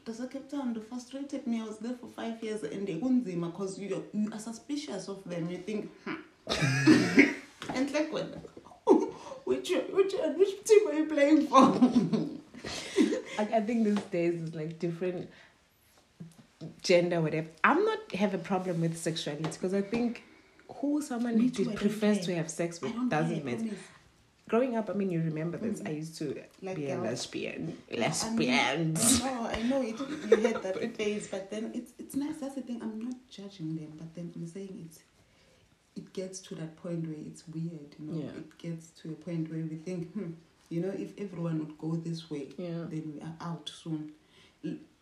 does 0.04 0.20
Cape 0.32 0.50
Town 0.50 0.74
they 0.74 0.80
frustrated 0.82 1.46
me. 1.46 1.62
I 1.62 1.66
was 1.66 1.78
there 1.78 1.94
for 1.94 2.08
five 2.08 2.42
years, 2.44 2.64
and 2.64 2.88
they 2.88 2.96
kunzima 2.96 3.52
because 3.52 3.78
you 3.80 4.04
you 4.14 4.30
are 4.34 4.40
suspicious 4.40 5.08
of 5.08 5.24
them. 5.26 5.50
You 5.50 5.58
think, 5.60 5.90
hmm. 6.04 6.16
and 7.76 7.92
like 7.94 8.12
when. 8.12 8.34
Which, 9.52 9.70
which, 9.92 10.14
which 10.38 10.64
team 10.64 10.88
are 10.88 10.94
you 10.94 11.06
playing 11.06 11.48
for? 11.48 11.58
I, 13.40 13.58
I 13.58 13.62
think 13.62 13.84
these 13.86 14.00
days 14.06 14.42
is 14.42 14.56
like 14.56 14.80
different 14.80 15.30
gender, 16.82 17.20
whatever. 17.20 17.48
I'm 17.64 17.84
not 17.84 18.00
have 18.16 18.34
a 18.34 18.38
problem 18.38 18.82
with 18.82 18.98
sexuality 18.98 19.50
because 19.50 19.74
I 19.74 19.82
think 19.82 20.24
who 20.76 21.02
someone 21.02 21.38
Me 21.38 21.50
too, 21.50 21.70
prefers 21.72 22.26
to 22.28 22.36
have 22.36 22.50
sex 22.50 22.82
with 22.82 22.94
doesn't 23.10 23.44
matter. 23.44 23.76
Growing 24.48 24.76
up, 24.76 24.90
I 24.90 24.94
mean, 24.94 25.12
you 25.12 25.20
remember 25.22 25.58
this. 25.58 25.80
Mm. 25.82 25.88
I 25.88 25.92
used 25.92 26.18
to 26.20 26.42
Like 26.62 26.76
be 26.76 26.90
a 26.90 26.98
lesbian. 26.98 27.78
Lesbian. 27.90 28.94
know, 28.94 29.50
I 29.58 29.62
know 29.64 29.82
it. 29.82 29.98
You 30.30 30.38
had 30.48 30.62
that 30.64 30.96
phase, 30.98 31.28
but 31.30 31.50
then 31.52 31.72
it's 31.74 31.92
it's 31.98 32.16
nice. 32.16 32.38
That's 32.38 32.56
the 32.56 32.62
thing. 32.62 32.82
I'm 32.82 33.00
not 33.02 33.16
judging 33.30 33.76
them, 33.76 33.94
but 33.98 34.14
then 34.16 34.32
I'm 34.36 34.48
saying 34.48 34.86
it's 34.86 35.00
it 35.96 36.14
gets 36.14 36.40
to 36.40 36.56
that 36.56 36.76
point 36.78 37.06
where 37.08 37.18
it's 37.28 37.44
weird. 37.48 37.96
You 38.00 38.06
know, 38.06 38.20
Yeah. 38.24 38.30
it 38.40 38.58
gets 38.58 38.90
to 39.02 39.10
a 39.10 39.16
point 39.16 39.52
where 39.52 39.62
we 39.64 39.76
think, 39.78 40.12
hmm, 40.14 40.32
you 40.70 40.82
know, 40.82 40.90
if 40.90 41.18
everyone 41.18 41.60
would 41.60 41.78
go 41.78 41.96
this 41.96 42.30
way, 42.30 42.50
Yeah. 42.58 42.86
then 42.90 43.14
we 43.16 43.22
are 43.22 43.36
out 43.42 43.70
soon. 43.74 44.12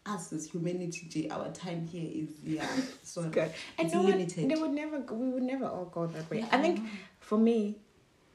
Us 0.05 0.33
as 0.33 0.49
humanity, 0.49 1.05
J, 1.09 1.29
our 1.29 1.51
time 1.51 1.85
here 1.85 2.09
is 2.11 2.29
yeah, 2.43 2.67
so 3.03 3.29
Good. 3.29 3.51
And 3.77 3.85
it's 3.87 3.93
no 3.93 4.01
one, 4.01 4.11
limited. 4.13 4.49
they 4.49 4.55
would 4.55 4.71
never. 4.71 4.99
go- 4.99 5.13
We 5.15 5.29
would 5.29 5.43
never 5.43 5.65
all 5.65 5.85
go 5.85 6.07
that 6.07 6.27
way. 6.31 6.39
Yeah, 6.39 6.47
I 6.51 6.61
think 6.61 6.79
for 7.19 7.37
me, 7.37 7.75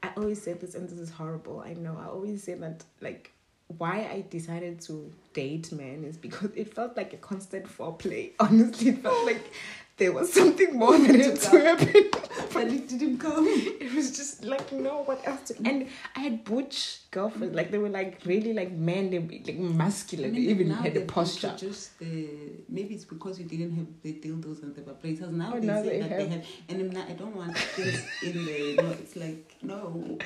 I 0.01 0.11
always 0.15 0.41
say 0.41 0.53
this, 0.53 0.75
and 0.75 0.87
this 0.87 0.99
is 0.99 1.09
horrible. 1.09 1.59
I 1.59 1.73
know. 1.73 1.97
I 1.99 2.05
always 2.05 2.43
say 2.43 2.53
that 2.53 2.85
like 3.01 3.31
why 3.79 4.07
I 4.09 4.23
decided 4.29 4.79
to 4.81 5.11
date 5.33 5.71
men 5.71 6.03
is 6.03 6.15
because 6.17 6.51
it 6.55 6.73
felt 6.73 6.95
like 6.95 7.13
a 7.13 7.17
constant 7.17 7.65
foreplay. 7.65 8.31
Honestly, 8.39 8.89
it 8.91 8.99
felt 8.99 9.25
like 9.25 9.51
there 9.97 10.11
was 10.11 10.33
something 10.33 10.77
more 10.77 10.97
that 10.97 11.15
had 11.15 11.39
to 11.39 11.59
happen. 11.61 12.11
but 12.53 12.67
it 12.67 12.87
didn't 12.89 13.17
come. 13.17 13.45
It 13.85 13.93
was 13.93 14.15
just 14.17 14.43
like 14.43 14.71
no, 14.73 15.03
what 15.03 15.25
else? 15.25 15.41
To, 15.49 15.55
and 15.69 15.87
I 16.15 16.19
had 16.19 16.43
butch 16.43 16.99
girlfriends, 17.11 17.55
like 17.55 17.71
they 17.71 17.77
were 17.77 17.89
like 17.89 18.19
really 18.25 18.53
like 18.53 18.71
men, 18.73 19.09
they 19.09 19.19
were, 19.19 19.31
like 19.31 19.57
masculine. 19.57 20.33
They 20.33 20.41
even 20.41 20.69
had 20.71 20.97
a 20.97 21.01
posture. 21.01 21.47
introduced 21.49 21.97
the 21.99 22.27
maybe 22.67 22.95
it's 22.95 23.05
because 23.05 23.39
you 23.39 23.45
didn't 23.45 23.73
have 23.75 23.87
the 24.03 24.13
dildos 24.13 24.63
and 24.63 24.75
the 24.75 24.81
vibrators. 24.81 25.31
Now 25.31 25.53
Oh, 25.55 25.59
they 25.59 25.67
now 25.67 25.81
say 25.81 25.89
they 25.89 25.99
that 26.01 26.09
have. 26.09 26.19
they 26.19 26.27
have, 26.35 26.45
and 26.69 26.81
I'm 26.81 26.91
not, 26.91 27.09
I 27.09 27.13
don't 27.13 27.35
want 27.35 27.55
this 27.77 28.05
in 28.23 28.45
there. 28.45 28.83
No, 28.83 28.91
it's 28.91 29.15
like 29.15 29.55
no. 29.61 29.79
You 30.03 30.17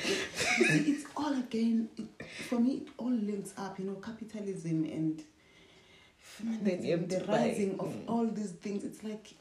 it's 0.93 1.05
all 1.15 1.33
again. 1.45 1.89
It, 1.97 2.07
for 2.47 2.59
me, 2.59 2.71
it 2.83 2.87
all 2.97 3.11
links 3.11 3.53
up. 3.57 3.77
You 3.79 3.85
know, 3.85 3.95
capitalism 3.95 4.83
and 4.85 5.21
feminism, 6.43 7.07
the 7.07 7.19
buy- 7.25 7.33
rising 7.37 7.79
of 7.79 7.87
mm. 7.87 8.03
all 8.07 8.27
these 8.27 8.51
things. 8.51 8.83
It's 8.83 9.03
like. 9.03 9.33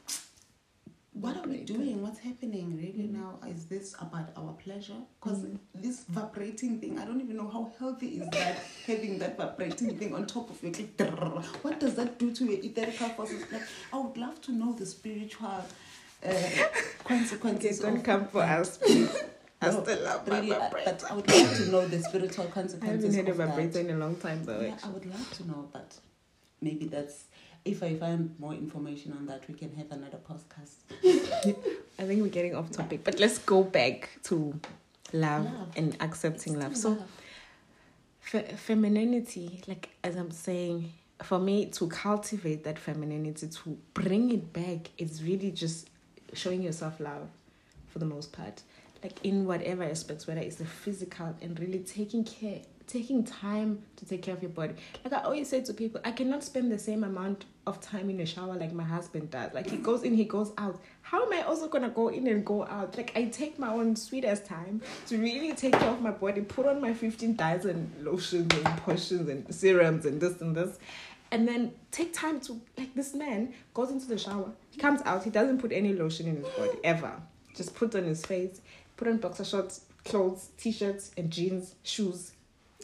What 1.13 1.35
are 1.37 1.47
we 1.49 1.57
doing? 1.65 2.01
What's 2.03 2.19
happening 2.19 2.77
really 2.77 3.07
Mm. 3.09 3.13
now? 3.13 3.39
Is 3.53 3.65
this 3.65 3.93
about 3.99 4.29
our 4.37 4.53
pleasure? 4.63 5.01
Because 5.19 5.39
Mm. 5.39 5.57
this 5.73 6.03
vibrating 6.07 6.79
thing, 6.79 6.97
I 6.99 7.03
don't 7.03 7.19
even 7.19 7.35
know 7.35 7.49
how 7.49 7.71
healthy 7.79 8.09
is 8.19 8.29
that 8.29 8.57
having 8.87 9.17
that 9.19 9.35
vibrating 9.35 9.97
thing 9.97 10.13
on 10.13 10.27
top 10.27 10.49
of 10.49 10.63
your. 10.63 10.71
What 11.63 11.79
does 11.79 11.95
that 11.95 12.19
do 12.19 12.31
to 12.31 12.45
your 12.45 12.59
etherical 12.63 13.09
forces? 13.17 13.43
Like, 13.51 13.63
I 13.91 13.97
would 13.97 14.17
love 14.17 14.39
to 14.41 14.51
know 14.53 14.71
the 14.73 14.85
spiritual 14.85 15.65
uh, 16.23 16.31
consequences. 17.03 17.79
Okay, 17.81 17.89
don't 17.89 17.97
of 17.97 18.03
come 18.03 18.27
for 18.27 18.43
us, 18.43 18.77
please. 18.77 19.09
I 19.61 19.71
No, 19.71 19.83
still 19.83 20.01
love 20.03 20.27
Really, 20.27 20.49
vibrator. 20.51 20.85
but 20.85 21.11
I 21.11 21.15
would 21.15 21.27
love 21.29 21.57
to 21.57 21.65
know 21.71 21.87
the 21.87 22.01
spiritual 22.01 22.45
consequences. 22.45 23.03
I 23.03 23.07
haven't 23.07 23.13
had 23.13 23.27
a 23.27 23.31
of 23.31 23.37
that. 23.39 23.47
vibrator 23.49 23.79
in 23.79 23.89
a 23.89 23.97
long 23.97 24.15
time 24.15 24.45
though. 24.45 24.61
Yeah, 24.61 24.77
I 24.83 24.89
would 24.89 25.05
love 25.05 25.33
to 25.37 25.47
know, 25.47 25.67
but 25.73 25.97
maybe 26.61 26.85
that's 26.85 27.25
if 27.65 27.83
I 27.83 27.93
find 27.95 28.33
more 28.39 28.53
information 28.53 29.11
on 29.13 29.25
that, 29.27 29.43
we 29.47 29.53
can 29.53 29.75
have 29.75 29.91
another 29.91 30.17
podcast. 30.17 30.75
I 31.99 32.03
think 32.03 32.21
we're 32.21 32.29
getting 32.29 32.55
off 32.55 32.71
topic, 32.71 33.03
but 33.03 33.19
let's 33.19 33.37
go 33.39 33.63
back 33.63 34.09
to 34.23 34.59
love, 35.11 35.43
Love. 35.45 35.67
and 35.75 35.97
accepting 35.99 36.53
It's 36.55 36.63
love. 36.63 36.77
So, 36.77 36.97
fe- 38.21 38.53
femininity, 38.55 39.61
like 39.67 39.89
as 40.03 40.15
I'm 40.15 40.31
saying, 40.31 40.91
for 41.21 41.37
me 41.37 41.65
to 41.67 41.87
cultivate 41.87 42.63
that 42.63 42.79
femininity, 42.79 43.47
to 43.47 43.77
bring 43.93 44.31
it 44.31 44.53
back, 44.53 44.91
it's 44.97 45.21
really 45.21 45.51
just 45.51 45.89
showing 46.33 46.61
yourself 46.61 46.99
love 46.99 47.27
for 47.87 47.99
the 47.99 48.05
most 48.05 48.31
part. 48.31 48.61
Like 49.03 49.23
in 49.23 49.45
whatever 49.45 49.83
aspects, 49.83 50.27
whether 50.27 50.41
it's 50.41 50.55
the 50.57 50.65
physical 50.65 51.35
and 51.41 51.59
really 51.59 51.79
taking 51.79 52.23
care, 52.23 52.61
taking 52.89 53.23
time 53.23 53.81
to 53.95 54.05
take 54.05 54.23
care 54.23 54.33
of 54.33 54.41
your 54.41 54.49
body. 54.49 54.73
Like 55.03 55.13
I 55.13 55.23
always 55.23 55.47
say 55.47 55.61
to 55.61 55.73
people, 55.73 56.01
I 56.03 56.11
cannot 56.11 56.43
spend 56.43 56.71
the 56.71 56.79
same 56.79 57.03
amount 57.03 57.45
of 57.67 57.79
time 57.79 58.09
in 58.09 58.17
the 58.17 58.25
shower 58.25 58.55
like 58.55 58.73
my 58.73 58.83
husband 58.83 59.29
does. 59.29 59.53
Like 59.53 59.69
he 59.69 59.77
goes 59.77 60.01
in, 60.03 60.15
he 60.15 60.25
goes 60.25 60.51
out. 60.57 60.81
How 61.03 61.23
am 61.23 61.31
I 61.31 61.43
also 61.43 61.67
gonna 61.67 61.89
go 61.89 62.07
in 62.07 62.27
and 62.27 62.43
go 62.43 62.65
out? 62.65 62.97
Like 62.97 63.11
I 63.15 63.25
take 63.25 63.59
my 63.59 63.71
own 63.71 63.95
sweetest 63.95 64.45
time 64.45 64.81
to 65.07 65.17
really 65.19 65.53
take 65.53 65.73
care 65.73 65.89
of 65.89 66.01
my 66.01 66.11
body, 66.11 66.41
put 66.41 66.65
on 66.65 66.81
my 66.81 66.93
fifteen 66.93 67.35
thousand 67.35 67.93
lotions 68.01 68.51
and 68.53 68.65
potions 68.77 69.29
and 69.29 69.53
serums 69.53 70.05
and 70.05 70.19
this 70.19 70.41
and 70.41 70.55
this. 70.55 70.79
And 71.31 71.47
then 71.47 71.73
take 71.91 72.11
time 72.11 72.39
to 72.41 72.59
like 72.75 72.95
this 72.95 73.13
man 73.13 73.53
goes 73.75 73.91
into 73.91 74.07
the 74.07 74.17
shower, 74.17 74.51
he 74.71 74.79
comes 74.79 75.01
out, 75.05 75.23
he 75.23 75.29
doesn't 75.29 75.59
put 75.59 75.71
any 75.71 75.93
lotion 75.93 76.27
in 76.27 76.37
his 76.37 76.47
body 76.57 76.79
ever. 76.83 77.21
Just 77.55 77.75
put 77.75 77.93
on 77.93 78.05
his 78.05 78.25
face, 78.25 78.61
put 78.97 79.07
on 79.07 79.17
boxer 79.17 79.45
shorts, 79.45 79.81
clothes, 80.05 80.49
t-shirts, 80.57 81.11
and 81.17 81.29
jeans, 81.29 81.75
shoes. 81.83 82.31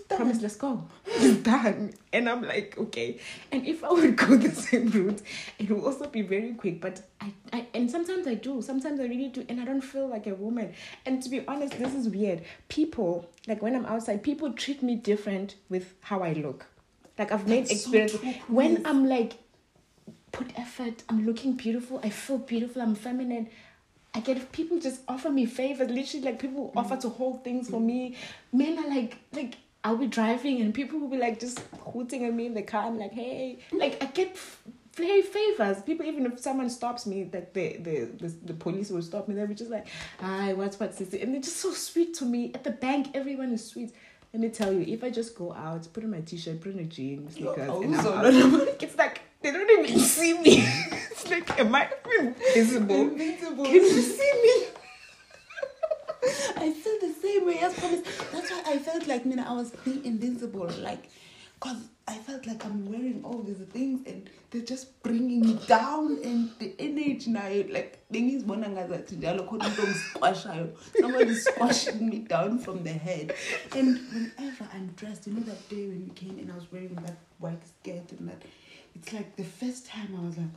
Promise, 0.10 0.42
let's 0.42 0.56
go. 0.56 0.88
It's 1.08 1.42
done. 1.44 1.94
And 2.14 2.30
I'm 2.30 2.44
like, 2.44 2.78
okay. 2.78 3.20
And 3.52 3.66
if 3.66 3.84
I 3.84 3.92
would 3.92 4.16
go 4.26 4.36
the 4.38 4.52
same 4.52 4.90
route, 4.92 5.22
it 5.58 5.70
will 5.70 5.86
also 5.86 6.08
be 6.08 6.22
very 6.22 6.54
quick. 6.54 6.80
But 6.80 7.02
I, 7.20 7.34
I 7.52 7.66
and 7.74 7.90
sometimes 7.90 8.28
I 8.28 8.36
do. 8.36 8.62
Sometimes 8.62 9.00
I 9.00 9.04
really 9.04 9.30
do. 9.30 9.46
And 9.50 9.60
I 9.60 9.66
don't 9.66 9.82
feel 9.82 10.08
like 10.08 10.28
a 10.28 10.36
woman. 10.36 10.74
And 11.06 11.22
to 11.24 11.30
be 11.30 11.44
honest, 11.48 11.78
this 11.80 11.94
is 11.96 12.08
weird. 12.10 12.44
People, 12.70 13.28
like 13.48 13.62
when 13.62 13.76
I'm 13.76 13.86
outside, 13.86 14.24
people 14.24 14.52
treat 14.54 14.84
me 14.84 14.96
different 14.96 15.56
with 15.70 15.94
how 16.02 16.22
I 16.22 16.34
look. 16.34 16.68
Like 17.18 17.32
I've 17.32 17.48
made 17.48 17.68
That's 17.68 17.84
so 17.86 17.98
experience 17.98 18.38
when 18.48 18.86
I'm 18.86 19.08
like 19.08 19.34
put 20.32 20.48
effort, 20.60 21.04
I'm 21.10 21.26
looking 21.26 21.54
beautiful, 21.54 22.00
I 22.04 22.10
feel 22.10 22.38
beautiful, 22.40 22.82
I'm 22.82 22.94
feminine. 22.96 23.50
I 24.14 24.20
get 24.20 24.52
people 24.52 24.80
just 24.80 25.02
offer 25.08 25.30
me 25.30 25.46
favors, 25.46 25.90
literally 25.90 26.26
like 26.26 26.40
people 26.40 26.72
Mm. 26.76 26.80
offer 26.82 26.98
to 26.98 27.10
hold 27.10 27.44
things 27.44 27.70
for 27.70 27.80
me. 27.80 28.16
Men 28.52 28.78
are 28.80 28.90
like 28.90 29.18
like 29.34 29.56
I'll 29.86 29.96
be 29.98 30.08
driving 30.08 30.62
and 30.62 30.74
people 30.74 31.00
will 31.00 31.08
be 31.08 31.18
like 31.18 31.40
just 31.40 31.60
hooting 31.94 32.26
at 32.26 32.34
me 32.34 32.48
in 32.48 32.54
the 32.56 32.64
car. 32.64 32.86
I'm 32.88 32.98
like, 32.98 33.14
hey, 33.14 33.60
like 33.72 34.02
I 34.04 34.08
get 34.08 34.30
f- 34.32 34.64
very 34.96 35.22
favors. 35.22 35.82
People 35.84 36.08
even 36.08 36.26
if 36.26 36.40
someone 36.40 36.70
stops 36.72 37.06
me, 37.06 37.30
like 37.32 37.54
the 37.54 37.78
the 37.78 38.06
the, 38.20 38.28
the 38.46 38.54
police 38.56 38.90
will 38.90 39.04
stop 39.04 39.28
me. 39.28 39.36
They'll 39.36 39.46
be 39.46 39.54
just 39.54 39.70
like, 39.70 39.86
hi, 40.20 40.54
what's 40.54 40.80
what's 40.80 40.98
this? 40.98 41.14
And 41.14 41.34
they're 41.34 41.42
just 41.50 41.58
so 41.58 41.72
sweet 41.72 42.16
to 42.16 42.26
me. 42.26 42.52
At 42.56 42.64
the 42.64 42.72
bank, 42.72 43.10
everyone 43.14 43.52
is 43.54 43.64
sweet. 43.72 43.94
let 44.34 44.42
me 44.42 44.50
tell 44.50 44.74
you, 44.74 44.82
if 44.96 45.04
I 45.04 45.12
just 45.12 45.36
go 45.36 45.54
out, 45.54 45.88
put 45.94 46.04
on 46.04 46.10
my 46.12 46.22
t-shirt, 46.22 46.62
put 46.62 46.74
on 46.74 46.80
a 46.80 46.84
jean, 46.86 47.30
sneakers, 47.30 47.70
Oh, 47.70 47.84
and 47.84 47.96
I'm 47.96 48.56
out, 48.56 48.68
it's 48.82 48.98
like 48.98 49.22
they 49.42 49.52
don't 49.52 49.70
even 49.86 50.00
see 50.00 50.34
me. 50.40 50.66
it's 51.12 51.30
like, 51.30 51.60
am 51.60 51.76
I 51.76 51.88
invisible? 52.20 52.96
Invincible. 52.96 53.66
Can 53.66 53.76
you 53.76 54.02
see 54.02 54.32
me? 54.44 54.68
I 56.58 56.72
feel 56.72 57.00
the 57.00 57.14
same 57.22 57.46
way 57.46 57.60
as 57.60 57.74
promise. 57.74 58.02
That's 58.32 58.52
why 58.52 58.64
I 58.66 58.78
felt 58.80 59.08
like, 59.08 59.26
know, 59.36 59.44
I 59.48 59.54
was 59.54 59.72
being 59.84 60.04
invincible. 60.06 60.68
Like, 60.80 61.10
because 61.56 61.78
I 62.08 62.16
felt 62.18 62.46
like 62.46 62.66
I'm 62.66 62.86
wearing 62.90 63.22
all 63.24 63.42
these 63.42 63.58
things 63.68 64.08
and 64.08 64.30
they're 64.52 64.62
just 64.62 65.02
bringing 65.04 65.42
me 65.42 65.60
down. 65.68 66.20
And 66.24 66.52
the 66.60 66.74
energy 66.80 67.30
now, 67.32 67.48
like. 67.70 68.00
Someone 71.00 71.28
is 71.28 71.46
squashing 71.46 72.10
me 72.10 72.20
down 72.20 72.60
from 72.60 72.84
the 72.84 72.94
head. 72.94 73.34
And 73.76 74.00
whenever 74.12 74.68
I'm 74.74 74.88
dressed, 74.96 75.28
you 75.28 75.34
know 75.34 75.42
that 75.42 75.70
day 75.70 75.88
when 75.88 76.06
you 76.06 76.12
came 76.14 76.40
and 76.40 76.52
I 76.52 76.56
was 76.56 76.72
wearing 76.72 76.96
that 76.96 77.18
white 77.40 77.62
skirt 77.68 78.12
and 78.18 78.30
that, 78.30 78.42
it's 78.96 79.14
like 79.14 79.36
the 79.36 79.44
first 79.44 79.88
time 79.88 80.16
I 80.18 80.26
was 80.26 80.38
like, 80.38 80.48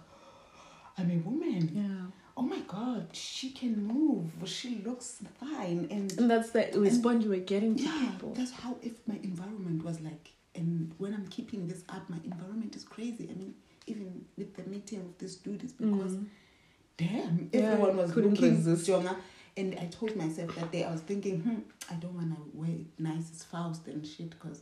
I'm 0.98 1.10
a 1.10 1.16
woman. 1.18 1.70
Yeah. 1.72 2.27
Oh 2.39 2.43
my 2.43 2.61
god, 2.68 3.09
she 3.12 3.51
can 3.51 3.74
move. 3.84 4.30
She 4.45 4.80
looks 4.86 5.18
fine. 5.41 5.89
And 5.91 6.07
And 6.18 6.30
that's 6.30 6.51
the 6.51 6.70
response 6.76 7.24
you 7.24 7.30
were 7.30 7.36
getting 7.55 7.76
yeah, 7.76 8.11
people. 8.12 8.32
that's 8.39 8.53
how 8.53 8.76
if 8.80 8.93
my 9.09 9.16
environment 9.30 9.84
was 9.84 10.01
like 10.01 10.30
and 10.55 10.93
when 10.99 11.14
I'm 11.14 11.26
keeping 11.28 11.66
this 11.66 11.82
up, 11.89 12.09
my 12.09 12.18
environment 12.24 12.74
is 12.76 12.84
crazy. 12.84 13.28
I 13.30 13.34
mean, 13.41 13.55
even 13.86 14.24
with 14.36 14.55
the 14.57 14.62
meeting 14.70 15.01
of 15.01 15.18
this 15.18 15.34
dude 15.36 15.62
is 15.64 15.72
because 15.72 16.12
Mm. 16.12 16.26
damn, 16.97 17.51
Yeah, 17.53 17.61
everyone 17.72 17.97
was 17.97 18.12
couldn't 18.12 18.30
looking 18.34 18.55
resist. 18.57 18.84
stronger. 18.84 19.16
And 19.57 19.74
I 19.82 19.86
told 19.86 20.14
myself 20.14 20.55
that 20.57 20.70
day, 20.70 20.84
I 20.84 20.93
was 20.93 21.01
thinking, 21.01 21.41
hmm, 21.41 21.61
I 21.93 21.95
don't 21.95 22.14
want 22.14 22.32
to 22.36 22.43
wear 22.55 22.76
nice 22.99 23.30
as 23.34 23.43
Faust 23.43 23.86
and 23.89 24.07
shit 24.07 24.30
because. 24.30 24.61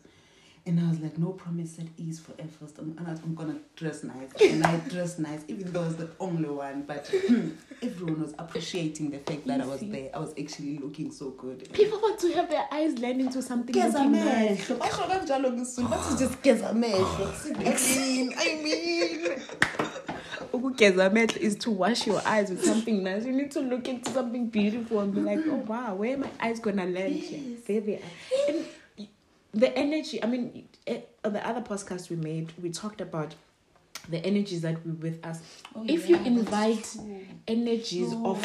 And 0.67 0.81
I 0.81 0.89
was 0.89 0.99
like, 0.99 1.17
no 1.17 1.29
promise 1.29 1.77
set 1.77 1.87
ease 1.97 2.19
forever. 2.19 2.51
So 2.61 2.83
I'm, 2.83 2.97
I'm, 2.99 3.07
I'm 3.07 3.35
gonna 3.37 3.59
dress 3.77 4.03
nice. 4.03 4.31
And 4.41 4.65
I 4.65 4.77
dressed 4.89 5.21
nice, 5.21 5.43
even 5.47 5.73
though 5.73 5.83
I 5.83 5.87
was 5.87 5.97
the 5.97 6.11
only 6.19 6.49
one. 6.49 6.83
But 6.83 7.09
everyone 7.83 8.21
was 8.21 8.35
appreciating 8.37 9.11
the 9.11 9.19
fact 9.19 9.47
that 9.47 9.61
I 9.61 9.67
was 9.67 9.81
there. 9.81 10.11
I 10.13 10.19
was 10.19 10.35
actually 10.37 10.79
looking 10.79 11.13
so 11.13 11.31
good. 11.31 11.73
People 11.73 12.01
want 12.01 12.19
to 12.19 12.33
have 12.33 12.51
their 12.51 12.67
eyes 12.73 12.99
land 12.99 13.21
into 13.21 13.43
something 13.43 13.77
nice. 13.77 14.69
kanjalo 14.69 15.53
ngisini 15.53 15.89
bathi 15.89 16.19
just 16.19 16.43
geza 16.43 16.71
I 16.71 16.73
mean 16.73 18.33
I 18.37 18.63
mean 18.63 19.41
Ukugeza 20.53 21.07
amehlo 21.07 21.37
is 21.41 21.57
to 21.57 21.71
wash 21.71 22.07
your 22.07 22.23
eyes 22.27 22.51
with 22.51 22.65
something 22.65 23.03
nice. 23.03 23.25
You 23.25 23.33
need 23.33 23.51
to 23.53 23.61
look 23.61 23.89
into 23.89 24.11
something 24.11 24.49
beautiful 24.49 25.01
and 25.01 25.15
be 25.15 25.21
like, 25.21 25.41
oh 25.47 25.57
wow, 25.67 25.95
where 25.95 26.15
are 26.15 26.19
my 26.19 26.31
eyes 26.41 26.61
gonna 26.61 26.87
land? 26.87 27.15
Yes. 27.15 27.61
There 27.67 27.81
they 27.81 27.95
are. 27.97 28.49
And 28.49 28.65
the 29.57 29.77
energy. 29.77 30.23
I 30.23 30.27
mean, 30.27 30.69
eh, 30.87 31.01
on 31.25 31.33
the 31.33 31.47
other 31.47 31.63
podcast 31.63 32.11
we 32.11 32.17
made, 32.17 32.53
we 32.63 32.71
talked 32.71 33.01
about 33.01 33.35
the 34.09 34.25
energies 34.25 34.63
that 34.63 34.85
we 34.87 34.93
with 34.93 35.25
us. 35.27 35.41
if 35.87 36.09
you 36.09 36.17
invite 36.17 36.97
energies 37.49 38.13
of 38.13 38.39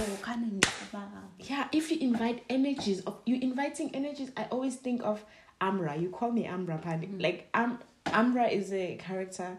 yeah, 1.39 1.67
if 1.71 1.91
you 1.91 1.99
invite 1.99 2.43
energies 2.49 3.01
of 3.01 3.19
you 3.25 3.37
inviting 3.41 3.93
energies, 3.93 4.31
I 4.37 4.45
always 4.45 4.75
think 4.75 5.03
of 5.03 5.23
Amra. 5.59 5.97
You 5.97 6.09
call 6.09 6.31
me 6.31 6.45
Amra, 6.47 6.77
Paddy. 6.77 7.09
Like 7.19 7.47
Am 7.53 7.79
Amra 8.07 8.47
is 8.47 8.73
a 8.73 8.95
character. 8.95 9.57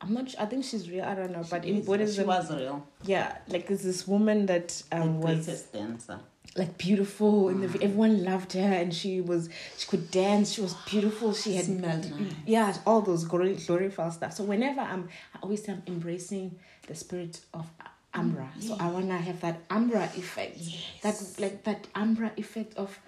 I'm 0.00 0.12
not. 0.14 0.30
su- 0.30 0.36
I 0.38 0.46
think 0.46 0.64
she's 0.64 0.90
real. 0.90 1.04
I 1.04 1.14
don't 1.14 1.32
know. 1.32 1.44
But 1.50 1.64
in 1.64 1.76
she 1.76 1.82
Buddhism, 1.82 2.26
was 2.26 2.50
real 2.50 2.86
yeah, 3.04 3.38
like 3.48 3.66
there's 3.66 3.82
this 3.82 4.06
woman 4.06 4.46
that 4.46 4.82
um 4.92 5.20
the 5.20 5.26
was 5.26 5.46
greatest 5.46 5.72
dancer 5.72 6.20
like 6.56 6.78
beautiful, 6.78 7.48
and 7.48 7.62
Mm. 7.62 7.72
the, 7.72 7.82
everyone 7.84 8.24
loved 8.24 8.52
her, 8.54 8.60
and 8.82 8.94
she 8.94 9.20
was 9.20 9.48
she 9.76 9.86
could 9.88 10.10
dance. 10.10 10.52
She 10.54 10.60
was 10.62 10.74
beautiful. 10.90 11.34
She 11.34 11.54
had 11.54 11.64
Smelled 11.66 12.10
nice. 12.10 12.32
yeah, 12.46 12.76
all 12.86 13.02
those 13.02 13.24
glory, 13.24 13.54
glorified 13.56 14.12
stuff. 14.12 14.32
So 14.34 14.44
whenever 14.44 14.80
I'm, 14.80 15.08
I 15.34 15.38
always 15.42 15.64
say 15.64 15.72
I'm 15.72 15.82
embracing 15.86 16.58
the 16.86 16.94
spirit 16.94 17.40
of 17.52 17.66
Amra. 18.14 18.48
So 18.60 18.76
I 18.80 18.88
wanna 18.88 19.18
have 19.18 19.40
that 19.42 19.60
Amra 19.70 20.04
effect. 20.16 20.58
That 21.02 21.16
like 21.38 21.64
that 21.64 21.86
Amra 21.94 22.32
effect 22.36 22.74
of 22.76 22.98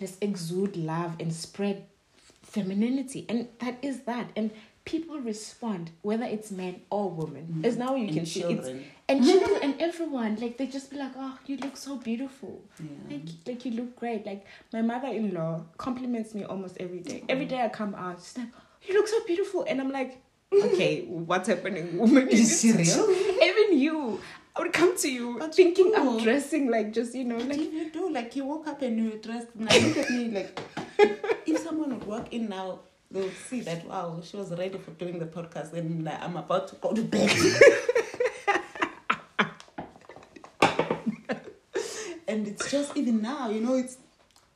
let's 0.00 0.16
exude 0.20 0.76
love 0.76 1.16
and 1.20 1.32
spread 1.32 1.84
femininity, 2.42 3.26
and 3.28 3.48
that 3.58 3.76
is 3.82 4.00
that. 4.02 4.30
And 4.36 4.50
people 4.84 5.18
respond 5.18 5.90
whether 6.02 6.24
it's 6.24 6.50
men 6.50 6.82
or 6.90 7.10
women. 7.10 7.46
Mm-hmm. 7.50 7.64
As 7.64 7.76
now 7.78 7.94
you 7.94 8.06
And 8.06 8.14
can 8.16 8.26
see 8.26 8.40
it's 8.40 8.48
children. 8.66 8.84
and 9.08 9.24
children 9.28 9.58
and 9.62 9.74
everyone 9.80 10.36
like 10.36 10.58
they 10.58 10.66
just 10.66 10.90
be 10.90 10.96
like, 10.98 11.12
oh, 11.16 11.38
you 11.46 11.56
look 11.58 11.76
so 11.76 11.96
beautiful. 11.96 12.62
Yeah. 12.78 13.16
Like, 13.16 13.28
like 13.46 13.64
you 13.64 13.72
look 13.72 13.96
great. 13.96 14.26
Like 14.26 14.44
my 14.72 14.82
mother-in-law 14.82 15.62
compliments 15.78 16.34
me 16.34 16.44
almost 16.44 16.76
every 16.78 17.00
day. 17.00 17.24
Every 17.28 17.46
day 17.46 17.60
I 17.62 17.68
come 17.70 17.94
out, 17.94 18.18
she's 18.20 18.36
like, 18.38 18.48
"You 18.86 18.94
look 18.94 19.08
so 19.08 19.24
beautiful," 19.26 19.64
and 19.66 19.80
I'm 19.80 19.90
like, 19.90 20.20
"Okay, 20.52 21.04
what's 21.08 21.48
happening, 21.48 21.96
woman? 21.98 22.28
Is 22.28 22.62
real? 22.64 23.10
Even 23.48 23.78
you, 23.78 24.20
I 24.54 24.60
would 24.62 24.72
come 24.72 24.96
to 24.98 25.10
you 25.10 25.38
But 25.38 25.54
thinking 25.54 25.92
I'm 25.96 26.18
dressing 26.22 26.70
like 26.70 26.92
just 26.92 27.14
you 27.14 27.24
know 27.24 27.36
What 27.36 27.48
like 27.48 27.58
did 27.58 27.72
you 27.72 27.90
do? 27.90 28.10
Like 28.12 28.36
you 28.36 28.44
woke 28.44 28.68
up 28.68 28.82
and 28.82 28.98
you 28.98 29.10
were 29.12 29.16
dressed. 29.18 29.48
Now 29.56 29.74
look 29.76 29.96
at 29.96 30.10
me. 30.10 30.28
Like 30.28 30.60
if 31.46 31.58
someone 31.62 31.90
would 31.98 32.04
walk 32.06 32.32
in 32.32 32.48
now, 32.50 32.80
they 33.14 33.20
would 33.20 33.36
see 33.36 33.60
that 33.60 33.86
wow, 33.86 34.20
she 34.24 34.36
was 34.36 34.50
ready 34.50 34.76
for 34.76 34.90
doing 34.90 35.20
the 35.20 35.26
podcast, 35.26 35.72
and 35.72 36.04
like, 36.04 36.20
I'm 36.20 36.36
about 36.36 36.66
to 36.68 36.74
go 36.76 36.92
to 36.92 37.02
bed. 37.02 37.30
and 42.28 42.48
it's 42.48 42.68
just 42.70 42.96
even 42.96 43.22
now, 43.22 43.48
you 43.50 43.60
know, 43.60 43.76
it's 43.76 43.98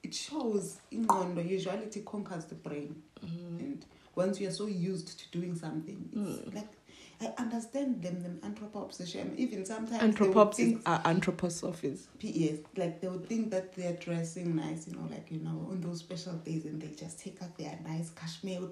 it 0.02 0.12
shows 0.12 0.78
in 0.90 1.06
Ngondo, 1.06 1.48
usuality 1.48 2.02
conquers 2.04 2.46
the 2.46 2.56
brain, 2.56 3.00
mm-hmm. 3.24 3.58
and 3.60 3.86
once 4.16 4.40
you 4.40 4.48
are 4.48 4.52
so 4.52 4.66
used 4.66 5.16
to 5.20 5.28
doing 5.30 5.54
something, 5.54 6.08
it's 6.12 6.40
mm. 6.50 6.54
like. 6.54 6.77
I 7.20 7.32
understand 7.38 8.02
them, 8.02 8.22
them 8.22 8.40
anthropopsession. 8.44 9.36
Even 9.36 9.64
sometimes 9.64 9.90
they 9.90 9.96
would 9.96 10.04
anthropos 10.04 10.56
think 10.56 10.82
are 10.86 11.02
anthroposophies. 11.02 12.06
Yes, 12.20 12.58
like 12.76 13.00
they 13.00 13.08
would 13.08 13.26
think 13.28 13.50
that 13.50 13.74
they're 13.74 13.94
dressing 13.94 14.54
nice, 14.54 14.86
you 14.86 14.94
know, 14.94 15.08
like 15.10 15.28
you 15.30 15.40
know, 15.40 15.66
on 15.70 15.80
those 15.80 15.98
special 15.98 16.34
days, 16.34 16.64
and 16.64 16.80
they 16.80 16.88
just 16.88 17.18
take 17.18 17.42
out 17.42 17.56
their 17.58 17.76
nice 17.84 18.10
cashmere 18.10 18.60
with 18.60 18.70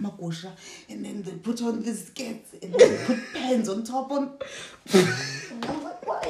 makosha, 0.00 0.50
and 0.88 1.04
then 1.04 1.22
they 1.22 1.32
put 1.32 1.60
on 1.60 1.82
these 1.82 2.06
skirts, 2.06 2.54
and 2.62 2.72
then 2.72 2.78
they 2.78 3.04
put 3.04 3.18
pants 3.34 3.68
on 3.68 3.84
top 3.84 4.10
on. 4.12 4.38
And 4.94 5.64
I'm 5.66 5.84
like, 5.84 6.06
why? 6.06 6.22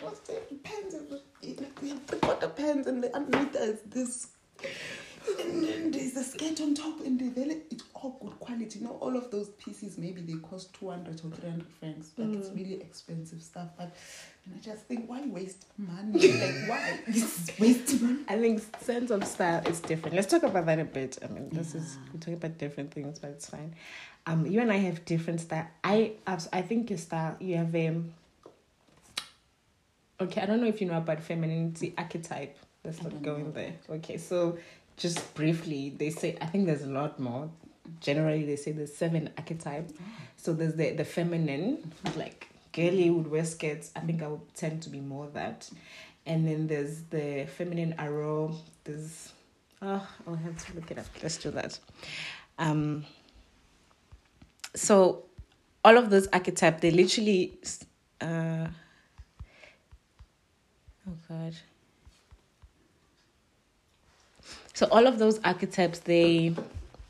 What's 0.00 0.20
the 0.20 0.40
pants? 0.62 0.96
Like 1.10 1.20
they 1.42 1.52
three 1.76 2.18
quarter 2.20 2.48
pants, 2.48 2.88
and 2.88 3.02
the 3.04 3.14
underneath 3.14 3.52
there's 3.52 3.80
this. 3.82 4.28
And 5.50 5.64
then 5.64 5.90
there's 5.90 6.16
a 6.16 6.22
skirt 6.22 6.60
on 6.60 6.74
top, 6.74 7.00
and 7.00 7.18
they 7.18 7.28
very 7.28 7.62
it's 7.70 7.82
all 7.94 8.16
good 8.22 8.38
quality. 8.38 8.78
You 8.78 8.86
know, 8.86 8.98
all 9.00 9.16
of 9.16 9.30
those 9.30 9.48
pieces 9.50 9.98
maybe 9.98 10.20
they 10.20 10.38
cost 10.38 10.72
two 10.74 10.90
hundred 10.90 11.20
or 11.24 11.30
three 11.30 11.50
hundred 11.50 11.72
francs. 11.78 12.10
Like 12.16 12.36
it's 12.36 12.50
really 12.50 12.80
expensive 12.80 13.42
stuff. 13.42 13.68
But 13.76 13.94
and 14.44 14.54
I 14.54 14.58
just 14.58 14.84
think, 14.84 15.08
why 15.08 15.22
waste 15.26 15.66
money? 15.76 16.32
like 16.32 16.68
why? 16.68 17.00
This 17.08 17.48
is 17.48 17.58
waste 17.58 18.00
money. 18.00 18.20
I 18.28 18.38
think 18.38 18.62
sense 18.80 19.10
of 19.10 19.24
style 19.24 19.66
is 19.66 19.80
different. 19.80 20.14
Let's 20.14 20.28
talk 20.28 20.42
about 20.44 20.66
that 20.66 20.78
a 20.78 20.84
bit. 20.84 21.18
I 21.22 21.26
mean, 21.26 21.48
this 21.50 21.74
is 21.74 21.98
we're 22.12 22.20
talking 22.20 22.34
about 22.34 22.58
different 22.58 22.92
things, 22.92 23.18
but 23.18 23.30
it's 23.30 23.48
fine. 23.50 23.74
Um, 24.26 24.46
you 24.46 24.60
and 24.60 24.70
I 24.70 24.76
have 24.76 25.04
different 25.04 25.40
style. 25.40 25.66
I 25.82 26.12
I 26.26 26.62
think 26.62 26.90
your 26.90 26.98
style. 26.98 27.36
You 27.40 27.56
have 27.56 27.74
um. 27.74 28.14
Okay, 30.20 30.42
I 30.42 30.46
don't 30.46 30.60
know 30.60 30.68
if 30.68 30.80
you 30.80 30.86
know 30.86 30.98
about 30.98 31.22
femininity 31.22 31.94
archetype. 31.96 32.56
Let's 32.84 33.02
not 33.02 33.22
go 33.22 33.36
in 33.36 33.52
there. 33.52 33.74
Okay, 33.90 34.16
so 34.16 34.58
just 35.00 35.34
briefly, 35.34 35.94
they 35.96 36.10
say 36.10 36.36
I 36.40 36.46
think 36.46 36.66
there's 36.66 36.82
a 36.82 36.92
lot 37.00 37.18
more. 37.18 37.50
Generally, 38.00 38.44
they 38.44 38.56
say 38.56 38.72
there's 38.72 38.94
seven 38.94 39.30
archetypes. 39.36 39.94
So 40.36 40.52
there's 40.52 40.74
the 40.74 40.90
the 40.90 41.04
feminine, 41.04 41.92
like 42.16 42.48
girly 42.72 43.10
would 43.10 43.28
wear 43.28 43.44
skirts. 43.44 43.90
I 43.96 44.00
think 44.00 44.22
I 44.22 44.28
would 44.28 44.54
tend 44.54 44.82
to 44.82 44.90
be 44.90 45.00
more 45.00 45.26
that. 45.32 45.68
And 46.26 46.46
then 46.46 46.66
there's 46.66 47.02
the 47.04 47.46
feminine 47.56 47.94
arrow. 47.98 48.54
There's 48.84 49.32
oh, 49.80 50.06
I'll 50.26 50.34
have 50.36 50.64
to 50.66 50.74
look 50.74 50.90
it 50.90 50.98
up. 50.98 51.06
Let's 51.22 51.38
do 51.38 51.50
that. 51.52 51.78
Um. 52.58 53.04
So, 54.76 55.24
all 55.84 55.96
of 55.96 56.10
those 56.10 56.28
archetypes, 56.28 56.82
they 56.82 56.90
literally. 56.90 57.58
Uh, 58.20 58.68
oh 61.08 61.16
God. 61.26 61.54
So 64.80 64.88
all 64.90 65.06
of 65.06 65.18
those 65.18 65.38
archetypes, 65.44 65.98
they, 65.98 66.54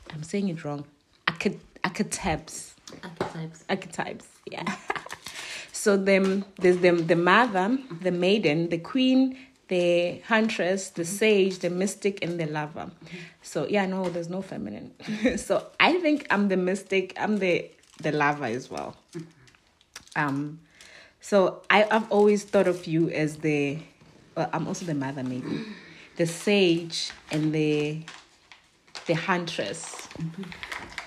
I'm 0.09 0.23
saying 0.23 0.49
it 0.49 0.65
wrong. 0.65 0.83
Arche- 1.25 1.57
archetypes 1.85 2.75
Archetypes. 3.01 3.63
archetypes. 3.69 4.27
Yeah. 4.45 4.75
so 5.71 5.95
them 5.95 6.43
there's 6.57 6.79
them 6.79 7.07
the 7.07 7.15
mother, 7.15 7.77
the 8.01 8.11
maiden, 8.11 8.67
the 8.67 8.77
queen, 8.77 9.37
the 9.69 10.19
huntress, 10.27 10.89
the 10.89 11.03
mm-hmm. 11.03 11.15
sage, 11.15 11.59
the 11.59 11.69
mystic, 11.69 12.21
and 12.21 12.37
the 12.37 12.45
lover. 12.45 12.91
Mm-hmm. 12.91 13.17
So 13.41 13.65
yeah, 13.69 13.85
no, 13.85 14.09
there's 14.09 14.27
no 14.27 14.41
feminine. 14.41 14.91
so 15.37 15.65
I 15.79 15.93
think 15.93 16.27
I'm 16.29 16.49
the 16.49 16.57
mystic. 16.57 17.13
I'm 17.17 17.37
the 17.37 17.71
the 18.01 18.11
lover 18.11 18.47
as 18.47 18.69
well. 18.69 18.97
Mm-hmm. 19.13 20.21
Um, 20.21 20.59
so 21.21 21.61
I 21.69 21.87
I've 21.89 22.11
always 22.11 22.43
thought 22.43 22.67
of 22.67 22.85
you 22.85 23.09
as 23.11 23.37
the. 23.37 23.79
Well, 24.35 24.49
I'm 24.51 24.67
also 24.67 24.83
the 24.83 24.93
mother, 24.93 25.23
maybe, 25.23 25.65
the 26.17 26.25
sage 26.25 27.11
and 27.31 27.53
the 27.53 28.01
the 29.07 29.13
huntress. 29.15 30.07
Mm-hmm. 30.17 30.43
Is 30.43 30.47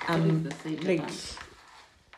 Um, 0.08 0.42
the 0.64 0.76
like 0.84 1.10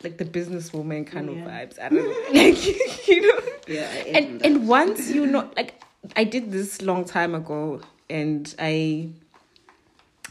like 0.03 0.19
the 0.19 0.25
businesswoman 0.25 1.07
kind 1.07 1.29
of 1.29 1.37
vibes. 1.37 1.79
I 1.81 1.89
don't 1.89 2.05
know, 2.05 2.25
like 2.43 3.09
you 3.09 3.21
know. 3.23 3.41
Yeah, 3.69 3.89
And 4.17 4.41
that. 4.41 4.47
and 4.47 4.69
once 4.69 5.11
you 5.11 5.27
know, 5.27 5.51
like 5.57 5.81
I 6.17 6.25
did 6.25 6.51
this 6.53 6.83
long 6.83 7.05
time 7.05 7.35
ago, 7.35 7.81
and 8.11 8.53
I 8.59 9.09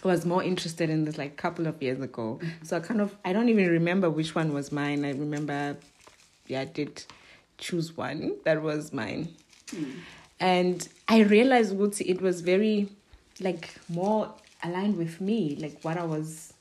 was 0.04 0.26
more 0.26 0.44
interested 0.44 0.90
in 0.90 1.06
this 1.06 1.18
like 1.18 1.32
a 1.32 1.36
couple 1.36 1.68
of 1.68 1.82
years 1.82 2.00
ago. 2.02 2.40
Mm-hmm. 2.42 2.66
So 2.66 2.78
I 2.78 2.80
kind 2.82 3.02
of 3.02 3.16
I 3.26 3.34
don't 3.34 3.50
even 3.50 3.70
remember 3.70 4.10
which 4.10 4.36
one 4.36 4.54
was 4.54 4.72
mine. 4.72 5.04
I 5.06 5.12
remember, 5.12 5.78
yeah, 6.48 6.62
I 6.62 6.66
did 6.66 7.04
choose 7.58 7.96
one 7.96 8.36
that 8.44 8.62
was 8.62 8.92
mine, 8.94 9.30
hmm. 9.72 9.92
And 10.40 10.88
I 11.08 11.22
realized 11.22 11.76
Guti, 11.76 12.04
it 12.08 12.22
was 12.22 12.42
very 12.42 12.90
like 13.40 13.76
more 13.90 14.34
aligned 14.64 14.98
with 14.98 15.22
me, 15.22 15.56
like 15.60 15.82
what 15.84 15.98
I 15.98 16.04
was 16.04 16.54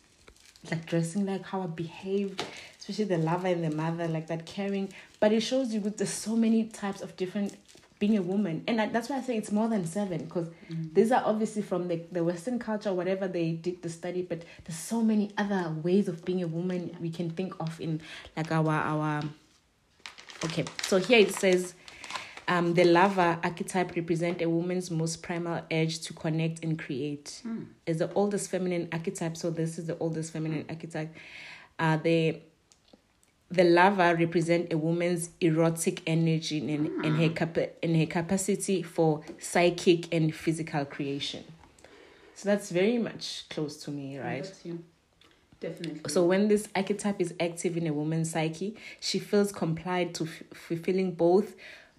like 0.70 0.86
dressing 0.86 1.26
like 1.26 1.44
how 1.44 1.62
I 1.62 1.66
behaved, 1.66 2.44
especially 2.78 3.04
the 3.04 3.18
lover 3.18 3.48
and 3.48 3.64
the 3.64 3.74
mother, 3.74 4.08
like 4.08 4.28
that 4.28 4.46
caring. 4.46 4.92
But 5.20 5.32
it 5.32 5.40
shows 5.40 5.74
you 5.74 5.80
with 5.80 5.98
there's 5.98 6.10
so 6.10 6.36
many 6.36 6.64
types 6.64 7.02
of 7.02 7.16
different 7.16 7.56
being 7.98 8.16
a 8.18 8.22
woman, 8.22 8.64
and 8.66 8.80
I, 8.80 8.88
that's 8.88 9.08
why 9.08 9.18
I 9.18 9.22
say 9.22 9.36
it's 9.36 9.52
more 9.52 9.68
than 9.68 9.86
seven 9.86 10.24
because 10.24 10.48
mm. 10.70 10.92
these 10.94 11.12
are 11.12 11.22
obviously 11.24 11.62
from 11.62 11.88
the 11.88 12.02
the 12.12 12.24
Western 12.24 12.58
culture, 12.58 12.92
whatever 12.92 13.28
they 13.28 13.52
did 13.52 13.82
the 13.82 13.88
study. 13.88 14.22
But 14.22 14.42
there's 14.64 14.78
so 14.78 15.00
many 15.02 15.30
other 15.38 15.74
ways 15.82 16.08
of 16.08 16.24
being 16.24 16.42
a 16.42 16.46
woman 16.46 16.96
we 17.00 17.10
can 17.10 17.30
think 17.30 17.54
of 17.60 17.80
in 17.80 18.00
like 18.36 18.50
our 18.52 18.72
our. 18.72 19.22
Okay, 20.44 20.64
so 20.82 20.98
here 20.98 21.18
it 21.18 21.34
says. 21.34 21.74
Um, 22.46 22.74
the 22.74 22.84
lover 22.84 23.38
archetype 23.42 23.96
represent 23.96 24.42
a 24.42 24.48
woman's 24.48 24.90
most 24.90 25.22
primal 25.22 25.62
urge 25.72 26.00
to 26.00 26.12
connect 26.12 26.62
and 26.62 26.78
create. 26.78 27.42
Is 27.86 27.98
the 27.98 28.12
oldest 28.14 28.50
feminine 28.50 28.88
archetype, 28.92 29.36
so 29.36 29.50
this 29.50 29.78
is 29.78 29.86
the 29.86 29.96
oldest 29.98 30.32
feminine 30.32 30.66
archetype. 30.68 31.14
Uh, 31.78 31.96
the 31.96 32.40
the 33.50 33.64
lover 33.64 34.16
represent 34.16 34.72
a 34.72 34.76
woman's 34.76 35.30
erotic 35.40 36.02
energy 36.06 36.58
and, 36.58 37.04
and 37.04 37.16
her 37.18 37.28
capa- 37.28 37.70
and 37.84 37.96
her 37.96 38.06
capacity 38.06 38.82
for 38.82 39.22
psychic 39.38 40.12
and 40.12 40.34
physical 40.34 40.84
creation. 40.84 41.44
So 42.34 42.48
that's 42.48 42.70
very 42.70 42.98
much 42.98 43.44
close 43.50 43.76
to 43.84 43.90
me, 43.90 44.18
right? 44.18 44.50
Definitely. 45.60 46.00
So 46.08 46.24
when 46.24 46.48
this 46.48 46.68
archetype 46.74 47.20
is 47.20 47.32
active 47.38 47.76
in 47.76 47.86
a 47.86 47.92
woman's 47.92 48.32
psyche, 48.32 48.76
she 49.00 49.18
feels 49.18 49.52
complied 49.52 50.14
to 50.16 50.24
f- 50.24 50.42
fulfilling 50.52 51.12
both 51.12 51.54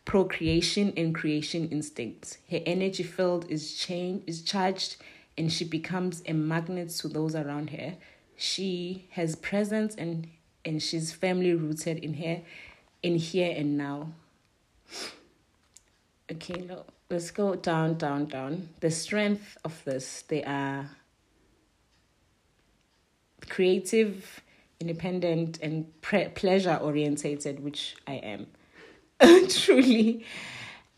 procreation 0.05 0.93
and 0.95 1.13
creation 1.13 1.67
instincts. 1.69 2.37
Her 2.49 2.61
energy 2.65 3.03
field 3.03 3.45
is 3.49 3.75
change 3.75 4.23
is 4.27 4.43
charged 4.43 4.97
and 5.37 5.51
she 5.51 5.65
becomes 5.65 6.23
a 6.27 6.33
magnet 6.33 6.89
to 6.89 7.07
those 7.07 7.35
around 7.35 7.71
her. 7.71 7.95
She 8.37 9.07
has 9.11 9.35
presence 9.35 9.95
and 9.95 10.27
and 10.63 10.81
she's 10.81 11.11
firmly 11.11 11.53
rooted 11.53 11.97
in 11.97 12.13
her 12.15 12.41
in 13.03 13.15
here 13.17 13.53
and 13.55 13.77
now. 13.77 14.13
Okay, 16.31 16.61
no, 16.61 16.85
let's 17.09 17.29
go 17.29 17.55
down, 17.55 17.97
down, 17.97 18.25
down. 18.25 18.69
The 18.79 18.89
strength 18.89 19.57
of 19.63 19.83
this, 19.85 20.23
they 20.27 20.43
are 20.43 20.89
creative, 23.47 24.41
independent, 24.79 25.59
and 25.61 25.85
pre- 26.01 26.29
pleasure 26.29 26.75
orientated, 26.81 27.63
which 27.63 27.95
I 28.07 28.13
am 28.13 28.47
truly. 29.49 30.25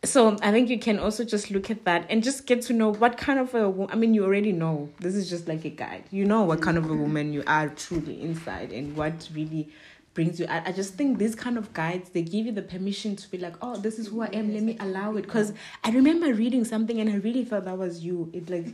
So 0.03 0.38
I 0.41 0.51
think 0.51 0.70
you 0.70 0.80
can 0.80 0.99
also 0.99 1.24
just 1.24 1.49
look 1.51 1.72
at 1.72 1.84
that 1.86 2.05
and 2.09 2.24
just 2.24 2.45
get 2.45 2.61
to 2.63 2.74
know 2.74 2.93
what 2.93 3.18
kind 3.18 3.39
of 3.39 3.53
a 3.55 3.88
I 3.91 3.95
mean 3.95 4.13
you 4.13 4.24
already 4.24 4.51
know 4.51 4.89
this 4.99 5.15
is 5.15 5.30
just 5.30 5.47
like 5.47 5.65
a 5.65 5.70
guide. 5.70 6.03
You 6.11 6.26
know 6.26 6.43
what 6.43 6.61
kind 6.61 6.78
of 6.78 6.86
a 6.86 6.89
mm-hmm. 6.89 7.01
woman 7.01 7.34
you 7.34 7.43
are 7.47 7.70
truly 7.70 8.22
inside 8.22 8.72
and 8.72 8.95
what 8.95 9.28
really 9.34 9.70
brings 10.13 10.39
you. 10.39 10.47
I, 10.47 10.63
I 10.68 10.72
just 10.72 10.95
think 10.95 11.18
these 11.20 11.36
kind 11.36 11.57
of 11.57 11.74
guides 11.74 12.09
they 12.09 12.22
give 12.22 12.45
you 12.45 12.51
the 12.51 12.61
permission 12.61 13.15
to 13.15 13.30
be 13.30 13.38
like, 13.38 13.55
oh, 13.61 13.76
this 13.76 13.99
is 13.99 14.07
who 14.07 14.22
I 14.22 14.28
am. 14.28 14.53
Let 14.53 14.63
me 14.63 14.78
allow 14.80 15.15
it 15.15 15.24
because 15.24 15.53
I 15.84 15.91
remember 15.91 16.34
reading 16.34 16.63
something 16.63 16.99
and 16.99 17.09
I 17.09 17.15
really 17.15 17.43
felt 17.43 17.65
that 17.65 17.78
was 17.78 18.03
you. 18.03 18.30
It 18.34 18.49
like 18.49 18.68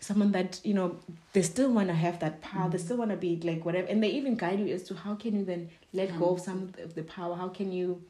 someone 0.00 0.32
that 0.32 0.60
you 0.64 0.74
know 0.74 0.96
they 1.34 1.42
still 1.42 1.70
want 1.70 1.88
to 1.88 1.94
have 1.94 2.20
that 2.20 2.40
power. 2.40 2.68
They 2.68 2.78
mm-hmm. 2.78 2.84
still 2.86 2.96
want 2.96 3.10
to 3.10 3.16
be 3.16 3.38
like 3.42 3.64
whatever, 3.64 3.86
and 3.86 4.02
they 4.02 4.10
even 4.10 4.34
guide 4.36 4.60
you 4.60 4.74
as 4.74 4.82
to 4.84 4.94
how 4.94 5.14
can 5.14 5.38
you 5.38 5.44
then 5.44 5.70
let 5.92 6.18
go 6.18 6.30
of 6.30 6.40
mm-hmm. 6.40 6.44
some 6.44 6.72
of 6.82 6.94
the 6.94 7.02
power. 7.02 7.36
How 7.36 7.48
can 7.48 7.70
you 7.70 8.02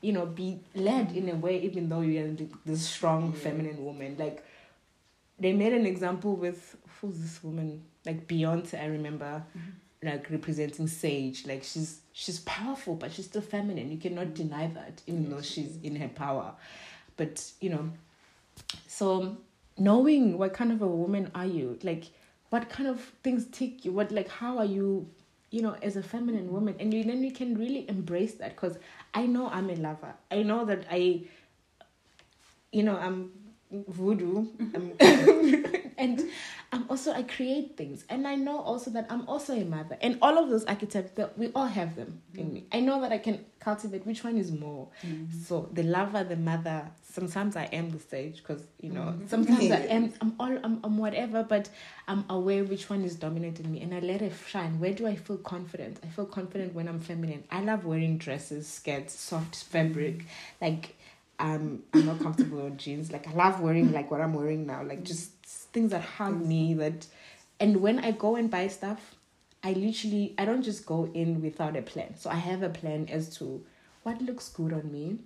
you 0.00 0.12
know, 0.12 0.26
be 0.26 0.60
led 0.74 1.12
in 1.12 1.28
a 1.28 1.34
way, 1.34 1.60
even 1.62 1.88
though 1.88 2.00
you're 2.00 2.30
this 2.64 2.86
strong 2.86 3.32
feminine 3.32 3.84
woman. 3.84 4.16
Like, 4.18 4.44
they 5.38 5.52
made 5.52 5.72
an 5.72 5.86
example 5.86 6.36
with 6.36 6.76
who's 7.00 7.20
this 7.20 7.42
woman? 7.42 7.82
Like 8.06 8.26
Beyonce, 8.26 8.80
I 8.80 8.86
remember, 8.86 9.44
mm-hmm. 9.56 10.08
like 10.08 10.30
representing 10.30 10.86
Sage. 10.86 11.46
Like 11.46 11.64
she's 11.64 12.00
she's 12.12 12.40
powerful, 12.40 12.94
but 12.94 13.12
she's 13.12 13.26
still 13.26 13.42
feminine. 13.42 13.90
You 13.90 13.98
cannot 13.98 14.26
mm-hmm. 14.28 14.48
deny 14.48 14.66
that, 14.68 15.02
even 15.06 15.30
though 15.30 15.42
she's 15.42 15.78
in 15.82 15.96
her 15.96 16.08
power. 16.08 16.52
But 17.16 17.50
you 17.60 17.70
know, 17.70 17.90
so 18.86 19.36
knowing 19.76 20.38
what 20.38 20.54
kind 20.54 20.72
of 20.72 20.82
a 20.82 20.88
woman 20.88 21.30
are 21.34 21.46
you, 21.46 21.78
like 21.82 22.04
what 22.50 22.70
kind 22.70 22.88
of 22.88 23.00
things 23.22 23.46
tick 23.52 23.84
you, 23.84 23.92
what 23.92 24.10
like 24.10 24.28
how 24.28 24.58
are 24.58 24.64
you 24.64 25.08
you 25.50 25.62
know, 25.62 25.76
as 25.82 25.96
a 25.96 26.02
feminine 26.02 26.52
woman, 26.52 26.74
and 26.78 26.92
you, 26.92 27.02
then 27.04 27.22
you 27.22 27.32
can 27.32 27.56
really 27.56 27.88
embrace 27.88 28.34
that 28.34 28.54
because 28.54 28.76
I 29.14 29.26
know 29.26 29.48
I'm 29.48 29.70
a 29.70 29.74
lover. 29.74 30.14
I 30.30 30.42
know 30.42 30.64
that 30.64 30.86
I, 30.90 31.22
you 32.72 32.82
know, 32.82 32.96
I'm 32.96 33.32
voodoo, 33.70 34.46
I'm 34.74 34.90
mm-hmm. 34.98 35.88
and 35.98 36.22
I'm 36.70 36.84
also 36.90 37.12
I 37.12 37.22
create 37.22 37.78
things, 37.78 38.04
and 38.10 38.28
I 38.28 38.34
know 38.34 38.60
also 38.60 38.90
that 38.90 39.06
I'm 39.08 39.26
also 39.26 39.54
a 39.54 39.64
mother, 39.64 39.96
and 40.02 40.18
all 40.20 40.36
of 40.36 40.50
those 40.50 40.66
archetypes 40.66 41.12
that 41.12 41.38
we 41.38 41.50
all 41.54 41.66
have 41.66 41.96
them 41.96 42.20
in 42.34 42.46
mm. 42.46 42.52
me. 42.52 42.66
I 42.70 42.80
know 42.80 43.00
that 43.00 43.10
I 43.10 43.16
can 43.16 43.42
cultivate 43.58 44.04
which 44.06 44.22
one 44.22 44.36
is 44.36 44.52
more. 44.52 44.88
Mm. 45.06 45.32
So 45.46 45.70
the 45.72 45.82
lover, 45.82 46.24
the 46.24 46.36
mother. 46.36 46.90
Sometimes 47.10 47.56
I 47.56 47.64
am 47.64 47.90
the 47.90 47.98
sage 47.98 48.36
because 48.38 48.62
you 48.82 48.90
know. 48.90 49.00
Mm-hmm. 49.00 49.28
Sometimes 49.28 49.70
I 49.70 49.76
am. 49.96 50.12
I'm 50.20 50.34
all. 50.38 50.58
I'm, 50.62 50.80
I'm 50.84 50.98
whatever, 50.98 51.42
but 51.42 51.70
I'm 52.06 52.26
aware 52.28 52.64
which 52.64 52.90
one 52.90 53.02
is 53.02 53.16
dominating 53.16 53.72
me, 53.72 53.80
and 53.80 53.94
I 53.94 54.00
let 54.00 54.20
it 54.20 54.34
shine. 54.46 54.78
Where 54.78 54.92
do 54.92 55.06
I 55.06 55.16
feel 55.16 55.38
confident? 55.38 55.98
I 56.04 56.08
feel 56.08 56.26
confident 56.26 56.74
when 56.74 56.86
I'm 56.86 57.00
feminine. 57.00 57.44
I 57.50 57.62
love 57.62 57.86
wearing 57.86 58.18
dresses, 58.18 58.68
skirts, 58.68 59.18
soft 59.18 59.64
fabric, 59.64 60.26
like. 60.60 60.96
Um, 61.40 61.84
I'm 61.94 62.04
not 62.04 62.18
comfortable 62.18 62.64
with 62.64 62.78
jeans. 62.78 63.12
Like 63.12 63.28
I 63.28 63.30
love 63.32 63.60
wearing 63.60 63.92
like 63.92 64.10
what 64.10 64.20
I'm 64.20 64.34
wearing 64.34 64.66
now. 64.66 64.82
Like 64.82 65.04
just 65.04 65.30
things 65.78 65.92
that 65.92 66.02
hug 66.02 66.44
me. 66.44 66.74
That, 66.74 67.06
and 67.60 67.80
when 67.80 68.00
I 68.00 68.10
go 68.10 68.36
and 68.36 68.50
buy 68.50 68.66
stuff, 68.68 69.14
I 69.62 69.72
literally 69.72 70.34
I 70.38 70.44
don't 70.44 70.62
just 70.62 70.86
go 70.86 71.10
in 71.14 71.40
without 71.40 71.76
a 71.76 71.82
plan. 71.82 72.16
So 72.16 72.30
I 72.30 72.36
have 72.36 72.62
a 72.62 72.68
plan 72.68 73.08
as 73.10 73.36
to 73.38 73.64
what 74.02 74.20
looks 74.22 74.48
good 74.48 74.72
on 74.72 74.90
me. 74.90 75.18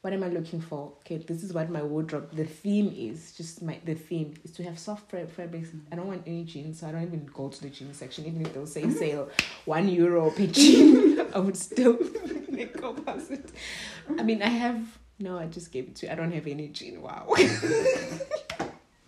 What 0.00 0.12
am 0.12 0.22
I 0.22 0.28
looking 0.28 0.60
for? 0.60 0.92
Okay, 0.98 1.16
this 1.18 1.42
is 1.42 1.52
what 1.52 1.70
my 1.70 1.82
wardrobe. 1.82 2.30
The 2.32 2.44
theme 2.44 2.94
is 2.96 3.32
just 3.36 3.62
my 3.62 3.78
the 3.84 3.94
theme 3.94 4.34
is 4.44 4.52
to 4.52 4.62
have 4.62 4.78
soft 4.78 5.10
fabrics. 5.10 5.70
I 5.90 5.96
don't 5.96 6.06
want 6.06 6.22
any 6.26 6.44
jeans, 6.44 6.80
so 6.80 6.88
I 6.88 6.92
don't 6.92 7.02
even 7.02 7.26
go 7.26 7.48
to 7.48 7.60
the 7.60 7.68
jeans 7.68 7.98
section. 7.98 8.24
Even 8.26 8.46
if 8.46 8.54
they'll 8.54 8.66
say 8.66 8.88
sale 9.02 9.28
one 9.64 9.88
euro 9.88 10.30
per 10.30 10.46
jean, 10.46 11.20
I 11.34 11.38
would 11.38 11.56
still 11.56 11.98
go 12.80 12.94
past 12.94 13.30
it. 13.32 13.50
I 14.18 14.22
mean, 14.22 14.42
I 14.42 14.48
have 14.48 14.80
no. 15.18 15.38
I 15.38 15.46
just 15.46 15.72
gave 15.72 15.88
it 15.88 15.96
to 15.96 16.06
you. 16.06 16.12
I 16.12 16.14
don't 16.14 16.32
have 16.32 16.46
any 16.46 16.68
jean. 16.68 17.02
Wow. 17.02 17.34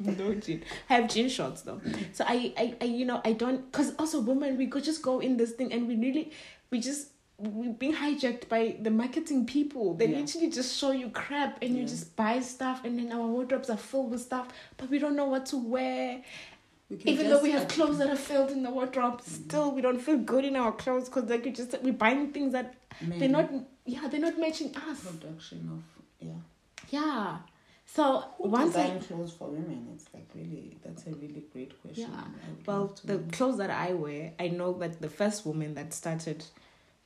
no 0.18 0.34
jean. 0.34 0.62
I 0.88 0.94
have 0.94 1.08
jean 1.10 1.28
shorts 1.28 1.62
though. 1.62 1.80
So 2.12 2.24
I, 2.26 2.52
I, 2.56 2.74
I 2.80 2.84
you 2.84 3.04
know, 3.04 3.20
I 3.24 3.32
don't 3.32 3.70
because 3.70 3.94
also 3.98 4.20
women 4.20 4.56
we 4.56 4.66
could 4.66 4.82
just 4.84 5.02
go 5.02 5.20
in 5.20 5.36
this 5.36 5.52
thing 5.52 5.72
and 5.72 5.86
we 5.86 5.96
really 5.96 6.32
we 6.70 6.80
just 6.80 7.08
we're 7.38 7.72
being 7.72 7.94
hijacked 7.94 8.48
by 8.48 8.76
the 8.80 8.90
marketing 8.90 9.46
people. 9.46 9.94
They 9.94 10.06
Yeah. 10.08 10.20
literally 10.20 10.50
just 10.50 10.76
show 10.76 10.90
you 10.90 11.08
crap 11.10 11.62
and 11.62 11.76
you 11.76 11.84
just 11.84 12.14
buy 12.16 12.40
stuff 12.40 12.84
and 12.84 12.98
then 12.98 13.12
our 13.12 13.26
wardrobes 13.26 13.70
are 13.70 13.78
filled 13.78 14.10
with 14.10 14.20
stuff, 14.20 14.48
but 14.76 14.90
we 14.90 14.98
don't 14.98 15.16
know 15.16 15.26
what 15.26 15.46
to 15.46 15.56
wear. 15.56 16.22
We 16.90 16.96
Even 17.04 17.30
though 17.30 17.42
we 17.42 17.52
have 17.52 17.68
clothes 17.68 17.98
that 17.98 18.10
are 18.10 18.16
filled 18.16 18.50
in 18.50 18.62
the 18.62 18.70
wardrobe, 18.70 19.20
mm. 19.20 19.24
still 19.24 19.70
we 19.72 19.80
don't 19.80 20.00
feel 20.00 20.18
good 20.18 20.44
in 20.44 20.56
our 20.56 20.72
clothes 20.72 21.08
because 21.08 21.30
like 21.30 21.44
we 21.44 21.52
just 21.52 21.74
we're 21.82 21.92
buying 21.92 22.32
things 22.32 22.52
that 22.52 22.74
they're 23.00 23.28
not 23.28 23.48
yeah 23.86 24.08
they're 24.08 24.20
not 24.20 24.38
matching 24.38 24.74
us. 24.76 25.00
production 25.00 25.70
of 25.72 25.82
yeah. 26.26 26.32
Yeah. 26.90 27.38
So 27.92 28.24
Who 28.38 28.48
once 28.48 28.76
I 28.76 28.82
design 28.84 29.00
clothes 29.02 29.32
for 29.32 29.48
women? 29.48 29.88
It's 29.94 30.06
like 30.14 30.28
really 30.34 30.76
that's 30.84 31.06
a 31.06 31.10
really 31.10 31.44
great 31.52 31.80
question. 31.82 32.08
Yeah. 32.10 32.24
Well, 32.66 32.96
the 33.04 33.18
know. 33.18 33.24
clothes 33.32 33.58
that 33.58 33.70
I 33.70 33.94
wear, 33.94 34.32
I 34.38 34.48
know 34.48 34.72
that 34.74 35.00
the 35.00 35.08
first 35.08 35.44
woman 35.44 35.74
that 35.74 35.92
started 35.92 36.44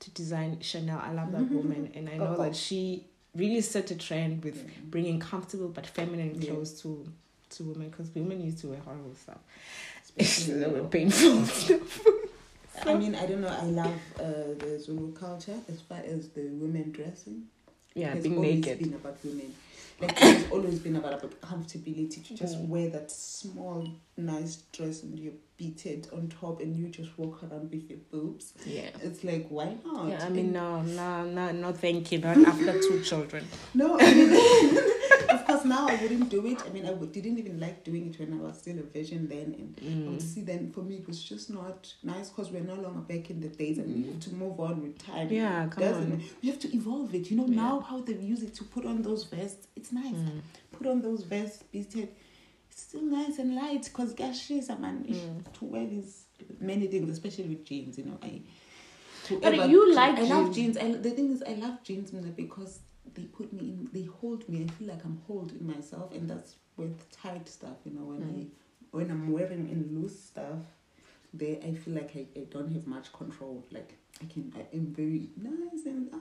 to 0.01 0.11
design 0.11 0.59
Chanel, 0.61 1.01
I 1.03 1.13
love 1.13 1.33
that 1.33 1.51
woman, 1.51 1.91
and 1.95 2.09
I 2.11 2.19
know 2.19 2.37
that 2.37 2.55
she 2.55 3.07
really 3.35 3.63
set 3.63 3.91
a 3.91 3.97
trend 3.97 4.45
with 4.45 4.57
Yeah. 4.57 4.71
bringing 4.91 5.19
comfortable 5.21 5.69
but 5.69 5.87
feminine 5.87 6.35
Yeah. 6.41 6.51
clothes 6.51 6.81
to 6.83 7.07
to 7.51 7.63
women 7.65 7.89
because 7.89 8.09
women 8.15 8.41
used 8.45 8.59
to 8.59 8.69
wear 8.69 8.81
horrible 8.81 9.15
stuff. 9.15 9.39
Especially 10.03 10.55
they 10.61 10.67
were 10.67 10.87
painful 10.89 11.45
stuff. 11.63 12.01
I 12.85 12.95
mean, 12.95 13.15
I 13.15 13.25
don't 13.27 13.41
know. 13.41 13.49
I 13.49 13.65
love 13.65 14.01
uh, 14.19 14.23
the 14.59 14.79
Zulu 14.79 15.13
culture 15.13 15.57
as 15.69 15.81
far 15.81 15.99
as 16.05 16.29
the 16.31 16.43
women 16.63 16.91
dressing. 16.93 17.45
yeah, 17.95 18.15
being 18.17 18.41
naked. 18.41 18.81
been 18.81 18.95
about 18.95 19.17
women. 19.25 19.55
Like 20.01 20.13
it's 20.21 20.51
always 20.51 20.79
been 20.81 20.97
about, 20.97 21.15
about 21.15 21.41
comfortability 21.41 22.27
to 22.27 22.35
just 22.35 22.57
Mm. 22.59 22.69
wear 22.69 22.89
that 22.91 23.11
small, 23.11 23.89
nice 24.17 24.57
dress 24.73 25.03
and 25.03 25.19
you're 25.19 25.33
beaded 25.57 26.09
on 26.13 26.29
top 26.29 26.61
and 26.61 26.77
you 26.77 26.89
just 26.89 27.17
walk 27.17 27.43
around 27.45 27.71
with 27.71 27.89
your 27.89 27.99
boobs. 28.11 28.55
Yeah. 28.67 28.91
It's 29.03 29.23
like 29.25 29.47
why 29.49 29.77
not? 29.85 30.09
Yeah, 30.09 30.25
I 30.25 30.29
mean, 30.29 30.47
And- 30.47 30.53
no, 30.55 30.83
no, 30.83 31.25
no, 31.25 31.53
no, 31.53 31.73
thank 31.73 32.11
you. 32.13 32.19
Not 32.19 32.39
after 32.39 32.73
two 32.81 33.03
children. 33.03 33.47
No, 33.73 33.97
I 34.01 34.15
mean, 34.15 34.31
of 35.45 35.47
course 35.47 35.65
now 35.65 35.87
I 35.89 35.97
wouldn't 36.03 36.29
do 36.31 36.47
it. 36.47 36.63
I 36.67 36.71
mean, 36.71 36.87
I 36.87 36.93
didn't 36.93 37.39
even 37.39 37.61
like 37.61 37.85
doing 37.85 38.09
it 38.13 38.19
when 38.19 38.33
I 38.39 38.43
was 38.43 38.59
still 38.59 38.79
a 38.79 38.83
virgin 38.83 39.29
then, 39.29 39.55
and 39.59 39.77
Mm. 39.77 40.07
obviously 40.09 40.43
then 40.43 40.71
for 40.73 40.83
me 40.83 40.97
it 40.97 41.07
was 41.07 41.23
just 41.23 41.51
not 41.51 41.93
nice 42.03 42.31
because 42.31 42.51
we're 42.51 42.63
no 42.63 42.75
longer 42.75 43.01
back 43.01 43.31
in 43.31 43.41
the 43.41 43.49
days, 43.49 43.79
and 43.79 43.95
we 43.95 44.11
have 44.11 44.21
to 44.21 44.35
move 44.35 44.59
on 44.61 44.83
with 44.83 44.99
time. 44.99 45.31
Yeah, 45.31 45.69
come 45.69 45.85
Doesn't 45.85 46.13
on. 46.13 46.23
You 46.41 46.51
have 46.53 46.61
to 46.61 46.75
evolve 46.77 47.15
it. 47.15 47.31
You 47.31 47.37
know 47.37 47.47
Yeah. 47.47 47.57
now 47.57 47.81
how 47.81 48.01
they 48.01 48.15
use 48.15 48.43
it 48.43 48.55
to 48.57 48.65
put 48.65 48.85
on 48.87 49.03
those 49.03 49.25
vests. 49.25 49.67
It's 49.77 49.93
nice. 49.93 50.15
Mm. 50.15 50.41
Put 50.73 50.87
on 50.87 51.03
those 51.03 51.23
vests, 51.25 51.63
beaded. 51.73 52.09
It's 52.71 52.83
still 52.83 53.03
nice 53.03 53.39
and 53.39 53.55
light 53.55 53.85
because 53.85 54.15
gosh, 54.15 54.39
she's 54.47 54.69
a 54.69 54.77
man 54.77 55.05
Mm. 55.09 55.53
to 55.59 55.65
wear 55.65 55.87
these 55.87 56.25
many 56.61 56.87
things, 56.89 57.09
especially 57.11 57.49
with 57.49 57.65
jeans. 57.65 57.99
You 57.99 58.05
know, 58.07 58.19
I. 58.23 58.41
But 59.31 59.55
ever- 59.55 59.67
you 59.69 59.95
like 59.95 60.19
I 60.19 60.23
love 60.23 60.55
jeans. 60.55 60.77
jeans. 60.77 60.97
I, 60.97 60.99
the 61.01 61.11
thing 61.11 61.33
is, 61.33 61.43
I 61.43 61.55
love 61.55 61.83
jeans 61.83 62.11
because 62.11 62.81
they 63.15 63.25
put 63.25 63.53
me 63.53 63.65
in. 63.71 63.89
They 63.93 64.05
hold 64.05 64.49
me. 64.49 64.65
I 64.65 64.69
feel 64.73 64.89
like 64.89 65.05
I'm 65.05 65.21
holding 65.27 65.67
myself, 65.67 66.13
and 66.13 66.29
that's 66.29 66.55
with 66.77 67.11
tight 67.11 67.49
stuff. 67.49 67.77
You 67.85 67.93
know, 67.93 68.05
when 68.05 68.21
Mm. 68.21 68.41
I 68.41 68.47
when 68.97 69.11
I'm 69.11 69.31
wearing 69.33 69.69
in 69.69 70.01
loose 70.01 70.19
stuff, 70.19 70.63
there 71.33 71.59
I 71.63 71.75
feel 71.75 71.95
like 71.95 72.13
I, 72.17 72.27
I 72.41 72.45
don't 72.51 72.73
have 72.73 72.87
much 72.87 73.13
control. 73.13 73.65
Like 73.71 73.95
I 74.23 74.27
can, 74.27 74.53
I 74.57 74.77
am 74.77 74.87
very 74.95 75.29
nice 75.37 75.85
and 75.87 76.09
ah, 76.13 76.19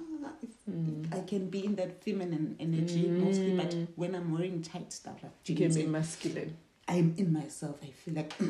Mm. 0.69 1.13
I 1.13 1.19
can 1.21 1.49
be 1.49 1.65
in 1.65 1.75
that 1.75 2.03
feminine 2.03 2.55
energy 2.59 3.07
mostly. 3.09 3.51
But 3.51 3.71
Mm. 3.71 3.87
when 3.95 4.15
I'm 4.15 4.31
wearing 4.33 4.61
tight 4.61 4.91
stuff 4.93 5.21
like 5.21 5.31
You 5.45 5.55
can 5.55 5.73
be 5.73 5.85
masculine. 5.85 6.55
I'm 6.87 7.13
in 7.17 7.31
myself. 7.33 7.77
I 7.83 7.87
feel 7.91 8.15
like 8.15 8.33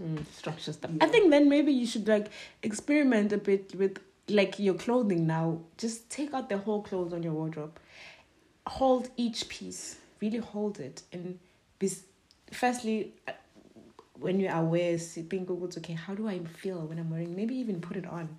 Mm, 0.00 0.24
structure 0.32 0.72
stuff. 0.72 0.90
Yeah. 0.92 1.04
I 1.04 1.08
think 1.08 1.30
then 1.30 1.48
maybe 1.50 1.72
you 1.72 1.86
should 1.86 2.08
like 2.08 2.30
experiment 2.62 3.32
a 3.32 3.36
bit 3.36 3.74
with 3.74 3.98
like 4.30 4.58
your 4.58 4.74
clothing 4.74 5.26
now. 5.26 5.60
Just 5.76 6.10
take 6.10 6.32
out 6.32 6.48
the 6.48 6.58
whole 6.58 6.82
clothes 6.82 7.12
on 7.12 7.22
your 7.22 7.32
wardrobe. 7.32 7.78
Hold 8.66 9.08
each 9.16 9.48
piece. 9.48 9.96
Really 10.20 10.38
hold 10.38 10.80
it. 10.80 11.02
And 11.12 11.38
this 11.78 12.02
firstly 12.52 13.14
uh, 13.26 13.32
when 14.20 14.38
you're 14.38 14.54
aware, 14.54 14.98
think 14.98 15.50
okay, 15.78 15.94
how 15.94 16.14
do 16.14 16.28
I 16.28 16.38
feel 16.40 16.80
when 16.80 16.98
I'm 16.98 17.10
wearing 17.10 17.34
maybe 17.34 17.54
even 17.56 17.80
put 17.80 17.96
it 17.96 18.06
on. 18.06 18.36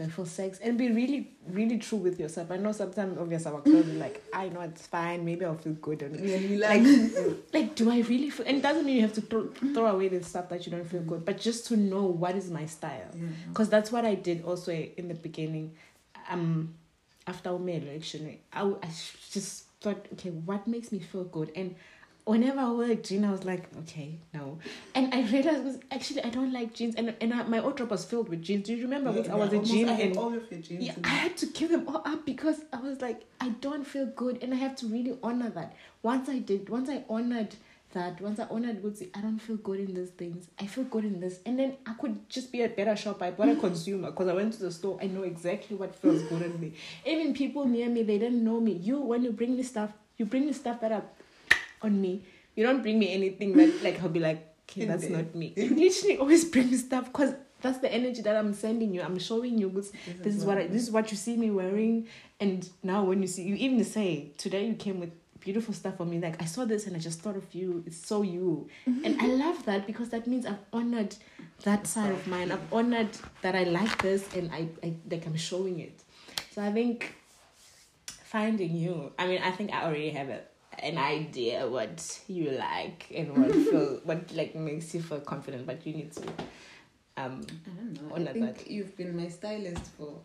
I 0.00 0.24
sex? 0.24 0.58
And 0.62 0.78
be 0.78 0.90
really, 0.90 1.32
really 1.50 1.78
true 1.78 1.98
with 1.98 2.18
yourself. 2.18 2.50
I 2.50 2.56
know 2.56 2.72
sometimes 2.72 3.18
obviously 3.18 3.52
our 3.52 3.60
clothes 3.60 3.88
are 3.88 3.98
like, 3.98 4.22
I 4.32 4.48
know 4.48 4.62
it's 4.62 4.86
fine, 4.86 5.24
maybe 5.24 5.44
I'll 5.44 5.56
feel 5.56 5.74
good 5.74 6.02
and 6.02 6.60
like, 6.60 6.82
like, 6.82 7.42
like, 7.52 7.74
do 7.74 7.90
I 7.90 8.00
really 8.00 8.30
feel? 8.30 8.46
And 8.46 8.58
it 8.58 8.62
doesn't 8.62 8.86
mean 8.86 8.96
you 8.96 9.02
have 9.02 9.12
to 9.14 9.20
throw, 9.20 9.48
throw 9.74 9.86
away 9.86 10.08
the 10.08 10.24
stuff 10.24 10.48
that 10.48 10.64
you 10.64 10.72
don't 10.72 10.86
feel 10.86 11.02
good, 11.02 11.26
but 11.26 11.38
just 11.38 11.66
to 11.66 11.76
know 11.76 12.04
what 12.04 12.36
is 12.36 12.50
my 12.50 12.64
style, 12.64 13.10
yeah. 13.14 13.26
because 13.48 13.68
that's 13.68 13.92
what 13.92 14.06
I 14.06 14.14
did 14.14 14.44
also 14.44 14.72
in 14.72 15.08
the 15.08 15.14
beginning. 15.14 15.72
Um, 16.30 16.74
after 17.26 17.56
my 17.58 17.72
election, 17.72 18.38
I 18.52 18.62
I 18.62 18.88
just 19.30 19.64
thought, 19.80 20.06
okay, 20.14 20.30
what 20.30 20.66
makes 20.66 20.90
me 20.90 21.00
feel 21.00 21.24
good? 21.24 21.52
And 21.54 21.76
whenever 22.24 22.60
I 22.60 22.70
wear 22.70 22.94
jeans, 22.94 23.24
I 23.24 23.30
was 23.30 23.44
like, 23.44 23.68
okay, 23.80 24.18
no. 24.32 24.58
And 24.94 25.12
I 25.12 25.22
realized 25.22 25.64
was 25.64 25.78
actually 25.90 26.22
I 26.22 26.30
don't 26.30 26.52
like 26.52 26.74
jeans, 26.74 26.94
and 26.94 27.14
and 27.20 27.34
I, 27.34 27.42
my 27.44 27.60
wardrobe 27.60 27.90
was 27.90 28.04
filled 28.04 28.28
with 28.28 28.42
jeans. 28.42 28.66
Do 28.66 28.74
you 28.74 28.84
remember? 28.84 29.10
Yeah, 29.10 29.22
when 29.22 29.30
I 29.30 29.34
was 29.34 29.52
a 29.52 29.58
jean 29.60 29.88
I 29.88 30.00
and 30.00 30.16
all 30.16 30.34
of 30.34 30.50
your 30.50 30.60
jeans. 30.60 30.84
yeah, 30.84 30.94
I 31.04 31.08
had 31.08 31.36
to 31.38 31.46
give 31.46 31.70
them 31.70 31.88
all 31.88 32.02
up 32.04 32.24
because 32.24 32.62
I 32.72 32.80
was 32.80 33.00
like, 33.00 33.22
I 33.40 33.50
don't 33.60 33.84
feel 33.84 34.06
good, 34.06 34.42
and 34.42 34.52
I 34.52 34.56
have 34.56 34.76
to 34.76 34.86
really 34.86 35.18
honor 35.22 35.50
that. 35.50 35.74
Once 36.02 36.28
I 36.28 36.38
did, 36.38 36.68
once 36.68 36.88
I 36.88 37.04
honored 37.08 37.56
that, 37.92 38.20
once 38.20 38.40
I 38.40 38.44
honored 38.44 38.82
Woodsy, 38.82 39.10
I 39.14 39.20
don't 39.20 39.38
feel 39.38 39.56
good 39.56 39.80
in 39.80 39.94
these 39.94 40.10
things. 40.10 40.48
I 40.58 40.66
feel 40.66 40.84
good 40.84 41.04
in 41.04 41.20
this, 41.20 41.40
and 41.44 41.58
then 41.58 41.76
I 41.86 41.94
could 41.94 42.28
just 42.28 42.52
be 42.52 42.62
a 42.62 42.68
better 42.68 42.96
shopper, 42.96 43.26
a 43.26 43.32
better 43.32 43.56
consumer, 43.56 44.10
because 44.10 44.28
I 44.28 44.32
went 44.34 44.52
to 44.54 44.60
the 44.60 44.72
store. 44.72 44.98
I 45.02 45.06
know 45.06 45.22
exactly 45.22 45.76
what 45.76 45.94
feels 45.94 46.22
good 46.22 46.42
on 46.42 46.60
me. 46.60 46.72
Even 47.04 47.34
people 47.34 47.66
near 47.66 47.88
me, 47.88 48.02
they 48.02 48.18
didn't 48.18 48.44
know 48.44 48.60
me. 48.60 48.72
You, 48.72 49.00
when 49.00 49.24
you 49.24 49.32
bring 49.32 49.56
me 49.56 49.62
stuff, 49.62 49.90
you 50.16 50.24
bring 50.24 50.46
me 50.46 50.52
stuff 50.52 50.80
that 50.80 50.92
are 50.92 51.04
on 51.84 52.00
me. 52.00 52.22
You 52.54 52.64
don't 52.64 52.82
bring 52.82 52.98
me 52.98 53.12
anything 53.12 53.56
that 53.56 53.82
like 53.82 54.02
I'll 54.02 54.08
be 54.08 54.20
like, 54.20 54.54
okay, 54.70 54.84
that's 54.84 55.08
not 55.08 55.34
me. 55.34 55.52
You 55.56 55.74
literally 55.74 56.18
always 56.18 56.44
bring 56.44 56.70
me 56.70 56.76
stuff 56.76 57.06
because 57.06 57.34
that's 57.60 57.78
the 57.78 57.92
energy 57.92 58.22
that 58.22 58.36
I'm 58.36 58.52
sending 58.52 58.92
you. 58.92 59.02
I'm 59.02 59.18
showing 59.18 59.56
you 59.58 59.70
this, 59.70 59.92
this 60.20 60.34
is 60.34 60.44
what 60.44 60.58
I, 60.58 60.66
this 60.66 60.82
is 60.82 60.90
what 60.90 61.10
you 61.10 61.16
see 61.16 61.36
me 61.36 61.50
wearing, 61.50 62.08
and 62.40 62.68
now 62.82 63.04
when 63.04 63.22
you 63.22 63.28
see 63.28 63.44
you 63.44 63.54
even 63.54 63.82
say 63.84 64.32
today 64.36 64.66
you 64.66 64.74
came 64.74 65.00
with 65.00 65.12
beautiful 65.40 65.74
stuff 65.74 65.96
for 65.96 66.04
me. 66.04 66.20
Like 66.20 66.40
I 66.40 66.44
saw 66.44 66.64
this 66.64 66.86
and 66.86 66.96
I 66.96 66.98
just 66.98 67.20
thought 67.20 67.36
of 67.36 67.52
you. 67.54 67.82
It's 67.86 68.06
so 68.06 68.22
you, 68.22 68.68
mm-hmm. 68.86 69.04
and 69.04 69.20
I 69.20 69.26
love 69.26 69.64
that 69.66 69.86
because 69.86 70.10
that 70.10 70.26
means 70.26 70.46
I've 70.46 70.64
honored 70.72 71.14
that 71.64 71.86
side 71.86 72.12
of 72.12 72.26
mine. 72.26 72.52
I've 72.52 72.72
honored 72.72 73.16
that 73.42 73.54
I 73.54 73.64
like 73.64 74.02
this 74.02 74.34
and 74.34 74.50
I, 74.52 74.68
I 74.82 74.94
like 75.10 75.26
I'm 75.26 75.36
showing 75.36 75.80
it. 75.80 76.02
So 76.50 76.62
I 76.62 76.72
think 76.72 77.14
finding 78.24 78.76
you. 78.76 79.12
I 79.18 79.26
mean, 79.26 79.42
I 79.42 79.50
think 79.50 79.72
I 79.72 79.84
already 79.84 80.10
have 80.10 80.28
a, 80.28 80.40
an 80.78 80.98
idea 80.98 81.68
what 81.68 82.20
you 82.28 82.50
like 82.50 83.06
and 83.14 83.36
what 83.36 83.52
feel 83.70 84.00
what 84.04 84.32
like 84.32 84.54
makes 84.54 84.94
you 84.94 85.02
feel 85.02 85.20
confident, 85.20 85.66
but 85.66 85.86
you 85.86 85.94
need 85.94 86.12
to 86.12 86.22
um 87.16 87.44
I 87.66 87.70
don't 87.76 88.08
know. 88.08 88.30
I 88.30 88.32
think 88.32 88.58
that. 88.58 88.70
you've 88.70 88.96
been 88.96 89.16
my 89.16 89.28
stylist 89.28 89.86
for 89.98 90.18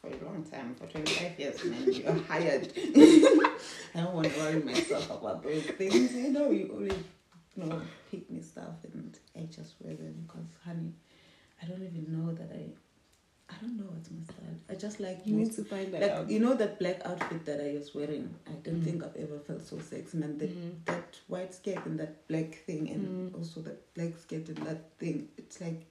for 0.00 0.08
a 0.08 0.24
long 0.24 0.44
time, 0.44 0.74
for 0.74 0.86
25 0.86 1.40
years, 1.40 1.64
man. 1.64 1.92
You're 1.92 2.14
hired. 2.28 2.72
I 2.76 4.00
don't 4.00 4.14
want 4.14 4.32
to 4.32 4.38
worry 4.38 4.62
myself 4.62 5.10
about 5.10 5.42
those 5.42 5.64
things. 5.64 6.12
You 6.12 6.32
know, 6.32 6.50
you 6.50 6.70
always 6.72 6.92
you 7.56 7.64
know, 7.64 7.80
pick 8.10 8.30
me 8.30 8.40
stuff 8.42 8.84
and 8.92 9.18
I 9.34 9.42
just 9.44 9.74
wear 9.80 9.94
them 9.94 10.24
because, 10.26 10.46
honey, 10.64 10.92
I 11.62 11.66
don't 11.66 11.82
even 11.82 12.06
know 12.12 12.32
that 12.32 12.50
I. 12.52 12.68
I 13.48 13.54
don't 13.60 13.76
know 13.78 13.84
what's 13.90 14.10
my 14.10 14.22
style. 14.24 14.56
I 14.68 14.74
just 14.74 14.98
like 15.00 15.20
you 15.24 15.34
need 15.36 15.52
to 15.52 15.64
find 15.64 15.92
that 15.94 16.02
like 16.02 16.10
out. 16.10 16.30
you 16.30 16.40
know 16.40 16.54
that 16.54 16.78
black 16.78 17.00
outfit 17.04 17.44
that 17.46 17.60
I 17.60 17.74
was 17.78 17.94
wearing. 17.94 18.34
I 18.46 18.52
don't 18.64 18.80
Mm. 18.80 18.84
think 18.84 19.04
I've 19.04 19.16
ever 19.16 19.38
felt 19.38 19.62
so 19.62 19.78
sexy, 19.78 20.18
man. 20.18 20.36
That 20.38 20.50
Mm. 20.50 20.72
that 20.86 21.20
white 21.28 21.54
skirt 21.54 21.86
and 21.86 21.98
that 22.00 22.26
black 22.28 22.54
thing, 22.66 22.90
and 22.90 23.06
Mm. 23.32 23.38
also 23.38 23.60
that 23.62 23.78
black 23.94 24.18
skirt 24.18 24.48
and 24.48 24.58
that 24.66 24.90
thing. 24.98 25.28
It's 25.38 25.60
like 25.60 25.82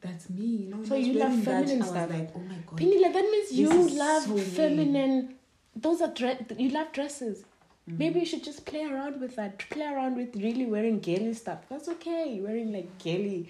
that's 0.00 0.30
me, 0.30 0.46
you 0.62 0.68
know. 0.70 0.84
So 0.84 0.94
you 0.94 1.14
love 1.14 1.36
that, 1.36 1.44
feminine 1.44 1.78
was 1.80 1.88
stuff. 1.88 2.10
like, 2.10 2.30
oh 2.34 2.38
my 2.52 2.58
god. 2.66 2.78
Penila, 2.80 3.12
that 3.12 3.24
means 3.34 3.52
you 3.52 3.68
love 3.98 4.22
so 4.22 4.34
me. 4.34 4.40
feminine. 4.42 5.34
Those 5.76 6.00
are 6.00 6.12
dre- 6.14 6.46
you 6.58 6.70
love 6.70 6.92
dresses. 6.92 7.44
Mm. 7.88 7.98
Maybe 7.98 8.20
you 8.20 8.26
should 8.26 8.44
just 8.44 8.64
play 8.64 8.84
around 8.84 9.20
with 9.20 9.34
that. 9.36 9.58
Play 9.70 9.84
around 9.86 10.16
with 10.16 10.36
really 10.36 10.64
wearing 10.66 11.00
girly 11.00 11.34
stuff. 11.34 11.68
That's 11.68 11.88
okay. 11.88 12.40
Wearing 12.40 12.72
like 12.72 12.88
girly 13.02 13.48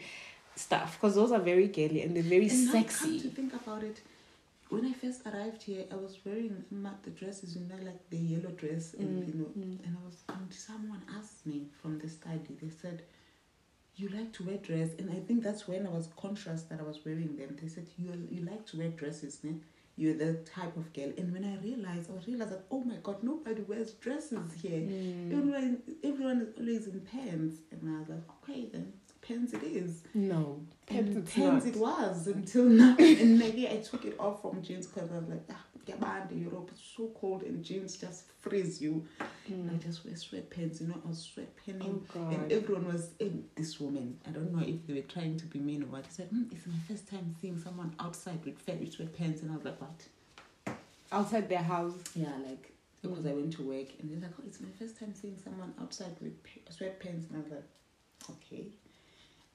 stuff 0.66 0.88
because 0.96 1.14
those 1.20 1.32
are 1.32 1.40
very 1.52 1.68
girly 1.68 2.02
and 2.02 2.14
they're 2.14 2.32
very 2.36 2.48
And 2.48 2.66
now 2.66 2.72
come 2.72 2.84
to 2.84 2.88
sexy. 2.90 3.18
think 3.38 3.52
about 3.54 3.82
it, 3.90 3.98
when 4.68 4.84
I 4.86 4.92
first 5.02 5.20
arrived 5.26 5.62
here, 5.70 5.84
I 5.90 5.96
was 5.96 6.14
wearing 6.24 6.64
the 7.04 7.10
dresses, 7.10 7.56
you 7.56 7.62
know, 7.70 7.80
like 7.90 8.02
the 8.10 8.16
yellow 8.32 8.52
dress, 8.62 8.94
and 8.94 9.08
Mm, 9.10 9.28
you 9.28 9.34
know, 9.40 9.50
mm. 9.58 9.84
and 9.84 9.96
I 9.98 10.04
was. 10.06 10.16
And 10.28 10.52
someone 10.68 11.02
asked 11.18 11.44
me 11.52 11.58
from 11.80 11.98
the 12.02 12.08
study. 12.08 12.52
They 12.62 12.70
said, 12.82 12.98
"You 13.96 14.06
like 14.18 14.30
to 14.36 14.44
wear 14.46 14.58
dress," 14.68 14.90
and 14.98 15.10
I 15.10 15.20
think 15.26 15.42
that's 15.46 15.66
when 15.70 15.82
I 15.86 15.90
was 15.98 16.06
conscious 16.24 16.60
that 16.68 16.78
I 16.78 16.84
was 16.92 16.98
wearing 17.04 17.32
them. 17.40 17.50
They 17.60 17.68
said, 17.74 17.86
"You 17.98 18.06
you 18.34 18.40
like 18.52 18.64
to 18.70 18.74
wear 18.80 18.90
dresses, 19.00 19.34
ne? 19.42 19.54
You're 19.96 20.18
the 20.26 20.32
type 20.56 20.76
of 20.82 20.86
girl." 20.96 21.10
And 21.18 21.32
when 21.34 21.44
I 21.52 21.54
realized, 21.68 22.06
I 22.10 22.14
realized 22.30 22.52
that 22.54 22.64
oh 22.70 22.82
my 22.92 22.98
god, 23.06 23.18
nobody 23.32 23.62
wears 23.62 23.90
dresses 24.04 24.48
here. 24.62 24.82
Mm. 24.82 25.32
Everyone, 25.36 25.82
everyone 26.10 26.38
is 26.42 26.52
always 26.60 26.84
in 26.92 27.00
pants, 27.12 27.56
and 27.72 27.80
I 27.92 27.98
was 28.00 28.08
like, 28.14 28.26
okay, 28.36 28.60
then 28.72 28.86
pants 29.30 29.52
it 29.52 29.62
is. 29.62 30.02
No, 30.14 30.60
it's 30.88 31.32
pants 31.32 31.64
not. 31.66 31.74
it 31.74 31.76
was 31.80 32.26
until 32.26 32.64
now. 32.64 32.96
and 32.98 33.38
maybe 33.38 33.68
I 33.68 33.76
took 33.78 34.04
it 34.04 34.16
off 34.18 34.42
from 34.42 34.62
jeans 34.62 34.86
because 34.86 35.10
I 35.12 35.18
was 35.18 35.28
like, 35.28 35.44
ah, 35.50 35.62
Gabanda, 35.86 36.40
Europe 36.40 36.70
It's 36.72 36.82
so 36.96 37.10
cold 37.20 37.42
and 37.42 37.64
jeans 37.64 37.96
just 37.96 38.24
freeze 38.40 38.80
you. 38.82 39.06
And 39.48 39.70
I 39.70 39.74
Mm. 39.74 39.82
just 39.82 40.04
wear 40.04 40.14
sweatpants, 40.14 40.80
you 40.80 40.88
know, 40.88 41.00
I 41.04 41.08
was 41.08 41.28
sweatpanning. 41.34 42.02
Oh 42.14 42.28
And 42.30 42.52
everyone 42.52 42.86
was, 42.86 43.10
in 43.18 43.44
this 43.56 43.80
woman, 43.80 44.18
I 44.26 44.30
don't 44.30 44.52
know 44.52 44.62
if 44.66 44.86
they 44.86 44.94
were 44.94 45.08
trying 45.16 45.36
to 45.38 45.46
be 45.46 45.58
mean 45.58 45.82
or 45.84 45.86
what. 45.86 46.06
He 46.06 46.12
said, 46.12 46.30
mm, 46.30 46.50
it's 46.52 46.66
my 46.66 46.74
first 46.88 47.08
time 47.08 47.34
seeing 47.40 47.58
someone 47.58 47.94
outside 47.98 48.38
with 48.44 48.58
fairy 48.58 48.86
sweatpants. 48.86 49.42
And 49.42 49.50
I 49.52 49.56
was 49.56 49.64
like, 49.64 49.80
what? 49.80 50.76
Outside 51.12 51.48
their 51.48 51.62
house. 51.74 51.94
Yeah, 52.14 52.32
like, 52.46 52.72
because 53.02 53.24
Mm. 53.24 53.30
I 53.30 53.34
went 53.34 53.52
to 53.54 53.62
work. 53.62 53.88
And 54.00 54.10
they're 54.10 54.20
like, 54.28 54.36
oh, 54.38 54.44
it's 54.46 54.60
my 54.60 54.68
first 54.78 54.98
time 54.98 55.14
seeing 55.14 55.38
someone 55.42 55.72
outside 55.80 56.16
with 56.20 56.34
sweatpants. 56.76 57.28
And 57.30 57.36
I 57.36 57.40
was 57.42 57.50
like, 57.50 57.68
okay. 58.30 58.66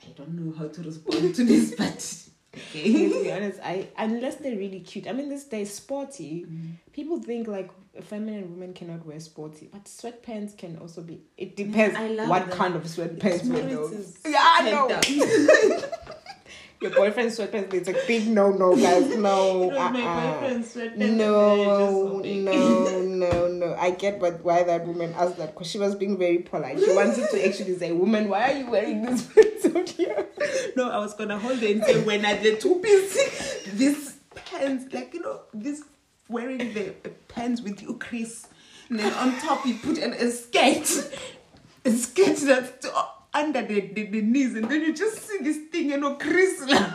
I 0.06 0.12
don't 0.16 0.34
know 0.34 0.54
how 0.58 0.68
to 0.68 0.82
respond 0.82 1.36
to 1.36 1.44
this, 1.44 1.76
but 1.78 2.60
okay. 2.60 3.10
to 3.10 3.24
be 3.24 3.32
honest, 3.32 3.60
I 3.64 3.88
unless 3.98 4.36
they're 4.36 4.58
really 4.58 4.80
cute. 4.80 5.08
I 5.08 5.14
mean, 5.14 5.30
this 5.30 5.46
day 5.46 5.66
sporty. 5.66 6.46
Mm. 6.46 6.74
People 6.94 7.20
think 7.20 7.48
like 7.48 7.72
feminine 8.04 8.52
women 8.52 8.74
cannot 8.74 9.06
wear 9.06 9.20
sporty, 9.20 9.70
but 9.72 9.86
sweatpants 9.86 10.58
can 10.58 10.78
also 10.78 11.02
be. 11.02 11.22
It 11.38 11.54
mm, 11.56 11.68
depends 11.68 11.96
I 11.98 12.08
love 12.08 12.30
what 12.30 12.48
that. 12.48 12.56
kind 12.56 12.76
of 12.76 12.84
sweatpants 12.84 13.50
wear 13.50 13.64
those. 13.64 13.92
Moritz 13.92 14.20
Yeah, 14.26 14.38
I 14.40 14.72
know. 14.72 15.82
your 16.82 16.92
boyfriend's 16.92 17.38
sweatpants. 17.40 17.74
It's 17.74 17.90
a 17.90 17.94
big 18.08 18.28
no, 18.28 18.52
no, 18.52 18.76
guys. 18.76 19.16
No, 19.18 19.64
It 19.72 19.74
was 19.74 19.92
my 19.94 20.02
uh-uh. 20.02 20.34
boyfriend's 20.40 20.74
sweatpants. 20.76 20.92
and 20.94 21.02
they're 21.02 21.12
No, 21.12 21.80
just 21.80 21.94
so 21.94 22.20
big. 22.22 22.44
no, 22.44 23.02
no, 23.02 23.48
no. 23.48 23.76
I 23.80 23.92
get 23.92 24.20
what 24.20 24.44
why 24.44 24.64
that 24.64 24.86
woman 24.86 25.14
asked 25.18 25.38
that 25.38 25.54
because 25.54 25.68
she 25.68 25.78
was 25.78 25.96
being 25.96 26.18
very 26.18 26.40
polite. 26.40 26.80
She 26.80 26.94
wanted 26.96 27.30
to 27.30 27.48
actually 27.48 27.76
say, 27.78 27.92
"Woman, 27.92 28.30
why 28.30 28.52
are 28.52 28.58
you 28.58 28.70
wearing 28.70 29.04
this 29.06 29.24
pants 29.34 29.66
out 29.76 29.90
here?" 29.90 30.26
No, 30.76 30.90
I 30.90 30.98
was 31.00 31.14
gonna 31.14 31.40
hold 31.40 31.62
it 31.64 31.76
and 31.78 31.84
say 31.86 32.04
when 32.04 32.26
I 32.26 32.36
the 32.38 32.56
two 32.58 32.76
pieces? 32.76 33.64
this 33.74 34.18
pants 34.36 34.94
like 34.94 35.14
you 35.14 35.22
know 35.22 35.42
this 35.54 35.84
wearing 36.30 36.74
the 36.74 36.94
pants 37.28 37.62
with 37.62 37.82
you 37.82 37.96
Chris 37.98 38.48
and 38.90 39.00
then 39.00 39.12
on 39.14 39.36
top 39.40 39.66
you 39.66 39.76
put 39.76 39.98
an 39.98 40.14
a 40.14 40.30
skirt 40.30 40.88
a 41.86 41.92
skirt 41.92 42.36
that's 42.38 42.88
to, 42.88 43.06
under 43.36 43.62
the, 43.62 43.82
the, 43.82 44.04
the 44.08 44.22
knees 44.22 44.56
and 44.56 44.70
then 44.70 44.82
you 44.82 44.94
just 44.94 45.18
see 45.28 45.38
this 45.42 45.58
thing 45.72 45.90
you 45.90 45.98
know 45.98 46.16
Chris 46.16 46.62
like, 46.68 46.92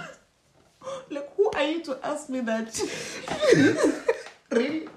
like 1.11 1.37
who 1.37 1.51
are 1.55 1.63
you 1.63 1.83
to 1.85 1.99
ask 2.07 2.29
me 2.29 2.41
that 2.41 2.75
really 4.51 4.89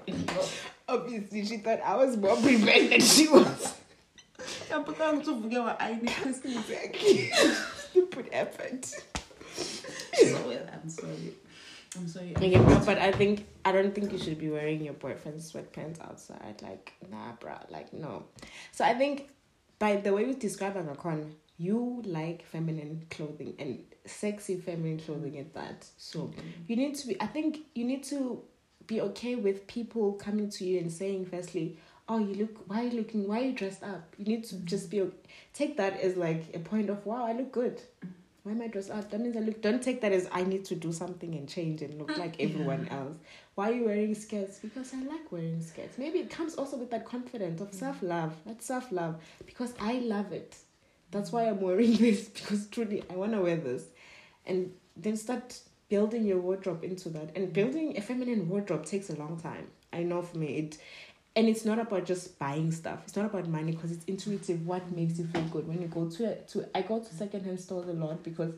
Obviously, 0.86 1.44
she 1.46 1.56
thought 1.58 1.80
I 1.80 1.96
was 1.96 2.16
more 2.16 2.36
prepared 2.36 2.90
than 2.90 3.00
she 3.00 3.26
was. 3.28 3.74
I'm 4.70 4.84
going 4.84 5.22
to 5.22 5.40
forget 5.40 5.60
what 5.62 5.80
I 5.80 5.94
need 5.94 6.10
Chris 6.10 6.40
Exactly. 6.44 7.32
you 7.94 8.06
put 8.06 8.28
effort. 8.32 8.84
so 8.84 10.46
well 10.46 10.66
I'm 10.72 10.88
sorry 10.88 11.32
I'm 11.96 12.08
sorry 12.08 12.36
Okay, 12.36 12.50
no, 12.50 12.82
but 12.84 12.98
I 12.98 13.12
think 13.12 13.46
I 13.64 13.72
don't 13.72 13.94
think 13.94 14.12
you 14.12 14.18
should 14.18 14.38
be 14.38 14.50
wearing 14.50 14.84
your 14.84 14.94
boyfriend's 14.94 15.50
sweatpants 15.50 16.00
outside. 16.02 16.60
Like, 16.60 16.92
nah, 17.10 17.32
bruh. 17.40 17.70
Like, 17.70 17.92
no. 17.92 18.24
So 18.72 18.84
I 18.84 18.94
think 18.94 19.28
by 19.78 19.96
the 19.96 20.12
way 20.12 20.24
we 20.24 20.34
describe 20.34 20.76
Angakon, 20.76 21.32
you 21.56 22.02
like 22.04 22.44
feminine 22.46 23.06
clothing 23.10 23.54
and 23.58 23.84
sexy 24.06 24.56
feminine 24.56 24.98
clothing 24.98 25.38
at 25.38 25.54
that. 25.54 25.86
So 25.96 26.20
mm-hmm. 26.20 26.40
you 26.66 26.76
need 26.76 26.94
to 26.96 27.08
be. 27.08 27.20
I 27.20 27.26
think 27.26 27.60
you 27.74 27.84
need 27.84 28.04
to 28.04 28.42
be 28.86 29.00
okay 29.00 29.34
with 29.34 29.66
people 29.66 30.12
coming 30.14 30.50
to 30.50 30.64
you 30.64 30.78
and 30.78 30.92
saying, 30.92 31.26
firstly, 31.26 31.78
"Oh, 32.08 32.18
you 32.18 32.34
look. 32.34 32.68
Why 32.68 32.80
are 32.80 32.84
you 32.88 32.98
looking? 32.98 33.28
Why 33.28 33.40
are 33.40 33.44
you 33.44 33.52
dressed 33.52 33.82
up?" 33.82 34.14
You 34.18 34.24
need 34.24 34.44
to 34.44 34.56
just 34.56 34.90
be. 34.90 35.10
Take 35.52 35.76
that 35.76 36.00
as 36.00 36.16
like 36.16 36.54
a 36.54 36.58
point 36.58 36.90
of, 36.90 37.04
"Wow, 37.06 37.24
I 37.26 37.32
look 37.32 37.52
good." 37.52 37.80
Why 38.42 38.52
am 38.52 38.60
I 38.60 38.66
dressed 38.66 38.90
up? 38.90 39.10
That 39.10 39.20
means 39.20 39.38
I 39.38 39.40
look. 39.40 39.62
Don't 39.62 39.82
take 39.82 40.02
that 40.02 40.12
as 40.12 40.28
I 40.30 40.42
need 40.42 40.66
to 40.66 40.74
do 40.74 40.92
something 40.92 41.34
and 41.34 41.48
change 41.48 41.80
and 41.80 41.98
look 41.98 42.10
mm. 42.10 42.18
like 42.18 42.38
everyone 42.40 42.88
else. 42.88 43.16
Why 43.54 43.70
are 43.70 43.74
you 43.74 43.84
wearing 43.84 44.14
skirts? 44.14 44.58
Because 44.58 44.92
I 44.92 45.02
like 45.04 45.30
wearing 45.30 45.62
skirts. 45.62 45.96
Maybe 45.96 46.18
it 46.18 46.30
comes 46.30 46.56
also 46.56 46.76
with 46.76 46.90
that 46.90 47.04
confidence 47.04 47.60
of 47.60 47.70
mm. 47.70 47.74
self 47.74 48.02
love. 48.02 48.34
That's 48.44 48.66
self 48.66 48.90
love 48.90 49.22
because 49.46 49.74
I 49.80 49.94
love 49.94 50.32
it. 50.32 50.56
That's 51.10 51.30
why 51.30 51.44
I'm 51.44 51.60
wearing 51.60 51.96
this 51.96 52.28
because 52.28 52.66
truly 52.66 53.04
I 53.10 53.14
want 53.14 53.32
to 53.32 53.40
wear 53.40 53.56
this, 53.56 53.84
and 54.46 54.72
then 54.96 55.16
start 55.16 55.58
building 55.88 56.24
your 56.24 56.40
wardrobe 56.40 56.82
into 56.82 57.08
that. 57.10 57.36
And 57.36 57.48
mm. 57.48 57.52
building 57.52 57.96
a 57.96 58.00
feminine 58.00 58.48
wardrobe 58.48 58.84
takes 58.84 59.10
a 59.10 59.16
long 59.16 59.38
time. 59.40 59.68
I 59.92 60.02
know 60.02 60.22
for 60.22 60.38
me 60.38 60.56
it. 60.56 60.78
And 61.36 61.48
it's 61.48 61.64
not 61.64 61.80
about 61.80 62.04
just 62.04 62.38
buying 62.38 62.70
stuff. 62.70 63.00
It's 63.04 63.16
not 63.16 63.26
about 63.26 63.48
money 63.48 63.72
because 63.72 63.90
it's 63.90 64.04
intuitive. 64.04 64.64
What 64.68 64.88
makes 64.94 65.18
you 65.18 65.26
feel 65.26 65.42
good 65.42 65.66
when 65.66 65.82
you 65.82 65.88
go 65.88 66.08
to 66.08 66.36
to 66.36 66.68
I 66.76 66.82
go 66.82 67.00
to 67.00 67.14
secondhand 67.14 67.60
stores 67.60 67.88
a 67.88 67.92
lot 67.92 68.22
because 68.22 68.54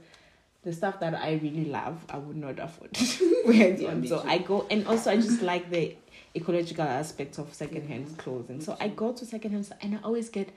the 0.63 0.73
stuff 0.73 1.01
that 1.01 1.15
I 1.15 1.35
really 1.43 1.67
love 1.67 2.05
I 2.11 2.19
would 2.19 2.37
not 2.37 2.59
afford 2.59 2.91
Yeah, 3.47 3.89
on. 3.89 4.07
So. 4.07 4.23
I 4.27 4.39
go 4.39 4.67
and 4.71 4.87
also 4.87 5.13
I 5.13 5.17
just 5.17 5.43
like 5.43 5.71
the 5.71 5.97
ecological 6.37 6.85
aspect 6.85 7.39
of 7.39 7.53
secondhand 7.55 8.19
clothes. 8.19 8.51
And 8.51 8.63
so 8.63 8.77
I 8.79 8.89
go 8.89 9.13
to 9.13 9.25
secondhand 9.25 9.73
and 9.81 9.97
I 9.97 9.99
always 10.03 10.29
get 10.29 10.51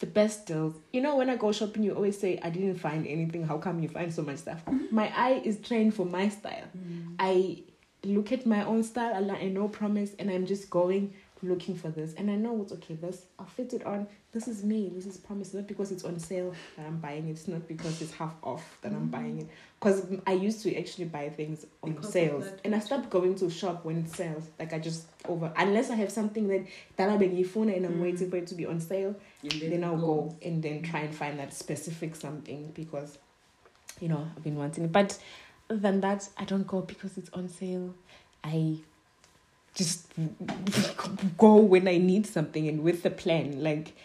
the 0.00 0.06
best 0.06 0.46
deals. 0.46 0.74
You 0.92 1.00
know, 1.00 1.16
when 1.16 1.30
I 1.30 1.36
go 1.36 1.52
shopping, 1.52 1.84
you 1.84 1.94
always 1.94 2.18
say, 2.18 2.38
I 2.42 2.50
didn't 2.50 2.76
find 2.76 3.06
anything. 3.06 3.46
How 3.46 3.58
come 3.58 3.80
you 3.80 3.88
find 3.88 4.12
so 4.12 4.22
much 4.22 4.38
stuff? 4.38 4.62
My 4.90 5.12
eye 5.16 5.40
is 5.44 5.58
trained 5.60 5.94
for 5.94 6.04
my 6.04 6.28
style. 6.28 6.64
I 7.18 7.62
look 8.02 8.32
at 8.32 8.46
my 8.46 8.64
own 8.64 8.82
style, 8.82 9.30
I 9.30 9.46
know 9.48 9.68
promise, 9.68 10.14
and 10.18 10.30
I'm 10.30 10.46
just 10.46 10.70
going 10.70 11.12
looking 11.42 11.74
for 11.74 11.88
this. 11.88 12.14
And 12.14 12.30
I 12.30 12.34
know 12.36 12.52
what's 12.52 12.72
okay, 12.72 12.94
this, 12.94 13.24
I'll 13.38 13.46
fit 13.46 13.72
it 13.72 13.84
on. 13.84 14.06
This 14.32 14.46
is 14.46 14.62
me, 14.62 14.90
this 14.94 15.06
is 15.06 15.16
promise. 15.16 15.52
Not 15.54 15.66
because 15.66 15.90
it's 15.90 16.04
on 16.04 16.18
sale 16.18 16.54
that 16.76 16.86
I'm 16.86 16.98
buying 16.98 17.28
it, 17.28 17.32
it's 17.32 17.48
not 17.48 17.66
because 17.66 18.00
it's 18.00 18.12
half 18.12 18.34
off 18.42 18.78
that 18.82 18.92
I'm 18.92 19.08
buying 19.08 19.40
it. 19.40 19.48
Because 19.78 20.06
I 20.26 20.32
used 20.32 20.62
to 20.62 20.78
actually 20.78 21.06
buy 21.06 21.28
things 21.30 21.66
on 21.82 21.92
Because 21.92 22.12
sales, 22.12 22.44
and 22.64 22.74
I 22.74 22.78
stopped 22.78 23.10
going 23.10 23.34
to 23.36 23.50
shop 23.50 23.84
when 23.84 23.98
it's 23.98 24.14
sales. 24.16 24.44
Like 24.58 24.72
I 24.72 24.78
just 24.78 25.06
over, 25.26 25.52
unless 25.56 25.90
I 25.90 25.94
have 25.96 26.12
something 26.12 26.48
that 26.48 26.66
that 26.96 27.08
I've 27.08 27.18
been 27.18 27.34
phone 27.44 27.70
and 27.70 27.84
I'm 27.86 27.94
Mm. 27.98 28.02
waiting 28.02 28.30
for 28.30 28.36
it 28.36 28.46
to 28.48 28.54
be 28.54 28.66
on 28.66 28.80
sale 28.80 29.16
And 29.42 29.72
then 29.72 29.84
I'll 29.84 29.96
go 29.96 30.36
and 30.42 30.62
then 30.62 30.82
try 30.82 31.00
and 31.00 31.14
find 31.14 31.38
that 31.38 31.52
specific 31.54 32.14
something 32.14 32.72
because, 32.74 33.18
you 34.00 34.08
know, 34.08 34.28
I've 34.36 34.44
been 34.44 34.56
wanting 34.56 34.84
it. 34.84 34.92
But 34.92 35.18
other 35.68 35.80
than 35.80 36.00
that, 36.02 36.28
I 36.36 36.44
don't 36.44 36.66
go 36.66 36.82
because 36.82 37.16
it's 37.18 37.30
on 37.32 37.48
sale. 37.48 37.94
I 38.44 38.76
just 39.74 40.06
go 41.38 41.56
when 41.56 41.88
I 41.88 41.98
need 41.98 42.26
something 42.26 42.68
and 42.68 42.82
with 42.82 43.02
the 43.02 43.10
plan. 43.10 43.62
Like, 43.62 43.96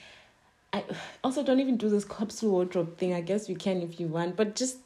I 0.73 0.83
also 1.23 1.43
don't 1.43 1.59
even 1.59 1.77
do 1.77 1.89
this 1.89 2.05
capsule 2.05 2.51
wardrobe 2.51 2.97
thing. 2.97 3.13
I 3.13 3.21
guess 3.21 3.49
you 3.49 3.55
can 3.55 3.81
if 3.81 3.99
you 3.99 4.07
want, 4.07 4.35
but 4.35 4.55
just 4.55 4.77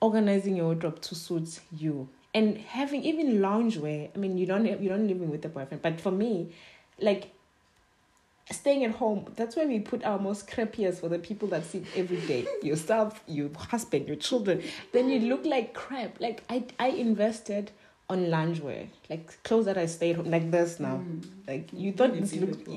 organizing 0.00 0.56
your 0.56 0.66
wardrobe 0.66 1.00
to 1.02 1.14
suit 1.14 1.60
you 1.76 2.08
and 2.34 2.58
having 2.58 3.02
even 3.02 3.38
loungewear. 3.38 4.10
I 4.14 4.18
mean, 4.18 4.38
you 4.38 4.46
don't 4.46 4.66
you 4.66 4.88
don't 4.88 5.08
living 5.08 5.30
with 5.30 5.44
a 5.44 5.48
boyfriend, 5.48 5.82
but 5.82 6.00
for 6.00 6.10
me, 6.10 6.52
like 7.00 7.32
staying 8.50 8.84
at 8.84 8.92
home 8.92 9.26
that's 9.36 9.56
why 9.56 9.66
we 9.66 9.78
put 9.78 10.02
our 10.04 10.18
most 10.18 10.48
crappiest 10.48 11.00
for 11.00 11.08
the 11.08 11.18
people 11.18 11.48
that 11.48 11.64
sit 11.64 11.84
every 11.94 12.20
day 12.22 12.46
yourself 12.62 13.22
your 13.26 13.50
husband 13.54 14.06
your 14.06 14.16
children 14.16 14.62
then 14.92 15.10
you 15.10 15.20
look 15.28 15.44
like 15.44 15.74
crap 15.74 16.18
like 16.18 16.42
i 16.48 16.64
i 16.78 16.88
invested 16.88 17.70
on 18.10 18.26
loungewear. 18.26 18.88
Like 19.10 19.42
clothes 19.42 19.66
that 19.66 19.78
i 19.78 19.86
stayed 19.86 20.16
home 20.16 20.30
like 20.30 20.50
this 20.50 20.80
now. 20.80 20.96
Mm. 20.96 21.24
Like 21.46 21.72
you 21.72 21.92
thought 21.92 22.14
this 22.14 22.34
looked 22.34 22.68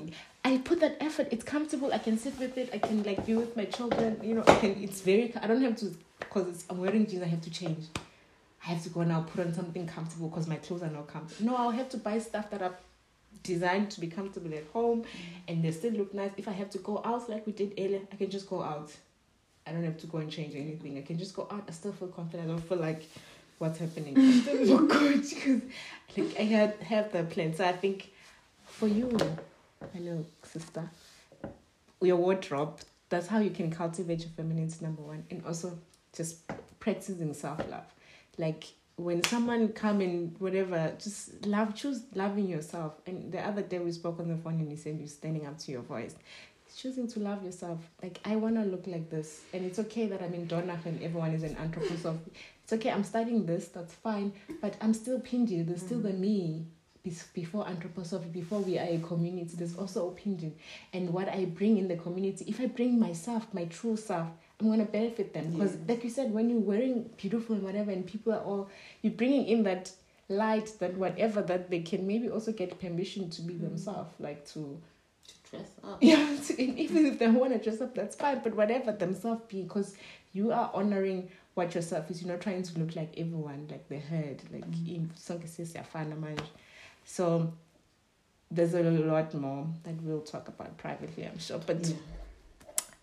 i 0.43 0.57
put 0.57 0.79
that 0.79 0.97
effort. 0.99 1.27
It's 1.31 1.43
comfortable. 1.43 1.93
I 1.93 1.99
can 1.99 2.17
sit 2.17 2.37
with 2.39 2.57
it. 2.57 2.69
I 2.73 2.79
can 2.79 3.03
like 3.03 3.25
be 3.25 3.35
with 3.35 3.55
my 3.55 3.65
children. 3.65 4.19
You 4.23 4.35
know 4.35 4.43
i 4.47 4.55
can 4.55 4.71
it's 4.83 5.01
very 5.01 5.33
i 5.41 5.47
don't 5.47 5.61
have 5.61 5.77
to 5.77 5.95
because 6.19 6.65
i'm 6.69 6.79
wearing 6.79 7.05
jeans. 7.07 7.23
I 7.23 7.27
have 7.27 7.41
to 7.41 7.49
change. 7.51 7.85
I 8.65 8.69
have 8.69 8.83
to 8.83 8.89
go 8.89 9.03
now 9.03 9.21
put 9.21 9.45
on 9.45 9.53
something 9.53 9.87
comfortable 9.87 10.29
because 10.29 10.47
my 10.47 10.57
clothes 10.57 10.83
are 10.83 10.89
not 10.89 11.07
comfortable. 11.07 11.51
No 11.51 11.57
i'll 11.57 11.71
have 11.71 11.89
to 11.89 11.97
buy 11.97 12.19
stuff 12.19 12.49
that 12.51 12.61
are 12.61 12.75
designed 13.43 13.89
to 13.91 14.01
be 14.01 14.07
comfortable 14.07 14.53
at 14.53 14.65
home 14.73 15.01
mm. 15.01 15.05
and 15.47 15.63
they 15.63 15.71
still 15.71 15.93
look 15.93 16.13
nice. 16.13 16.31
If 16.37 16.47
I 16.47 16.51
have 16.51 16.69
to 16.71 16.77
go 16.79 17.01
out 17.05 17.29
like 17.29 17.45
we 17.47 17.53
did 17.53 17.73
earlier, 17.77 18.01
I 18.11 18.15
can 18.15 18.29
just 18.29 18.49
go 18.49 18.61
out. 18.61 18.91
I 19.65 19.71
don't 19.71 19.83
have 19.83 19.97
to 19.99 20.07
go 20.07 20.17
and 20.17 20.31
change 20.31 20.55
anything. 20.55 20.97
I 20.97 21.01
can 21.01 21.17
just 21.17 21.35
go 21.35 21.47
out. 21.51 21.63
I 21.67 21.71
still 21.71 21.93
feel 21.93 22.07
confident. 22.07 22.49
I 22.49 22.51
don't 22.51 22.67
feel 22.67 22.79
like 22.79 23.03
what's 23.61 23.77
happening. 23.77 24.15
Look 24.65 24.89
good 24.89 25.21
because 25.21 25.61
like 26.17 26.39
I 26.39 26.43
had 26.43 26.73
have 26.81 27.11
the 27.11 27.23
plan. 27.23 27.55
So 27.55 27.63
I 27.63 27.73
think 27.73 28.11
for 28.65 28.87
you, 28.87 29.11
my 29.93 29.99
little 29.99 30.25
sister, 30.43 30.89
your 32.01 32.17
wardrobe. 32.17 32.79
That's 33.09 33.27
how 33.27 33.39
you 33.39 33.49
can 33.49 33.69
cultivate 33.69 34.21
your 34.21 34.29
femininity. 34.29 34.77
Number 34.81 35.01
one, 35.01 35.25
and 35.29 35.45
also 35.45 35.77
just 36.15 36.39
practicing 36.79 37.33
self 37.33 37.59
love. 37.69 37.85
Like 38.37 38.65
when 38.95 39.23
someone 39.23 39.67
come 39.69 40.01
in 40.01 40.35
whatever 40.39 40.93
just 40.99 41.45
love 41.45 41.73
choose 41.73 42.03
loving 42.13 42.47
yourself 42.47 42.93
and 43.07 43.31
the 43.31 43.39
other 43.39 43.61
day 43.61 43.79
we 43.79 43.91
spoke 43.91 44.19
on 44.19 44.27
the 44.27 44.35
phone 44.35 44.59
and 44.59 44.69
you 44.69 44.77
said 44.77 44.95
you're 44.99 45.07
standing 45.07 45.45
up 45.47 45.57
to 45.57 45.71
your 45.71 45.81
voice 45.81 46.13
choosing 46.75 47.07
to 47.07 47.19
love 47.19 47.43
yourself 47.43 47.79
like 48.03 48.19
i 48.25 48.35
want 48.35 48.55
to 48.55 48.61
look 48.63 48.85
like 48.87 49.09
this 49.09 49.41
and 49.53 49.65
it's 49.65 49.79
okay 49.79 50.05
that 50.07 50.21
i'm 50.21 50.33
in 50.33 50.47
Dornach 50.47 50.85
and 50.85 51.01
everyone 51.01 51.33
is 51.33 51.43
an 51.43 51.55
anthroposophy 51.55 52.19
it's 52.71 52.81
okay 52.81 52.91
i'm 52.91 53.03
studying 53.03 53.45
this 53.45 53.67
that's 53.67 53.93
fine 53.93 54.31
but 54.61 54.75
i'm 54.81 54.93
still 54.93 55.19
pingy 55.19 55.65
there's 55.65 55.81
still 55.81 55.99
the 55.99 56.13
me 56.13 56.65
before 57.33 57.65
anthroposophy 57.65 58.31
before 58.31 58.59
we 58.59 58.77
are 58.77 58.85
a 58.85 58.99
community. 58.99 59.55
There's 59.55 59.75
also 59.75 60.09
opinion. 60.09 60.53
And 60.93 61.11
what 61.11 61.27
i 61.29 61.45
bring 61.45 61.77
in 61.77 61.87
the 61.87 61.95
community 61.95 62.45
if 62.47 62.61
i 62.61 62.67
bring 62.67 62.99
myself 62.99 63.47
my 63.53 63.65
true 63.65 63.97
self 63.97 64.27
i'm 64.59 64.67
going 64.67 64.85
to 64.85 64.91
benefit 64.91 65.33
them. 65.33 65.51
Because 65.51 65.77
like 65.87 66.03
you 66.03 66.09
said 66.09 66.31
when 66.31 66.49
you're 66.49 66.59
wearing 66.59 67.09
beautiful 67.17 67.55
and 67.55 67.63
whatever 67.63 67.91
and 67.91 68.05
people 68.05 68.33
are 68.33 68.41
all 68.41 68.69
you're 69.01 69.13
bringing 69.13 69.47
in 69.47 69.63
that 69.63 69.91
light 70.29 70.71
that 70.79 70.95
whatever 70.95 71.41
that 71.41 71.69
they 71.69 71.81
can 71.81 72.05
maybe 72.05 72.29
also 72.29 72.51
get 72.51 72.79
permission 72.79 73.29
to 73.31 73.41
be 73.41 73.55
mm. 73.55 73.61
themselves 73.61 74.13
like 74.19 74.45
to 74.45 74.79
to 75.27 75.33
dress 75.49 75.69
up. 75.83 75.97
yeah 76.01 76.37
to, 76.45 76.61
even 76.61 77.05
if 77.05 77.19
they 77.19 77.27
want 77.27 77.51
to 77.51 77.59
dress 77.59 77.81
up 77.81 77.93
that's 77.95 78.15
fine 78.15 78.39
but 78.43 78.55
whatever 78.55 78.91
themselves 78.91 79.41
be 79.49 79.63
because 79.63 79.95
you 80.33 80.53
are 80.53 80.71
honoring 80.73 81.29
what 81.53 81.75
yourself 81.75 82.09
is. 82.09 82.21
You're 82.21 82.31
not 82.31 82.41
trying 82.41 82.63
to 82.63 82.79
look 82.79 82.95
like 82.95 83.13
everyone 83.17 83.67
like 83.69 83.87
the 83.89 83.97
herd 83.99 84.41
like 84.53 84.63
in 84.87 85.11
sonke 85.17 85.47
sesiyafana 85.47 86.15
manje. 86.19 86.45
So 87.05 87.53
there's 88.53 88.73
a 88.73 88.83
lot 88.83 89.33
more 89.33 89.65
that 89.83 89.95
we'll 90.01 90.19
talk 90.21 90.49
about 90.49 90.77
privately 90.77 91.25
i'm 91.25 91.39
sure 91.39 91.57
but 91.65 91.87
Yeah. 91.87 91.95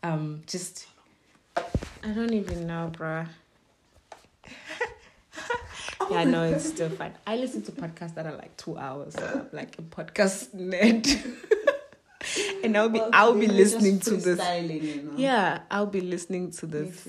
um 0.02 0.42
just 0.46 0.86
i 1.56 2.08
don't 2.08 2.34
even 2.34 2.66
know 2.66 2.90
bruh. 2.94 3.26
Yeah 6.10 6.24
no 6.24 6.44
it's 6.44 6.68
still 6.74 6.90
fun. 6.90 7.12
I 7.26 7.36
listen 7.36 7.62
to 7.62 7.72
podcasts 7.72 8.14
that 8.14 8.26
are 8.26 8.36
like 8.36 8.54
two 8.58 8.76
hours 8.78 9.14
so 9.14 9.46
like 9.52 9.78
a 9.78 9.82
podcast 9.82 10.54
nerd 10.54 11.06
and 12.64 12.76
i'll 12.76 12.88
be 12.90 12.98
Well, 12.98 13.10
i'll 13.14 13.34
be 13.34 13.46
today 13.46 13.54
we're 13.56 13.64
just 13.64 13.74
listening 13.80 14.00
to 14.00 14.10
this. 14.16 14.38
you 14.84 15.02
know. 15.02 15.12
yeah 15.16 15.60
i'll 15.70 15.86
be 15.86 16.00
listening 16.02 16.50
to 16.52 16.66
this 16.66 17.08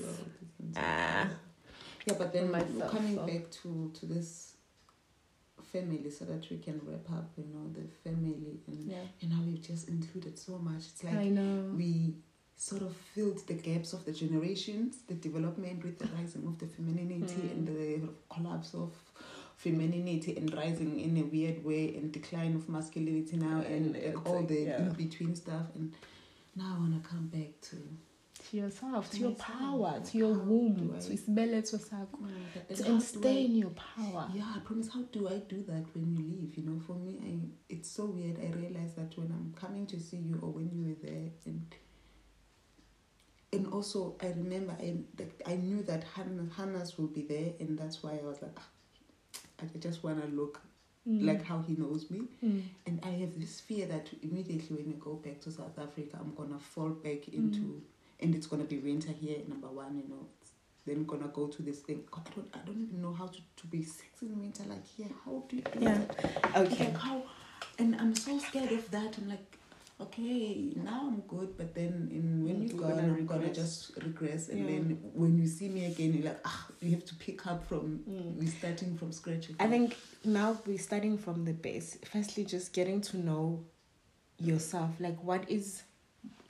too, 0.74 0.80
I'll 0.80 1.24
listen 1.24 1.30
to 1.30 1.34
Ah. 1.34 1.38
Yeah, 2.06 2.14
but 2.18 2.32
then 2.32 2.50
myself, 2.50 2.90
coming 2.90 3.16
so. 3.16 3.26
back 3.26 3.50
to 3.62 3.90
to 3.98 4.06
this 4.06 4.54
family, 5.72 6.10
so 6.10 6.24
that 6.24 6.48
we 6.50 6.58
can 6.58 6.80
wrap 6.84 7.08
up, 7.18 7.30
you 7.36 7.44
know, 7.52 7.70
the 7.72 7.86
family, 8.04 8.58
and 8.66 8.90
Yeah. 8.90 9.04
you 9.20 9.28
know, 9.28 9.40
we've 9.46 9.62
just 9.62 9.88
included 9.88 10.38
so 10.38 10.58
much. 10.58 10.82
It's 10.88 11.04
like 11.04 11.14
I 11.14 11.28
know. 11.28 11.72
we 11.76 12.14
sort 12.56 12.82
of 12.82 12.94
filled 13.14 13.46
the 13.46 13.54
gaps 13.54 13.92
of 13.92 14.04
the 14.04 14.12
generations, 14.12 15.02
the 15.06 15.14
development 15.14 15.82
with 15.84 15.98
the 15.98 16.06
rising 16.18 16.46
of 16.46 16.58
the 16.58 16.66
femininity 16.66 17.42
Mm. 17.42 17.52
and 17.52 17.68
the 17.68 18.08
collapse 18.34 18.74
of 18.74 18.92
femininity 19.56 20.36
and 20.36 20.52
rising 20.54 20.98
in 21.00 21.16
a 21.18 21.22
weird 21.22 21.62
way 21.64 21.94
and 21.96 22.12
decline 22.12 22.54
of 22.56 22.68
masculinity 22.68 23.36
now 23.36 23.60
and, 23.60 23.96
And 23.96 24.16
all 24.26 24.42
the 24.42 24.60
yeah. 24.62 24.82
in 24.82 24.92
between 24.94 25.34
stuff 25.36 25.66
and 25.74 25.94
now 26.56 26.74
I 26.76 26.78
wanna 26.80 27.00
come 27.00 27.28
back 27.28 27.60
to 27.70 27.76
to 28.50 28.56
yourself, 28.56 29.10
to 29.10 29.16
To 29.16 29.22
your 29.22 29.30
power, 29.32 30.00
to 30.04 30.18
your 30.18 30.34
how 30.34 30.40
womb, 30.40 30.92
I- 30.94 30.98
to 31.00 31.10
isibeletho 31.12 31.78
sakho, 31.78 32.18
how 32.20 32.92
and 32.92 33.02
stay 33.02 33.38
I- 33.42 33.44
in 33.46 33.56
your 33.56 33.70
power. 33.70 34.30
Yeah, 34.34 34.52
I 34.56 34.58
promise. 34.60 34.88
How 34.88 35.02
do 35.02 35.28
I 35.28 35.38
do 35.38 35.62
that 35.64 35.84
when 35.94 36.16
you 36.16 36.24
leave? 36.24 36.56
You 36.58 36.64
know, 36.64 36.80
for 36.80 36.94
me, 36.94 37.18
I 37.22 37.72
it's 37.74 37.88
so 37.90 38.06
weird. 38.06 38.38
I 38.40 38.50
realize 38.50 38.94
that 38.94 39.16
when 39.16 39.30
I'm 39.32 39.54
coming 39.54 39.86
to 39.86 40.00
see 40.00 40.16
you 40.18 40.38
or 40.42 40.50
when 40.50 40.70
you 40.72 40.82
were 40.88 40.98
there, 41.08 41.30
and 41.46 41.74
and 43.52 43.66
also 43.72 44.16
I 44.20 44.28
remember 44.28 44.72
I 44.80 44.96
that 45.16 45.30
I 45.46 45.56
knew 45.56 45.82
that 45.84 46.04
Hannah, 46.14 46.48
Hannah's 46.56 46.98
will 46.98 47.08
be 47.08 47.22
there, 47.22 47.52
and 47.60 47.78
that's 47.78 48.02
why 48.02 48.12
I 48.18 48.22
was 48.22 48.40
like, 48.42 48.56
"Ah, 48.58 48.68
I 49.62 49.78
just 49.78 50.02
wanna 50.02 50.26
look 50.26 50.60
Mm. 51.08 51.24
like 51.24 51.42
how 51.42 51.62
he 51.62 51.74
knows 51.74 52.10
me, 52.10 52.20
Mm. 52.42 52.62
and 52.86 53.00
I 53.02 53.10
have 53.22 53.38
this 53.40 53.58
fear 53.60 53.86
that 53.86 54.12
immediately 54.22 54.76
when 54.76 54.86
we 54.86 54.92
go 54.94 55.14
back 55.14 55.40
to 55.42 55.50
South 55.50 55.78
Africa, 55.78 56.18
I'm 56.20 56.34
gonna 56.34 56.58
fall 56.58 56.90
back 56.90 57.26
into, 57.28 57.60
Mm. 57.60 57.80
And 58.22 58.34
it's 58.34 58.46
gonna 58.46 58.64
be 58.64 58.78
winter 58.78 59.12
here. 59.12 59.38
Number 59.48 59.68
one, 59.68 59.96
you 59.96 60.08
know. 60.08 60.26
Then 60.86 61.04
gonna 61.04 61.28
go 61.28 61.46
to 61.46 61.62
this 61.62 61.80
thing. 61.80 62.04
God, 62.10 62.26
I 62.26 62.34
don't, 62.34 62.54
I 62.54 62.58
don't 62.66 62.80
even 62.80 63.02
know 63.02 63.12
how 63.12 63.26
to, 63.26 63.38
to 63.56 63.66
be 63.66 63.82
sexy 63.82 64.26
in 64.26 64.40
winter. 64.40 64.62
Like 64.66 64.86
here, 64.86 65.08
how 65.24 65.44
do 65.48 65.56
you 65.56 65.62
do 65.62 65.78
Yeah. 65.78 65.98
that? 65.98 66.56
Okay. 66.56 66.84
Like 66.86 66.96
how, 66.96 67.22
and 67.78 67.94
I'm 67.96 68.14
so 68.14 68.38
scared 68.38 68.72
of 68.72 68.90
that. 68.90 69.16
I'm 69.18 69.28
like, 69.28 69.58
okay, 70.00 70.72
now 70.82 71.02
I'm 71.08 71.20
good, 71.28 71.58
but 71.58 71.74
then 71.74 72.08
in 72.10 72.42
when 72.44 72.62
you're 72.66 72.78
gone, 72.80 72.98
I'm 72.98 73.26
gonna 73.26 73.52
just 73.52 73.94
regress, 74.02 74.48
and 74.48 74.60
Yeah. 74.60 74.66
then 74.66 74.98
when 75.12 75.36
you 75.38 75.46
see 75.46 75.68
me 75.68 75.84
again, 75.84 76.14
you're 76.14 76.24
like, 76.24 76.40
ah, 76.46 76.66
you 76.80 76.92
have 76.92 77.04
to 77.04 77.14
pick 77.16 77.46
up 77.46 77.68
from. 77.68 78.00
Mm. 78.08 78.36
We're 78.36 78.48
starting 78.48 78.96
from 78.96 79.12
scratch. 79.12 79.50
Again. 79.50 79.56
I 79.60 79.68
think 79.68 79.96
now 80.24 80.58
we're 80.66 80.78
starting 80.78 81.18
from 81.18 81.44
the 81.44 81.52
base. 81.52 81.98
Firstly, 82.10 82.46
just 82.46 82.72
getting 82.72 83.02
to 83.02 83.18
know 83.18 83.64
yourself. 84.38 84.92
Like, 84.98 85.22
what 85.22 85.48
is, 85.50 85.82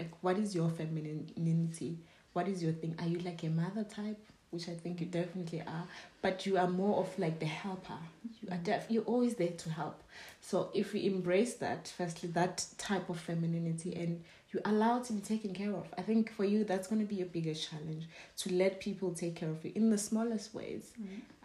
like, 0.01 0.13
what 0.23 0.39
is 0.39 0.55
your 0.55 0.69
femininity? 0.71 1.99
What 2.33 2.49
is 2.49 2.63
your 2.63 2.73
thing? 2.73 2.95
Are 2.99 3.07
you 3.07 3.19
like 3.19 3.43
a 3.45 3.49
mother 3.49 3.85
type? 3.85 4.19
Which 4.51 4.69
I 4.69 4.73
think 4.73 5.01
you 5.01 5.07
definitely 5.07 5.61
are, 5.61 5.85
but 6.23 6.45
you 6.45 6.59
are 6.59 6.67
more 6.67 6.99
of 6.99 7.17
like 7.21 7.39
the 7.39 7.47
helper. 7.47 7.99
You 8.43 8.49
are 8.51 8.57
def- 8.59 8.87
you're 8.89 9.05
always 9.05 9.37
there 9.37 9.53
to 9.65 9.71
help. 9.71 10.03
So 10.41 10.71
if 10.75 10.93
we 10.93 11.07
embrace 11.07 11.55
that, 11.55 11.93
firstly, 11.97 12.31
that 12.31 12.67
type 12.77 13.09
of 13.09 13.21
femininity, 13.21 13.95
and 13.95 14.25
you 14.53 14.61
allow 14.65 14.99
it 14.99 15.05
to 15.05 15.13
be 15.13 15.21
taken 15.21 15.55
care 15.55 15.73
of, 15.73 15.87
I 15.97 16.03
think 16.03 16.33
for 16.33 16.45
you 16.45 16.65
that's 16.65 16.89
going 16.89 17.01
to 17.01 17.07
be 17.07 17.23
a 17.23 17.27
bigger 17.27 17.55
challenge 17.55 18.09
to 18.39 18.53
let 18.53 18.81
people 18.81 19.13
take 19.15 19.37
care 19.37 19.51
of 19.51 19.65
you 19.65 19.71
in 19.77 19.91
the 19.91 19.99
smallest 19.99 20.53
ways 20.53 20.93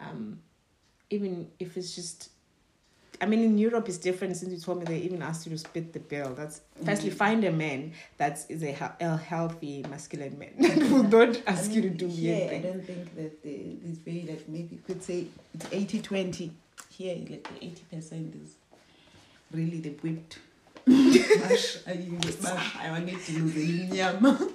um, 0.00 0.40
even 1.10 1.48
if 1.60 1.76
it's 1.76 1.94
just 1.94 2.30
I 3.20 3.26
mean, 3.26 3.42
in 3.42 3.58
Europe, 3.58 3.88
it's 3.88 3.98
different 3.98 4.36
since 4.36 4.52
you 4.52 4.58
told 4.58 4.78
me 4.78 4.84
they 4.84 4.98
even 4.98 5.22
asked 5.22 5.46
you 5.46 5.52
to 5.52 5.58
split 5.58 5.92
the 5.92 6.00
bill. 6.00 6.34
That's 6.34 6.60
firstly 6.84 7.10
find 7.10 7.44
a 7.44 7.52
man 7.52 7.92
that 8.18 8.44
is 8.48 8.62
a, 8.62 8.94
a 9.00 9.16
healthy 9.16 9.84
masculine 9.88 10.38
man 10.38 10.54
who 10.80 11.04
don't 11.04 11.42
I 11.46 11.52
ask 11.52 11.72
you 11.72 11.82
to 11.82 11.90
do 11.90 12.08
here, 12.08 12.36
weird 12.36 12.52
I 12.52 12.58
don't 12.68 12.86
think 12.86 13.16
that 13.16 13.42
the, 13.42 13.76
this 13.82 13.98
very 13.98 14.26
like 14.28 14.48
maybe 14.48 14.76
you 14.76 14.82
could 14.86 15.02
say 15.02 15.26
it's 15.54 15.66
80 15.72 16.02
20. 16.02 16.52
Here, 16.90 17.16
like 17.28 17.42
the 17.42 17.96
80% 17.98 18.42
is 18.42 18.54
really 19.52 19.80
the 19.80 19.90
whipped. 20.02 20.38
I. 20.88 21.58
I 22.80 22.90
wanted 22.90 23.20
to 23.20 23.32
lose 23.32 23.54
the. 23.54 24.52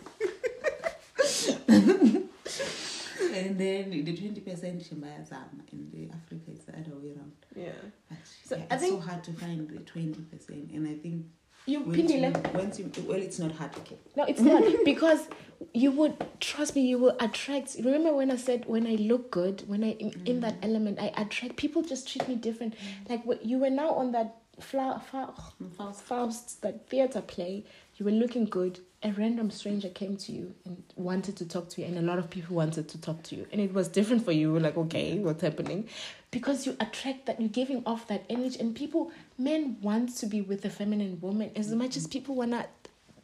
And 3.41 3.57
then 3.59 3.89
the 3.89 4.03
20% 4.03 4.43
Shembaya 4.87 5.27
Zama. 5.27 5.63
In 5.71 5.89
the 5.91 6.09
Africa, 6.13 6.51
it's 6.51 6.65
the 6.65 6.73
other 6.73 6.95
way 7.01 7.11
around. 7.15 7.31
Yeah, 7.55 7.71
But 8.09 8.17
So, 8.43 8.55
yeah, 8.55 8.63
I 8.69 8.73
it's 8.75 8.83
think- 8.83 9.01
so 9.01 9.07
hard 9.09 9.23
to 9.23 9.33
find 9.33 9.67
the 9.69 9.79
20%. 9.79 10.75
And 10.75 10.87
I 10.87 10.95
think 10.95 11.25
you 11.65 11.79
once 11.81 11.97
you, 11.97 12.03
Phindile. 12.03 12.53
once 12.53 12.79
you, 12.79 12.91
well, 13.07 13.21
it's 13.21 13.39
not 13.39 13.51
hard. 13.53 13.75
Okay. 13.77 13.97
No, 14.15 14.23
it's 14.25 14.41
not 14.41 14.63
because 14.85 15.27
you 15.73 15.91
would 15.91 16.15
trust 16.39 16.75
me. 16.75 16.81
You 16.87 16.97
will 16.97 17.15
attract. 17.19 17.75
Remember 17.77 18.13
when 18.13 18.31
I 18.31 18.35
said 18.37 18.65
when 18.65 18.87
I 18.87 18.95
look 18.95 19.29
good, 19.29 19.63
when 19.67 19.83
I 19.83 19.91
in, 19.91 20.09
in 20.25 20.37
mm. 20.37 20.41
that 20.41 20.55
element, 20.63 20.99
I 20.99 21.11
attract 21.17 21.57
people. 21.57 21.83
Just 21.83 22.07
treat 22.11 22.27
me 22.27 22.35
different. 22.35 22.73
Mm. 22.73 23.09
Like 23.11 23.25
what 23.25 23.45
you 23.45 23.59
were 23.59 23.69
now 23.69 23.91
on 23.91 24.11
that 24.13 24.37
flower, 24.59 24.99
Faust. 24.99 26.01
Faust, 26.03 26.61
that 26.61 26.89
theater 26.89 27.21
play, 27.21 27.65
you 28.01 28.05
were 28.05 28.11
looking 28.11 28.45
good. 28.45 28.79
A 29.03 29.11
random 29.11 29.51
stranger 29.51 29.87
came 29.87 30.17
to 30.17 30.31
you 30.31 30.55
and 30.65 30.83
wanted 30.95 31.35
to 31.37 31.47
talk 31.47 31.69
to 31.69 31.81
you, 31.81 31.87
and 31.87 31.99
a 31.99 32.01
lot 32.01 32.17
of 32.17 32.31
people 32.31 32.55
wanted 32.55 32.89
to 32.89 32.99
talk 32.99 33.21
to 33.23 33.35
you, 33.35 33.45
and 33.51 33.61
it 33.61 33.75
was 33.75 33.87
different 33.87 34.25
for 34.25 34.31
you. 34.31 34.39
You 34.47 34.53
were 34.53 34.59
like, 34.59 34.75
okay, 34.75 35.19
what's 35.19 35.43
happening? 35.43 35.87
Because 36.31 36.65
you 36.65 36.75
attract 36.79 37.27
that, 37.27 37.39
you're 37.39 37.49
giving 37.49 37.83
off 37.85 38.07
that 38.07 38.25
energy, 38.27 38.59
and 38.59 38.75
people, 38.75 39.11
men 39.37 39.77
want 39.83 40.15
to 40.17 40.25
be 40.25 40.41
with 40.41 40.65
a 40.65 40.69
feminine 40.71 41.21
woman 41.21 41.51
as 41.55 41.67
mm-hmm. 41.67 41.77
much 41.77 41.95
as 41.95 42.07
people 42.07 42.33
wanna 42.33 42.65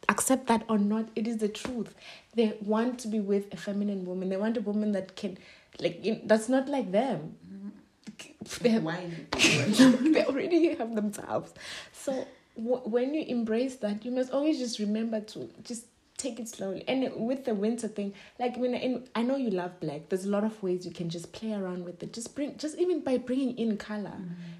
accept 0.08 0.46
that 0.46 0.62
or 0.68 0.78
not. 0.78 1.08
It 1.16 1.26
is 1.26 1.38
the 1.38 1.48
truth. 1.48 1.92
They 2.36 2.56
want 2.60 3.00
to 3.00 3.08
be 3.08 3.18
with 3.18 3.52
a 3.52 3.56
feminine 3.56 4.06
woman. 4.06 4.28
They 4.28 4.36
want 4.36 4.56
a 4.56 4.60
woman 4.60 4.92
that 4.92 5.16
can, 5.16 5.38
like, 5.80 6.04
in, 6.04 6.20
that's 6.24 6.48
not 6.48 6.68
like 6.68 6.92
them. 6.92 7.34
Mm-hmm. 7.52 8.62
They 8.62 8.68
have 8.70 8.84
Why? 8.84 9.10
they 9.32 10.24
already 10.24 10.76
have 10.76 10.94
themselves. 10.94 11.52
So 11.92 12.26
w- 12.58 12.82
when 12.84 13.14
you 13.14 13.24
embrace 13.26 13.76
that, 13.76 14.04
you 14.04 14.10
must 14.10 14.30
always 14.32 14.58
just 14.58 14.78
remember 14.78 15.20
to 15.20 15.48
just 15.62 15.86
take 16.16 16.40
it 16.40 16.48
slowly. 16.48 16.82
And 16.88 17.08
with 17.14 17.44
the 17.44 17.54
winter 17.54 17.86
thing, 17.86 18.12
like 18.40 18.56
when 18.56 18.74
in, 18.74 19.08
I 19.14 19.22
know 19.22 19.36
you 19.36 19.50
love 19.50 19.78
black, 19.80 20.08
there's 20.08 20.24
a 20.24 20.28
lot 20.30 20.42
of 20.44 20.60
ways 20.62 20.84
you 20.84 20.90
can 20.92 21.08
just 21.08 21.32
play 21.32 21.52
around 21.52 21.84
with 21.84 22.02
it. 22.02 22.12
Just 22.12 22.34
bring, 22.34 22.56
just 22.58 22.76
even 22.78 23.00
by 23.02 23.18
bringing 23.18 23.56
in 23.56 23.76
color. 23.76 24.18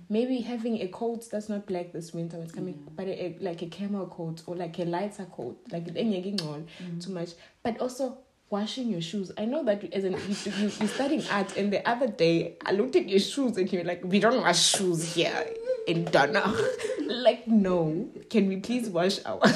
Maybe 0.09 0.39
having 0.41 0.81
a 0.81 0.89
coat 0.89 1.29
that's 1.31 1.49
not 1.51 1.67
black 1.67 1.93
this 1.93 2.15
winter 2.15 2.37
when 2.37 2.45
it's 2.47 2.55
coming, 2.55 2.75
Yeah. 2.83 2.93
but 2.97 3.07
a, 3.09 3.25
a- 3.25 3.37
like 3.41 3.61
a 3.63 3.67
camel 3.67 4.07
coat 4.07 4.43
or 4.47 4.55
like 4.55 4.79
a 4.79 4.85
lighter 4.85 5.27
coat, 5.27 5.59
like 5.73 5.85
mm. 5.87 6.67
Mm. 6.83 7.05
too 7.05 7.13
much. 7.13 7.31
But 7.63 7.79
also 7.81 8.19
washing 8.51 8.89
your 8.89 9.03
shoes. 9.03 9.31
I 9.37 9.45
know 9.45 9.63
that 9.65 9.85
as 9.93 10.05
an 10.05 10.13
you, 10.13 10.53
you, 10.59 10.71
you're 10.79 10.89
studying 10.89 11.23
art, 11.31 11.57
and 11.59 11.71
the 11.71 11.87
other 11.87 12.07
day 12.07 12.57
I 12.65 12.73
looked 12.73 12.97
at 12.97 13.07
your 13.09 13.19
shoes 13.21 13.59
and 13.59 13.71
you're 13.71 13.85
like, 13.85 14.01
we 14.05 14.21
don't 14.21 14.41
wash 14.41 14.65
shoes 14.77 15.15
here 15.15 15.45
in 15.89 16.05
Dornach. 16.05 16.57
like, 17.07 17.49
no, 17.49 18.09
can 18.31 18.47
we 18.49 18.57
please 18.59 18.89
wash 18.89 19.19
our 19.25 19.41
Oh 19.45 19.49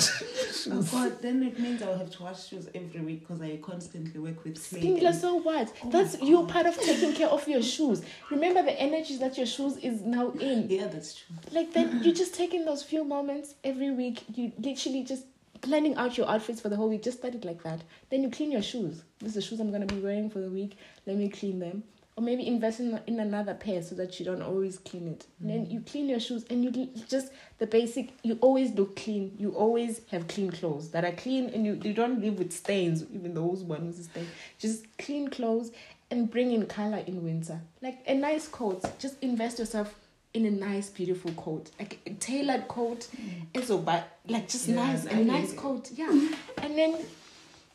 shoes? 0.53 0.91
God, 0.91 1.21
then 1.21 1.43
it 1.43 1.59
means 1.59 1.83
I'll 1.83 1.99
have 1.99 2.11
to 2.11 2.23
wash 2.23 2.47
shoes 2.49 2.69
every 2.75 3.01
week 3.01 3.21
because 3.21 3.43
I 3.43 3.57
constantly 3.59 4.19
work 4.21 4.43
with 4.45 4.55
clay. 4.69 4.81
Spindler, 4.81 5.09
and- 5.11 5.17
so 5.19 5.35
what? 5.37 5.73
Oh 5.85 5.91
That's 5.91 6.21
you're 6.23 6.47
part 6.47 6.67
of 6.67 6.77
taking 6.79 7.13
care 7.21 7.29
of 7.29 7.47
your 7.47 7.63
shoes. 7.63 8.03
Remember 8.31 8.63
the 8.63 8.81
energies 8.81 9.19
that 9.21 9.37
your 9.37 9.47
shoes 9.47 9.77
is 9.79 10.01
now 10.03 10.31
in. 10.33 10.69
Yeah, 10.71 10.87
that's 10.89 11.15
true. 11.17 11.37
Like 11.53 11.73
then 11.73 12.03
you 12.03 12.13
just 12.13 12.35
taking 12.35 12.65
those 12.65 12.83
few 12.83 13.05
moments 13.05 13.55
every 13.65 13.91
week. 13.91 14.23
You 14.35 14.53
literally 14.59 15.05
just 15.05 15.25
planning 15.61 15.95
out 15.97 16.17
your 16.17 16.29
outfits 16.29 16.61
for 16.61 16.69
the 16.71 16.77
whole 16.77 16.89
week. 16.89 17.03
Just 17.03 17.19
start 17.19 17.35
it 17.35 17.45
like 17.45 17.63
that. 17.65 17.83
Then 18.11 18.23
you 18.23 18.31
clean 18.31 18.51
your 18.53 18.63
shoes. 18.63 19.03
This 19.21 19.31
is 19.31 19.35
the 19.35 19.43
shoes 19.43 19.61
I'm 19.61 19.71
gonna 19.71 19.87
be 19.87 20.01
wearing 20.01 20.31
for 20.31 20.41
the 20.41 20.51
week. 20.51 20.77
Let 21.07 21.17
me 21.17 21.29
clean 21.29 21.59
them. 21.59 21.85
Or 22.15 22.23
maybe 22.23 22.47
invest 22.47 22.81
in, 22.81 23.01
in 23.07 23.21
another 23.21 23.55
pair 23.55 23.83
so 23.83 23.95
that 23.95 24.21
you 24.21 24.27
don't 24.27 24.43
always 24.43 24.77
clean 24.79 25.09
it. 25.09 25.27
And 25.41 25.49
then 25.49 25.71
you 25.71 25.81
clean 25.81 26.11
your 26.11 26.21
shoes 26.21 26.45
and 26.51 26.63
you 26.63 26.91
just 27.09 27.33
the 27.59 27.67
basic. 27.67 28.11
You 28.23 28.39
always 28.43 28.73
look 28.73 28.97
clean. 28.97 29.35
You 29.39 29.53
always 29.53 30.03
have 30.11 30.29
clean 30.29 30.51
clothes 30.51 30.91
that 30.91 31.05
are 31.05 31.13
clean, 31.13 31.49
and 31.49 31.65
you, 31.65 31.81
you 31.83 31.95
don't 31.95 32.21
live 32.21 32.39
with 32.39 32.53
stains. 32.53 33.05
Even 33.15 33.33
those 33.33 33.63
ones 33.63 34.11
with. 34.15 34.27
Just 34.59 34.85
clean 34.99 35.31
clothes 35.31 35.73
and 36.11 36.31
bring 36.31 36.53
in 36.53 36.67
color 36.67 36.99
in 37.07 37.25
winter. 37.25 37.61
Like 37.81 38.01
a 38.07 38.15
nice 38.15 38.47
coat. 38.47 38.85
Just 38.99 39.17
invest 39.23 39.59
yourself 39.59 39.95
in 40.35 40.47
a 40.47 40.51
nice, 40.51 40.89
beautiful 40.89 41.31
coat, 41.33 41.71
like 41.79 41.99
a 42.07 42.11
tailored 42.11 42.69
coat. 42.69 43.09
And 43.55 43.65
so, 43.65 43.79
but 43.79 44.19
like 44.27 44.49
just 44.49 44.69
Yeah, 44.69 44.77
nice, 44.77 45.05
a 45.05 45.17
nice 45.17 45.53
coat, 45.53 45.91
yeah. 45.95 46.29
And 46.59 46.79
then 46.79 46.99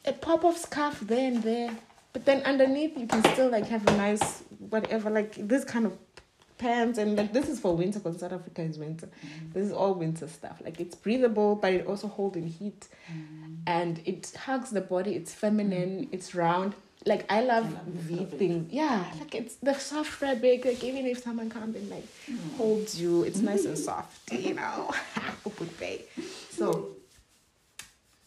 a 0.06 0.14
pop 0.14 0.44
of 0.44 0.58
scarf 0.58 1.00
there 1.02 1.28
and 1.28 1.44
there. 1.44 1.76
But 2.14 2.26
then 2.26 2.42
underneath, 2.44 2.98
you 2.98 3.08
can 3.08 3.24
still 3.34 3.50
like 3.50 3.68
have 3.68 3.88
a 3.88 3.98
nice 3.98 4.44
whatever, 4.58 5.10
like 5.10 5.36
this 5.48 5.64
kind 5.64 5.86
of 5.86 5.98
pants. 6.58 6.98
And 6.98 7.16
like 7.16 7.34
this 7.34 7.48
is 7.50 7.60
for 7.60 7.76
winter 7.76 8.00
because 8.00 8.20
South 8.20 8.34
Africa 8.34 8.62
is 8.62 8.78
winter. 8.78 9.08
Mm. 9.08 9.54
This 9.54 9.68
is 9.68 9.72
all 9.72 9.94
winter 9.94 10.28
stuff. 10.28 10.62
Like 10.64 10.80
it's 10.80 10.96
breathable, 10.96 11.56
but 11.56 11.74
it 11.74 11.88
also 11.88 12.08
holds 12.08 12.38
in 12.38 12.48
heat, 12.48 12.88
mm. 13.12 13.58
and 13.68 14.02
it 14.06 14.32
hugs 14.46 14.72
the 14.72 14.82
body. 14.82 15.16
It's 15.16 15.34
feminine. 15.34 16.06
Mm. 16.06 16.10
It's 16.12 16.34
round. 16.34 16.76
Like 17.06 17.32
I 17.32 17.42
love, 17.42 17.66
I 17.66 17.70
love 17.70 18.08
the 18.08 18.16
V 18.16 18.26
things. 18.26 18.74
Yeah, 18.74 19.06
like 19.20 19.36
it's 19.36 19.56
the 19.58 19.74
soft 19.76 20.10
fabric. 20.10 20.66
Like 20.66 20.84
even 20.84 21.06
if 21.06 21.24
someone 21.24 21.50
comes 21.50 21.76
and 21.76 21.90
like 21.90 22.08
holds 22.58 23.00
you, 23.00 23.24
it's 23.24 23.40
nice 23.40 23.66
and 23.66 23.78
soft. 23.90 24.32
You 24.32 24.56
know. 24.56 24.92
So, 26.50 26.96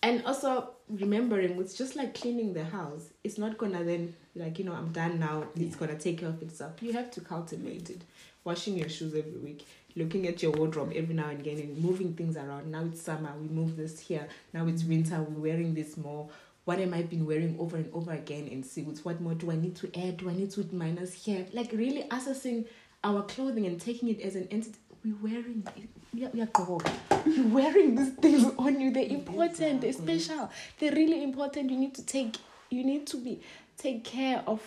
and 0.03 0.25
also 0.25 0.71
remembering, 0.91 1.61
it's 1.61 1.75
just 1.75 1.97
like 1.97 2.15
cleaning 2.15 2.53
the 2.53 2.65
house. 2.65 3.11
It's 3.25 3.39
not 3.39 3.59
gonna 3.59 3.85
then 3.85 4.15
like 4.37 4.59
you 4.59 4.65
know 4.65 4.73
i'm 4.73 4.93
done 4.93 5.19
now 5.19 5.45
it's 5.57 5.77
gonna 5.77 5.99
take 5.99 6.21
care 6.21 6.29
of 6.29 6.41
itself 6.43 6.83
you 6.83 6.93
have 6.93 7.11
to 7.11 7.21
cultivate 7.21 7.91
it 7.91 8.03
washing 8.45 8.77
your 8.77 8.89
shoes 8.89 9.15
every 9.15 9.39
week 9.39 9.67
looking 9.97 10.27
at 10.29 10.43
your 10.43 10.53
wardrobe 10.53 10.93
every 10.95 11.15
now 11.15 11.29
and 11.29 11.41
again 11.41 11.59
and 11.59 11.77
moving 11.79 12.15
things 12.15 12.37
around 12.37 12.71
now 12.71 12.85
it's 12.85 13.03
summer 13.03 13.33
we 13.41 13.49
move 13.49 13.77
this 13.77 13.99
here 13.99 14.27
now 14.53 14.67
it's 14.67 14.85
winter 14.85 15.21
we're 15.23 15.51
wearing 15.51 15.75
this 15.75 15.97
more 15.97 16.29
what 16.67 16.79
am 16.79 16.95
I 16.95 17.03
been 17.03 17.27
wearing 17.27 17.57
over 17.59 17.79
and 17.79 17.91
over 17.93 18.13
again 18.13 18.47
in 18.47 18.63
suits? 18.63 19.03
What 19.05 19.21
more 19.21 19.35
do 19.35 19.51
I 19.51 19.57
need 19.57 19.75
to 19.77 19.91
add? 19.99 20.19
Do 20.19 20.29
I 20.29 20.35
need 20.35 20.51
to 20.53 20.69
minus 20.73 21.15
here? 21.15 21.47
Like 21.53 21.73
really 21.73 22.07
assessing 22.11 22.67
our 23.03 23.23
clothing 23.23 23.67
and 23.67 23.81
taking 23.81 24.09
it 24.09 24.21
as 24.21 24.37
an 24.37 24.47
entity. 24.51 24.79
We're 25.05 25.17
wearing, 25.23 25.67
we 26.13 26.25
are, 26.27 26.31
we 26.31 26.43
are 26.43 26.49
You're 27.27 27.49
wearing 27.49 27.95
these 27.95 28.13
things 28.15 28.53
on 28.59 28.81
you. 28.81 28.91
They're 28.91 29.05
important. 29.05 29.81
They're 29.81 29.93
special. 29.93 30.51
They're 30.79 30.93
really 30.93 31.23
important. 31.23 31.71
You 31.71 31.79
need 31.79 31.95
to 31.95 32.05
take. 32.05 32.37
You 32.69 32.85
need 32.85 33.07
to 33.09 33.17
be 33.17 33.41
take 33.79 34.05
care 34.05 34.43
of 34.47 34.61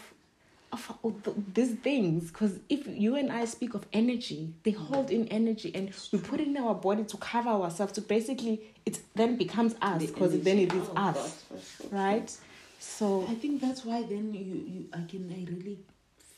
of, 0.73 1.15
these 1.53 1.75
things 1.75 2.31
because 2.31 2.59
if 2.67 2.88
you 2.88 3.15
and 3.15 3.31
I 3.31 3.45
speak 3.45 3.75
of 3.75 3.86
energy, 3.93 4.53
they 4.63 4.71
hold 4.71 5.11
in 5.11 5.27
energy 5.27 5.71
and 5.75 5.93
we 6.11 6.19
put 6.19 6.39
it 6.39 6.47
in 6.47 6.57
our 6.57 6.73
body 6.73 7.03
to 7.03 7.17
cover 7.17 7.49
ourselves. 7.49 7.93
To 7.93 8.01
basically, 8.01 8.61
it 8.86 8.99
then 9.15 9.38
becomes 9.38 9.75
us 9.81 10.05
because 10.05 10.39
then 10.41 10.57
it 10.57 10.73
is 10.73 10.88
oh, 10.95 11.09
us, 11.09 11.43
sure. 11.49 11.89
right? 11.91 12.36
So 12.79 13.25
I 13.29 13.36
think 13.36 13.61
that's 13.61 13.86
why 13.86 14.01
then 14.01 14.34
you 14.34 14.65
you 14.67 14.86
I 14.93 15.03
can 15.07 15.31
I 15.31 15.49
really 15.49 15.77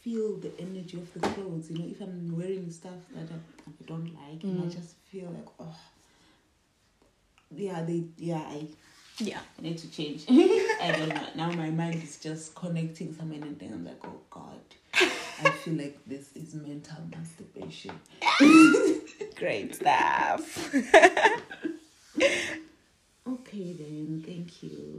feel 0.06 0.38
the 0.38 0.51
energy 0.60 0.97
of 0.97 1.12
the 1.14 1.20
clothes. 1.20 1.72
You 1.72 1.80
know, 1.80 1.88
if 1.89 1.99
I'm 1.99 2.38
wearing 2.38 2.70
stuff 2.70 2.93
that 3.16 3.28
I, 3.32 3.38
I 3.68 3.72
don't 3.88 4.14
like, 4.14 4.39
mm. 4.39 4.43
and 4.43 4.62
I 4.62 4.66
mm. 4.68 4.76
just 4.76 4.95
feel 5.12 5.32
like 5.32 5.47
oh, 5.60 5.76
yeah, 7.49 7.82
they 7.84 8.03
yeah 8.18 8.43
I 8.47 8.68
yeah. 9.18 9.39
I 9.58 9.62
need 9.64 9.80
to 9.80 9.89
change. 9.91 10.26
I 10.30 10.93
don't 10.95 11.10
know. 11.10 11.28
Now 11.36 11.51
my 11.51 11.72
mind 11.72 12.03
is 12.03 12.18
just 12.18 12.53
connecting 12.53 13.16
so 13.16 13.26
many 13.26 13.49
things. 13.56 13.74
I'm 13.74 13.86
like, 13.86 13.99
oh 14.03 14.20
God. 14.30 14.60
I 14.97 15.49
feel 15.49 15.74
like 15.74 15.99
this 16.08 16.30
is 16.36 16.53
mental 16.53 16.97
masturbation. 17.12 17.99
Great 19.36 19.76
stuff. 19.76 20.74
okay 23.28 23.74
then, 23.74 24.24
thank 24.26 24.64
you. 24.64 24.95